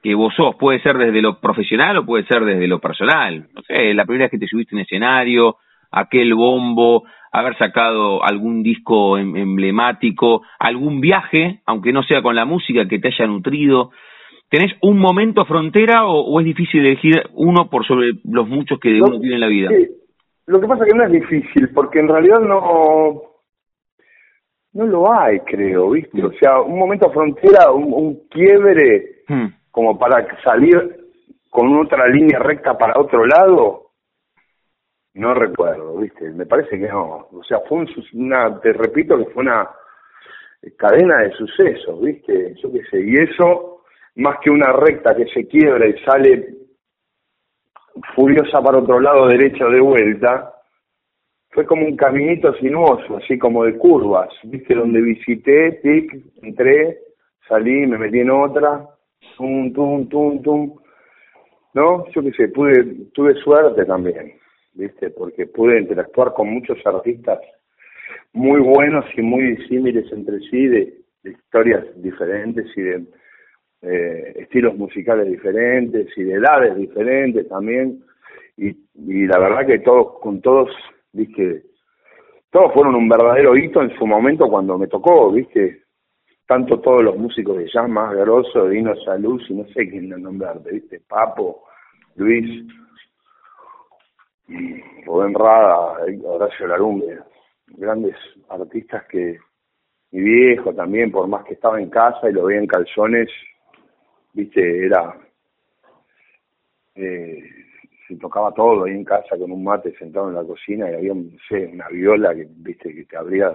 que 0.01 0.15
vos 0.15 0.33
sos. 0.33 0.55
Puede 0.55 0.81
ser 0.81 0.97
desde 0.97 1.21
lo 1.21 1.41
profesional 1.41 1.97
o 1.97 2.05
puede 2.05 2.25
ser 2.25 2.45
desde 2.45 2.67
lo 2.67 2.79
personal. 2.79 3.47
No 3.53 3.61
sé, 3.63 3.93
la 3.93 4.05
primera 4.05 4.25
vez 4.25 4.31
que 4.31 4.37
te 4.37 4.47
subiste 4.47 4.75
en 4.75 4.81
escenario, 4.81 5.57
aquel 5.91 6.33
bombo, 6.33 7.03
haber 7.31 7.57
sacado 7.57 8.23
algún 8.23 8.61
disco 8.63 9.17
em- 9.17 9.35
emblemático, 9.35 10.41
algún 10.59 10.99
viaje, 11.01 11.61
aunque 11.65 11.93
no 11.93 12.03
sea 12.03 12.21
con 12.21 12.35
la 12.35 12.45
música, 12.45 12.87
que 12.87 12.99
te 12.99 13.07
haya 13.07 13.25
nutrido. 13.27 13.91
¿Tenés 14.49 14.73
un 14.81 14.99
momento 14.99 15.45
frontera 15.45 16.05
o, 16.05 16.19
o 16.21 16.39
es 16.39 16.45
difícil 16.45 16.85
elegir 16.85 17.23
uno 17.33 17.69
por 17.69 17.85
sobre 17.85 18.11
los 18.25 18.47
muchos 18.47 18.79
que 18.79 19.01
uno 19.01 19.19
tiene 19.19 19.35
en 19.35 19.39
la 19.41 19.47
vida? 19.47 19.69
sí, 19.69 19.87
lo 20.47 20.59
que 20.59 20.67
pasa 20.67 20.83
es 20.83 20.91
que 20.91 20.97
no 20.97 21.05
es 21.05 21.11
difícil, 21.11 21.69
porque 21.73 21.99
en 21.99 22.09
realidad 22.09 22.39
no 22.39 23.21
no 24.73 24.85
lo 24.85 25.13
hay, 25.13 25.39
creo, 25.41 25.91
¿viste? 25.91 26.23
O 26.23 26.31
sea, 26.33 26.61
un 26.61 26.79
momento 26.79 27.11
frontera, 27.11 27.71
un, 27.71 27.93
un 27.93 28.27
quiebre 28.29 29.21
Hmm. 29.27 29.47
como 29.69 29.97
para 29.97 30.27
salir 30.43 30.97
con 31.49 31.73
otra 31.77 32.07
línea 32.07 32.39
recta 32.39 32.77
para 32.77 32.99
otro 32.99 33.25
lado, 33.25 33.80
no 35.13 35.33
recuerdo, 35.33 35.97
¿viste? 35.97 36.29
Me 36.29 36.45
parece 36.45 36.79
que 36.79 36.87
no. 36.87 37.27
O 37.31 37.43
sea, 37.43 37.59
fue 37.67 37.79
un 37.79 37.89
una, 38.13 38.59
te 38.61 38.73
repito 38.73 39.17
que 39.17 39.31
fue 39.31 39.43
una 39.43 39.69
cadena 40.77 41.17
de 41.23 41.31
sucesos, 41.31 42.01
¿viste? 42.01 42.55
Yo 42.61 42.71
qué 42.71 42.83
sé, 42.89 43.01
y 43.01 43.15
eso, 43.15 43.83
más 44.15 44.37
que 44.39 44.49
una 44.49 44.71
recta 44.71 45.15
que 45.15 45.25
se 45.27 45.47
quiebra 45.47 45.87
y 45.87 45.97
sale 46.03 46.55
furiosa 48.15 48.61
para 48.61 48.77
otro 48.77 48.99
lado, 48.99 49.27
derecha 49.27 49.65
o 49.65 49.71
de 49.71 49.81
vuelta, 49.81 50.53
fue 51.49 51.65
como 51.65 51.85
un 51.85 51.97
caminito 51.97 52.53
sinuoso, 52.55 53.17
así 53.17 53.37
como 53.37 53.65
de 53.65 53.77
curvas, 53.77 54.29
¿viste? 54.43 54.73
Donde 54.73 55.01
visité, 55.01 55.79
tic, 55.83 56.15
entré, 56.41 56.99
salí, 57.47 57.85
me 57.87 57.97
metí 57.97 58.19
en 58.19 58.31
otra, 58.31 58.87
tum, 59.35 59.73
tum, 59.73 60.07
tum, 60.07 60.41
tum. 60.41 60.75
¿No? 61.73 62.05
Yo 62.11 62.21
qué 62.21 62.31
sé, 62.33 62.47
pude, 62.49 62.83
tuve 63.13 63.33
suerte 63.35 63.85
también, 63.85 64.33
¿viste? 64.73 65.09
Porque 65.09 65.47
pude 65.47 65.79
interactuar 65.79 66.33
con 66.33 66.49
muchos 66.49 66.77
artistas 66.85 67.39
muy 68.33 68.61
buenos 68.61 69.05
y 69.15 69.21
muy 69.21 69.55
disímiles 69.55 70.11
entre 70.11 70.39
sí, 70.39 70.67
de, 70.67 71.01
historias 71.23 71.85
diferentes 72.01 72.65
y 72.75 72.81
de 72.81 73.05
eh, 73.83 74.33
estilos 74.37 74.75
musicales 74.75 75.27
diferentes 75.27 76.07
y 76.17 76.23
de 76.23 76.33
edades 76.33 76.75
diferentes 76.75 77.47
también. 77.47 78.03
Y, 78.57 78.69
y 78.95 79.27
la 79.27 79.37
verdad 79.39 79.65
que 79.65 79.79
todos, 79.79 80.19
con 80.19 80.41
todos, 80.41 80.69
viste, 81.13 81.63
todos 82.49 82.73
fueron 82.73 82.95
un 82.95 83.07
verdadero 83.07 83.55
hito 83.55 83.81
en 83.81 83.95
su 83.97 84.05
momento 84.05 84.47
cuando 84.47 84.77
me 84.77 84.87
tocó, 84.87 85.31
viste, 85.31 85.83
tanto 86.47 86.79
todos 86.79 87.01
los 87.03 87.17
músicos 87.17 87.57
de 87.57 87.69
jazz 87.69 87.87
más 87.87 88.13
grosos, 88.13 88.69
Dino 88.69 88.95
Saluz 89.05 89.49
y 89.49 89.53
no 89.53 89.65
sé 89.67 89.89
quién 89.89 90.09
nombrarte, 90.09 90.71
viste, 90.71 91.01
Papo, 91.07 91.63
Luis, 92.15 92.65
Rubén 95.05 95.33
Rada, 95.33 95.97
Horacio 96.23 96.67
Larumbe, 96.67 97.19
grandes 97.67 98.15
artistas 98.49 99.03
que 99.09 99.37
mi 100.11 100.21
viejo 100.21 100.73
también, 100.73 101.11
por 101.11 101.27
más 101.27 101.45
que 101.45 101.53
estaba 101.53 101.81
en 101.81 101.89
casa 101.89 102.29
y 102.29 102.33
lo 102.33 102.45
veía 102.45 102.59
en 102.59 102.67
calzones, 102.67 103.29
viste, 104.33 104.85
era 104.85 105.15
eh, 106.95 107.43
se 108.07 108.17
tocaba 108.17 108.53
todo 108.53 108.83
ahí 108.83 108.93
en 108.93 109.05
casa 109.05 109.37
con 109.37 109.51
un 109.51 109.63
mate 109.63 109.95
sentado 109.97 110.29
en 110.29 110.35
la 110.35 110.43
cocina 110.43 110.91
y 110.91 110.95
había, 110.95 111.13
no 111.13 111.37
sé, 111.47 111.67
una 111.67 111.87
viola 111.87 112.35
que, 112.35 112.45
viste, 112.49 112.93
que 112.93 113.05
te 113.05 113.17
abría, 113.17 113.53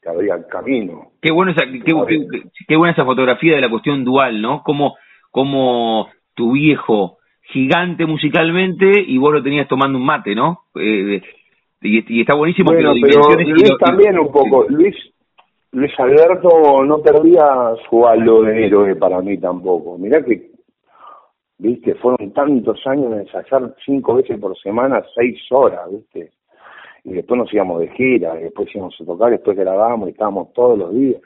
te 0.00 0.08
abría 0.08 0.34
el 0.34 0.46
camino. 0.46 1.12
Qué 1.22 1.30
bueno 1.30 1.52
esa, 1.52 1.64
qué, 1.66 1.80
qué, 1.84 2.42
qué 2.66 2.76
buena 2.76 2.92
esa 2.92 3.04
fotografía 3.04 3.54
de 3.54 3.60
la 3.60 3.70
cuestión 3.70 4.04
dual, 4.04 4.42
¿no? 4.42 4.62
Como, 4.64 4.96
como 5.30 6.08
tu 6.34 6.52
viejo 6.52 7.18
gigante 7.52 8.06
musicalmente 8.06 8.90
y 9.06 9.18
vos 9.18 9.32
lo 9.32 9.42
tenías 9.42 9.68
tomando 9.68 9.98
un 9.98 10.04
mate, 10.04 10.34
¿no? 10.34 10.62
Eh, 10.74 11.20
y, 11.82 12.18
y, 12.18 12.20
está 12.22 12.34
buenísimo 12.36 12.72
bueno, 12.72 12.92
que 12.94 13.00
lo 13.00 13.06
pero 13.06 13.40
Luis 13.44 13.70
lo- 13.70 13.78
también 13.78 14.18
un 14.18 14.32
poco, 14.32 14.66
Luis 14.68 14.96
Luis 15.72 15.92
Alberto 15.98 16.84
no 16.84 16.98
perdía 17.02 17.44
su 17.88 18.06
halo 18.06 18.42
de 18.42 18.66
héroe 18.66 18.96
para 18.96 19.20
mí 19.20 19.36
tampoco. 19.38 19.98
Mirá 19.98 20.24
que, 20.24 20.50
viste, 21.58 21.94
fueron 21.96 22.32
tantos 22.32 22.80
años 22.86 23.10
de 23.10 23.20
ensayar 23.22 23.74
cinco 23.84 24.14
veces 24.14 24.38
por 24.38 24.56
semana, 24.58 25.02
seis 25.14 25.38
horas, 25.50 25.82
viste. 25.90 26.30
Y 27.04 27.12
después 27.12 27.38
nos 27.38 27.52
íbamos 27.52 27.80
de 27.80 27.88
gira, 27.90 28.40
y 28.40 28.44
después 28.44 28.74
íbamos 28.74 28.98
a 29.00 29.04
tocar, 29.04 29.30
después 29.30 29.56
grabábamos 29.56 30.08
y 30.08 30.12
estábamos 30.12 30.52
todos 30.54 30.78
los 30.78 30.94
días. 30.94 31.20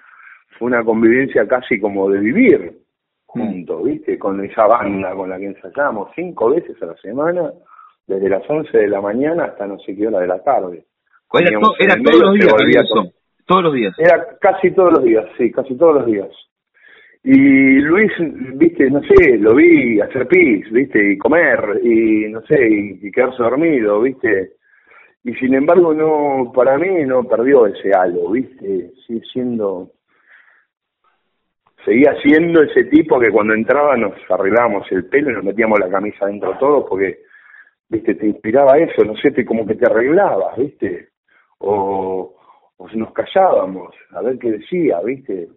Fue 0.58 0.66
una 0.66 0.84
convivencia 0.84 1.46
casi 1.46 1.78
como 1.80 2.10
de 2.10 2.18
vivir 2.18 2.72
juntos, 3.32 3.84
viste, 3.84 4.18
con 4.18 4.44
esa 4.44 4.66
banda 4.66 5.14
con 5.14 5.30
la 5.30 5.38
que 5.38 5.46
ensayábamos 5.46 6.10
cinco 6.14 6.50
veces 6.50 6.80
a 6.82 6.86
la 6.86 6.96
semana, 6.96 7.52
desde 8.06 8.28
las 8.28 8.48
once 8.50 8.76
de 8.76 8.88
la 8.88 9.00
mañana 9.00 9.44
hasta 9.44 9.66
no 9.66 9.78
sé 9.78 9.94
qué 9.96 10.08
hora 10.08 10.20
de 10.20 10.26
la 10.26 10.42
tarde. 10.42 10.84
Era, 11.48 11.50
to- 11.60 11.74
todos 12.02 12.20
los 12.22 12.34
días, 12.36 12.86
con- 12.92 13.10
Todos 13.46 13.62
los 13.64 13.74
días. 13.74 13.94
era 13.98 14.26
casi 14.40 14.70
todos 14.72 14.92
los 14.94 15.04
días, 15.04 15.24
sí, 15.38 15.50
casi 15.52 15.76
todos 15.76 15.94
los 15.96 16.06
días. 16.06 16.28
Y 17.22 17.80
Luis, 17.80 18.10
viste, 18.54 18.90
no 18.90 19.00
sé, 19.02 19.36
lo 19.38 19.54
vi 19.54 20.00
hacer 20.00 20.26
pis, 20.26 20.70
viste, 20.72 21.12
y 21.12 21.18
comer, 21.18 21.80
y 21.84 22.28
no 22.30 22.40
sé, 22.42 22.56
y, 22.68 22.98
y 23.06 23.10
quedarse 23.12 23.42
dormido, 23.42 24.00
viste. 24.00 24.52
Y 25.22 25.34
sin 25.34 25.52
embargo, 25.54 25.92
no, 25.92 26.50
para 26.54 26.78
mí 26.78 27.04
no 27.04 27.22
perdió 27.24 27.66
ese 27.66 27.92
halo, 27.92 28.30
viste, 28.30 28.90
sigue 29.06 29.20
siendo, 29.32 29.90
seguía 31.84 32.14
siendo 32.22 32.62
ese 32.62 32.84
tipo 32.84 33.18
que 33.18 33.30
cuando 33.30 33.54
entraba 33.54 33.96
nos 33.96 34.12
arreglábamos 34.28 34.90
el 34.92 35.06
pelo 35.06 35.30
y 35.30 35.34
nos 35.34 35.44
metíamos 35.44 35.78
la 35.78 35.88
camisa 35.90 36.26
dentro 36.26 36.56
todos 36.58 36.86
porque, 36.88 37.20
viste, 37.88 38.14
te 38.14 38.26
inspiraba 38.26 38.78
eso, 38.78 39.04
no 39.04 39.16
sé, 39.16 39.30
te 39.30 39.44
como 39.44 39.66
que 39.66 39.74
te 39.74 39.86
arreglabas, 39.86 40.56
viste, 40.56 41.08
o, 41.58 42.34
o 42.76 42.88
nos 42.94 43.12
callábamos 43.12 43.94
a 44.12 44.22
ver 44.22 44.38
qué 44.38 44.52
decía, 44.52 45.00
¿viste? 45.04 45.48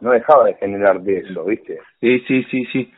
No 0.00 0.12
dejaba 0.12 0.46
de 0.46 0.54
generarte 0.54 1.18
eso, 1.18 1.44
¿viste? 1.44 1.78
Sí, 2.00 2.20
sí, 2.26 2.42
sí, 2.50 2.64
sí. 2.72 2.92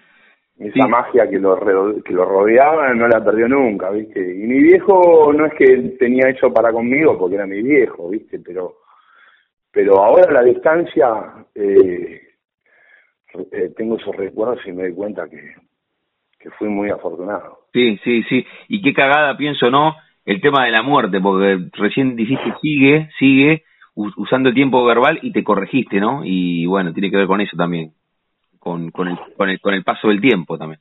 Esa 0.59 0.74
Sí. 0.84 0.88
magia 0.88 1.28
que 1.28 1.38
lo, 1.40 1.57
que 2.05 2.12
lo 2.12 2.24
rodeaba 2.24 2.92
no 2.94 3.09
la 3.09 3.24
perdió 3.24 3.48
nunca, 3.48 3.90
¿viste? 3.90 4.20
Y 4.20 4.46
mi 4.46 4.62
viejo 4.62 5.32
no 5.32 5.46
es 5.46 5.55
que 5.55 5.66
tenía 5.98 6.28
eso 6.28 6.53
para 6.53 6.70
conmigo 6.70 7.18
porque 7.18 7.34
era 7.36 7.46
mi 7.46 7.62
viejo, 7.62 8.09
¿viste? 8.11 8.38
Pero 8.38 8.76
pero 9.72 9.98
ahora 10.05 10.28
a 10.28 10.32
la 10.34 10.42
distancia 10.42 11.09
eh, 11.55 12.20
eh, 13.53 13.72
tengo 13.76 13.97
esos 13.97 14.14
recuerdos 14.16 14.59
y 14.66 14.72
me 14.72 14.85
doy 14.85 14.95
cuenta 14.95 15.28
que, 15.28 15.55
que 16.39 16.51
fui 16.51 16.68
muy 16.68 16.91
afortunado. 16.91 17.61
Sí, 17.72 17.99
sí, 18.05 18.22
sí. 18.24 18.45
Y 18.68 18.83
qué 18.83 18.93
cagada, 18.93 19.37
pienso, 19.37 19.70
¿no? 19.70 19.95
El 20.24 20.41
tema 20.41 20.64
de 20.64 20.70
la 20.70 20.83
muerte, 20.83 21.20
porque 21.20 21.68
recién 21.72 22.16
dijiste 22.16 22.55
sigue, 22.61 23.09
sigue, 23.18 23.64
usando 23.95 24.49
el 24.49 24.55
tiempo 24.55 24.85
verbal 24.85 25.18
y 25.22 25.33
te 25.33 25.43
corregiste, 25.43 26.01
¿no? 26.01 26.22
Y 26.24 26.66
bueno, 26.66 26.93
tiene 26.93 27.11
que 27.11 27.16
ver 27.16 27.26
con 27.26 27.41
eso 27.41 27.57
también, 27.57 27.93
con, 28.59 28.91
con, 28.91 29.09
el, 29.09 29.18
con, 29.37 29.51
el, 29.51 29.61
con 29.61 29.74
el 29.74 29.85
paso 29.85 30.09
del 30.09 30.20
tiempo 30.20 30.57
también. 30.57 30.80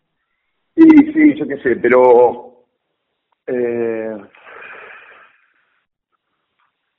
Sí, 0.75 0.87
sí, 1.13 1.33
yo 1.35 1.47
qué 1.47 1.57
sé, 1.57 1.75
pero 1.77 2.65
eh, 3.47 4.17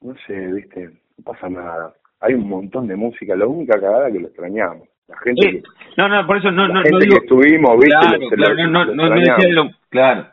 no 0.02 0.14
sé, 0.26 0.52
viste, 0.52 0.90
no 1.16 1.24
pasa 1.24 1.48
nada. 1.48 1.94
Hay 2.20 2.34
un 2.34 2.48
montón 2.48 2.86
de 2.86 2.96
música, 2.96 3.34
la 3.34 3.46
única 3.46 3.80
cagada 3.80 4.10
que 4.10 4.20
lo 4.20 4.28
extrañamos. 4.28 4.88
La 5.12 5.18
gente, 5.24 5.48
Eh, 5.48 5.62
no, 5.96 6.08
no, 6.08 6.26
por 6.26 6.36
eso 6.38 6.50
no, 6.50 6.66
la 6.68 6.74
no, 6.74 6.82
gente 6.82 6.90
no 6.92 6.98
digo... 7.00 7.12
que 7.18 7.24
estuvimos, 7.26 7.72
viste, 7.78 7.90
Claro, 8.00 8.18
lo, 8.18 8.28
claro, 8.30 8.54
lo- 8.54 8.66
no, 8.68 8.84
no, 8.86 9.08
no, 9.08 9.14
de 9.14 9.52
lo... 9.52 9.70
Claro. 9.90 10.26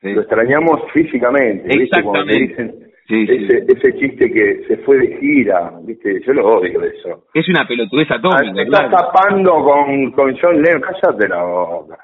Sí. 0.00 0.12
Lo 0.12 0.20
extrañamos 0.20 0.80
físicamente, 0.92 1.78
¿viste? 1.78 2.02
Cuando 2.02 2.26
te 2.26 2.36
Exactamente. 2.36 2.62
dicen 2.78 2.86
Sí, 3.08 3.24
sí. 3.24 3.44
ese, 3.44 3.64
ese 3.68 3.98
chiste 4.00 4.32
que 4.32 4.64
se 4.66 4.78
fue 4.78 4.98
de 4.98 5.16
gira, 5.18 5.72
¿viste? 5.82 6.20
Yo 6.26 6.32
lo 6.32 6.58
odio 6.58 6.82
eso. 6.82 7.24
Es 7.34 7.48
una 7.48 7.64
pelotudez 7.66 8.08
Ah, 8.10 8.16
atómica, 8.16 8.62
estás 8.62 8.88
claro. 8.90 8.96
tapando 8.96 9.54
con, 9.62 10.10
con 10.10 10.36
John 10.36 10.60
Lennon, 10.60 10.80
cállate 10.82 11.28
la 11.28 11.42
boca. 11.44 11.96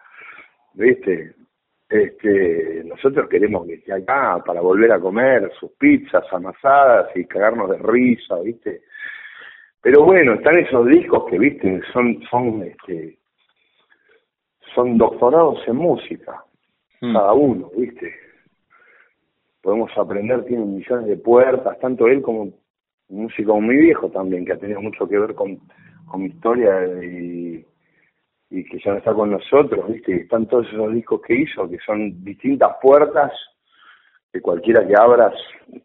¿Viste? 0.74 1.32
Este, 1.90 2.82
nosotros 2.86 3.28
queremos 3.28 3.66
que 3.66 3.74
esté 3.74 3.92
acá 3.92 4.42
para 4.46 4.60
volver 4.60 4.92
a 4.92 5.00
comer 5.00 5.50
sus 5.58 5.72
pizzas 5.72 6.24
amasadas 6.32 7.08
y 7.16 7.24
cagarnos 7.26 7.68
de 7.70 7.78
risa, 7.78 8.36
¿viste? 8.42 8.82
Pero 9.82 10.04
bueno, 10.04 10.34
están 10.34 10.58
esos 10.58 10.86
discos 10.86 11.24
que, 11.28 11.38
¿viste? 11.38 11.80
Son, 11.92 12.22
son, 12.30 12.62
este, 12.62 13.18
son 14.74 14.96
doctorados 14.96 15.60
en 15.66 15.76
música, 15.76 16.44
Mm. 17.02 17.14
cada 17.14 17.32
uno, 17.32 17.68
¿viste? 17.76 18.14
Podemos 19.60 19.90
aprender, 19.98 20.44
tiene 20.44 20.64
millones 20.64 21.06
de 21.08 21.16
puertas, 21.16 21.78
tanto 21.80 22.06
él 22.06 22.22
como 22.22 22.42
un 22.42 22.54
músico 23.08 23.60
muy 23.60 23.76
viejo 23.76 24.08
también, 24.08 24.44
que 24.44 24.52
ha 24.52 24.58
tenido 24.58 24.80
mucho 24.80 25.08
que 25.08 25.18
ver 25.18 25.34
con, 25.34 25.58
con 26.06 26.22
mi 26.22 26.28
historia 26.28 26.86
y, 27.02 27.66
y 28.50 28.64
que 28.64 28.78
ya 28.78 28.92
no 28.92 28.98
está 28.98 29.12
con 29.12 29.32
nosotros, 29.32 29.92
¿viste? 29.92 30.12
Y 30.12 30.20
están 30.20 30.46
todos 30.46 30.66
esos 30.72 30.92
discos 30.92 31.20
que 31.22 31.34
hizo, 31.34 31.68
que 31.68 31.78
son 31.78 32.22
distintas 32.22 32.76
puertas, 32.80 33.32
que 34.32 34.40
cualquiera 34.40 34.86
que 34.86 34.94
abras 34.96 35.34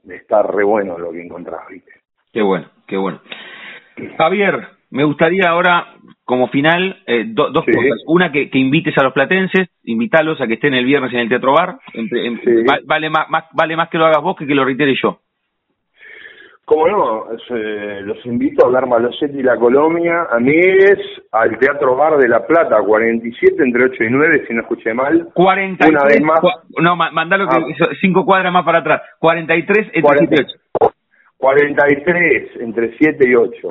está 0.08 0.44
re 0.44 0.64
bueno 0.64 1.00
lo 1.00 1.12
que 1.12 1.24
encontrás, 1.24 1.68
¿viste? 1.68 1.92
Qué 2.32 2.44
bueno, 2.44 2.70
qué 2.86 2.98
bueno. 2.98 3.20
Javier, 4.18 4.68
me 4.92 5.04
gustaría 5.04 5.50
ahora, 5.50 5.88
como 6.24 6.48
final, 6.50 6.98
eh, 7.08 7.24
do- 7.28 7.50
dos 7.52 7.66
Sí. 7.66 7.72
cosas. 7.72 8.04
Una, 8.08 8.32
que, 8.32 8.50
que 8.50 8.58
invites 8.60 8.98
a 8.98 9.04
los 9.04 9.14
platenses, 9.14 9.70
invítalos 9.84 10.40
a 10.42 10.48
que 10.48 10.54
estén 10.56 10.74
el 10.74 10.86
viernes 10.86 11.14
en 11.14 11.20
el 11.20 11.30
Teatro 11.30 11.54
Bar. 11.54 11.78
En- 11.94 12.08
en- 12.16 12.42
Sí. 12.42 12.52
va- 12.70 12.80
vale, 12.86 13.10
más, 13.10 13.30
más- 13.30 13.46
vale 13.54 13.76
más 13.76 13.90
que 13.90 13.98
lo 13.98 14.06
hagas 14.06 14.22
vos 14.22 14.36
que 14.38 14.46
que 14.48 14.56
lo 14.56 14.66
reitere 14.66 14.94
yo. 15.02 15.20
Como 16.66 16.86
no, 16.90 17.26
eh, 17.50 18.02
los 18.04 18.26
invito 18.26 18.66
a 18.66 18.68
hablar 18.68 18.88
Malosetti 18.88 19.40
y 19.40 19.44
la 19.44 19.56
Colonia, 19.56 20.28
amigues, 20.32 21.00
al 21.32 21.58
Teatro 21.60 21.96
Bar 21.96 22.18
de 22.18 22.28
La 22.28 22.46
Plata, 22.46 22.82
47 22.86 23.64
entre 23.64 23.86
8 23.86 24.04
y 24.04 24.10
9, 24.10 24.44
si 24.46 24.54
no 24.54 24.62
escuché 24.64 24.94
mal. 24.94 25.30
43, 25.34 25.90
Una 25.92 26.04
vez 26.04 26.22
más. 26.22 26.40
no, 26.82 26.96
ma- 26.98 27.12
mandalo 27.12 27.48
que 27.48 27.56
Ah. 27.56 27.88
cinco 28.02 28.26
cuadras 28.26 28.52
más 28.52 28.66
para 28.66 28.80
atrás. 28.80 29.02
43 29.18 29.86
entre 29.94 30.02
40. 30.02 30.36
7 30.36 30.52
y 30.52 30.86
8. 30.86 30.94
43 31.38 32.50
entre 32.60 32.98
7 32.98 33.30
y 33.30 33.36
8. 33.36 33.70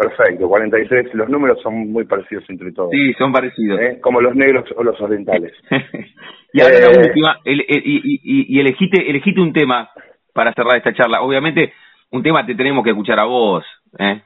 Perfecto, 0.00 0.48
43. 0.48 1.14
Los 1.14 1.28
números 1.28 1.60
son 1.62 1.92
muy 1.92 2.04
parecidos 2.06 2.44
entre 2.48 2.72
todos. 2.72 2.90
Sí, 2.90 3.12
son 3.18 3.32
parecidos. 3.32 3.78
¿eh? 3.80 3.98
Como 4.00 4.20
los 4.22 4.34
negros 4.34 4.64
o 4.76 4.82
los 4.82 4.98
orientales. 5.00 5.52
y 6.54 6.60
ahora 6.62 6.78
la 6.80 6.86
Eh. 6.92 7.06
última, 7.06 7.36
el- 7.44 7.64
el- 7.68 7.82
y, 7.84 7.96
y, 8.22 8.56
y- 8.56 8.60
elegite, 8.60 9.10
elegite 9.10 9.40
un 9.42 9.52
tema 9.52 9.90
para 10.32 10.54
cerrar 10.54 10.76
esta 10.78 10.94
charla. 10.94 11.20
Obviamente, 11.20 11.74
un 12.12 12.22
tema 12.22 12.46
te 12.46 12.54
tenemos 12.54 12.82
que 12.82 12.90
escuchar 12.90 13.18
a 13.20 13.24
vos. 13.24 13.62
¿eh? 13.98 14.22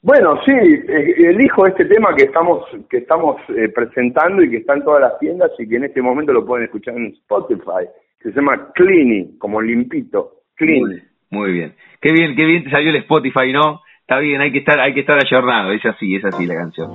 Bueno, 0.00 0.40
sí, 0.46 0.52
eh, 0.52 1.14
elijo 1.28 1.66
este 1.66 1.84
tema 1.84 2.14
que 2.16 2.24
estamos 2.24 2.64
que 2.88 2.98
estamos 2.98 3.36
eh, 3.50 3.68
presentando 3.74 4.42
y 4.42 4.48
que 4.50 4.58
está 4.58 4.72
en 4.74 4.84
todas 4.84 5.02
las 5.02 5.18
tiendas 5.18 5.50
y 5.58 5.68
que 5.68 5.76
en 5.76 5.84
este 5.84 6.00
momento 6.00 6.32
lo 6.32 6.46
pueden 6.46 6.64
escuchar 6.64 6.94
en 6.96 7.06
Spotify, 7.08 7.84
Se 8.22 8.30
llama 8.32 8.70
Cleany, 8.74 9.36
como 9.38 9.60
limpito. 9.60 10.32
Cleany. 10.56 11.02
Muy 11.30 11.52
bien. 11.52 11.74
Qué 12.00 12.10
bien, 12.12 12.34
qué 12.36 12.46
bien 12.46 12.64
te 12.64 12.70
salió 12.70 12.88
el 12.90 12.96
Spotify, 12.96 13.52
¿no? 13.52 13.82
Está 14.08 14.20
bien, 14.20 14.40
hay 14.40 14.50
que 14.50 14.60
estar, 14.60 14.80
hay 14.80 14.94
que 14.94 15.00
estar 15.00 15.18
ayornado, 15.18 15.70
es 15.70 15.84
así, 15.84 16.16
es 16.16 16.24
así 16.24 16.46
la 16.46 16.54
canción. 16.54 16.90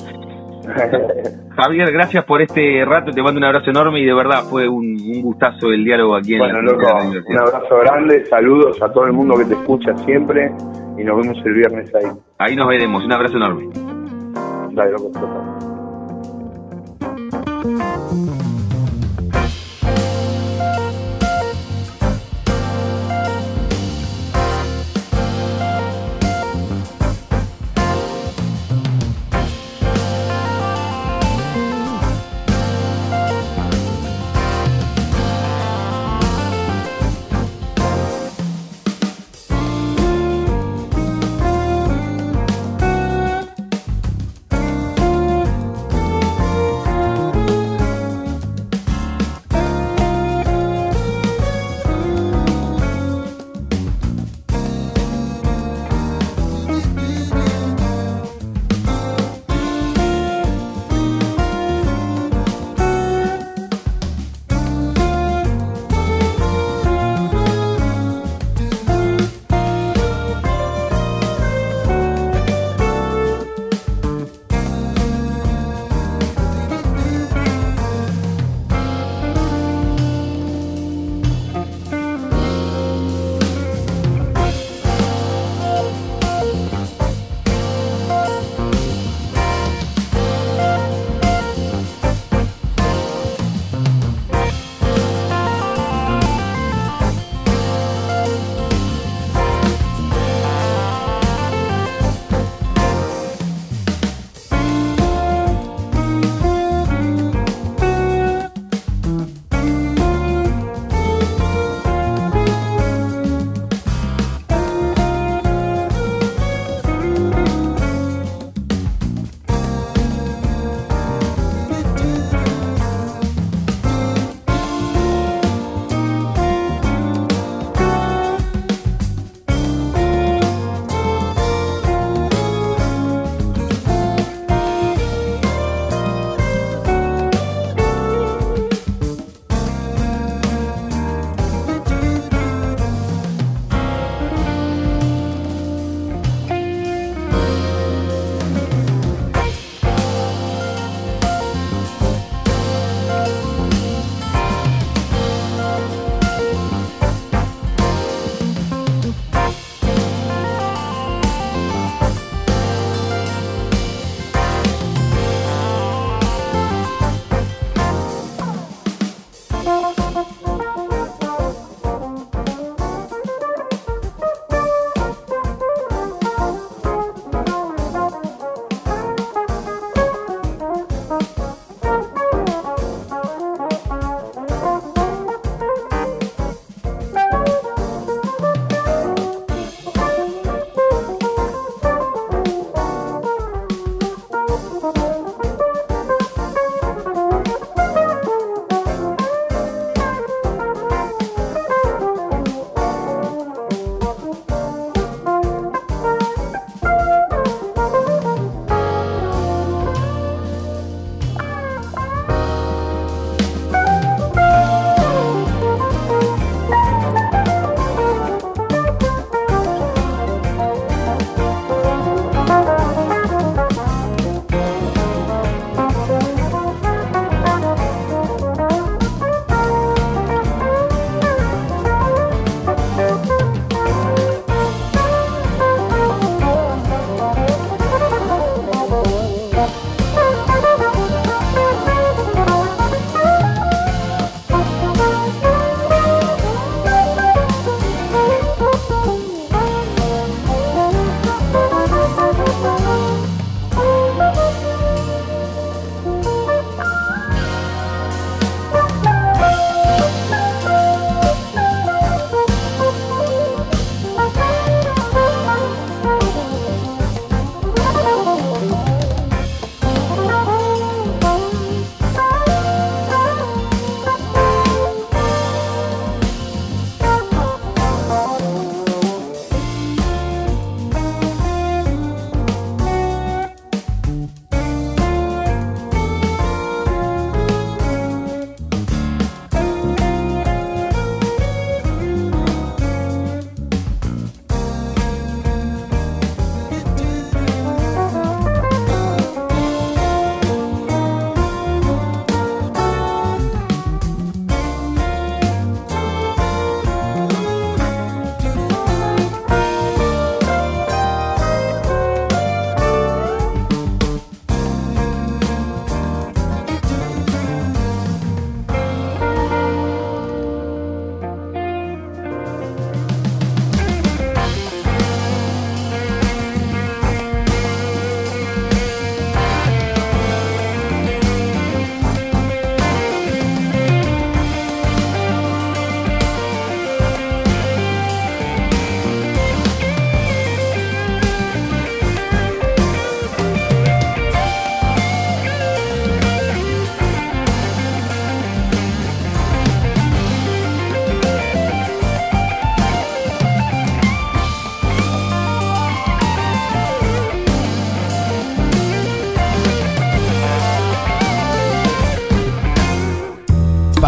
Javier, 1.55 1.91
gracias 1.91 2.25
por 2.25 2.41
este 2.41 2.83
rato, 2.85 3.11
te 3.11 3.21
mando 3.21 3.37
un 3.37 3.43
abrazo 3.43 3.69
enorme 3.69 3.99
y 3.99 4.05
de 4.05 4.15
verdad 4.15 4.41
fue 4.49 4.67
un, 4.67 4.97
un 4.99 5.21
gustazo 5.21 5.71
el 5.71 5.85
diálogo 5.85 6.15
aquí 6.15 6.33
en 6.33 6.39
bueno, 6.39 6.63
la 6.63 6.71
loco, 6.71 6.87
un 7.27 7.39
abrazo 7.39 7.77
grande, 7.81 8.25
saludos 8.25 8.81
a 8.81 8.91
todo 8.91 9.05
el 9.05 9.13
mundo 9.13 9.35
que 9.37 9.45
te 9.45 9.53
escucha 9.53 9.95
siempre 9.97 10.51
y 10.97 11.03
nos 11.03 11.17
vemos 11.17 11.37
el 11.45 11.53
viernes 11.53 11.93
ahí. 11.93 12.05
Ahí 12.39 12.55
nos 12.55 12.67
veremos, 12.67 13.05
un 13.05 13.11
abrazo 13.11 13.37
enorme. 13.37 13.69
Dale, 14.71 14.91
loco, 14.93 15.11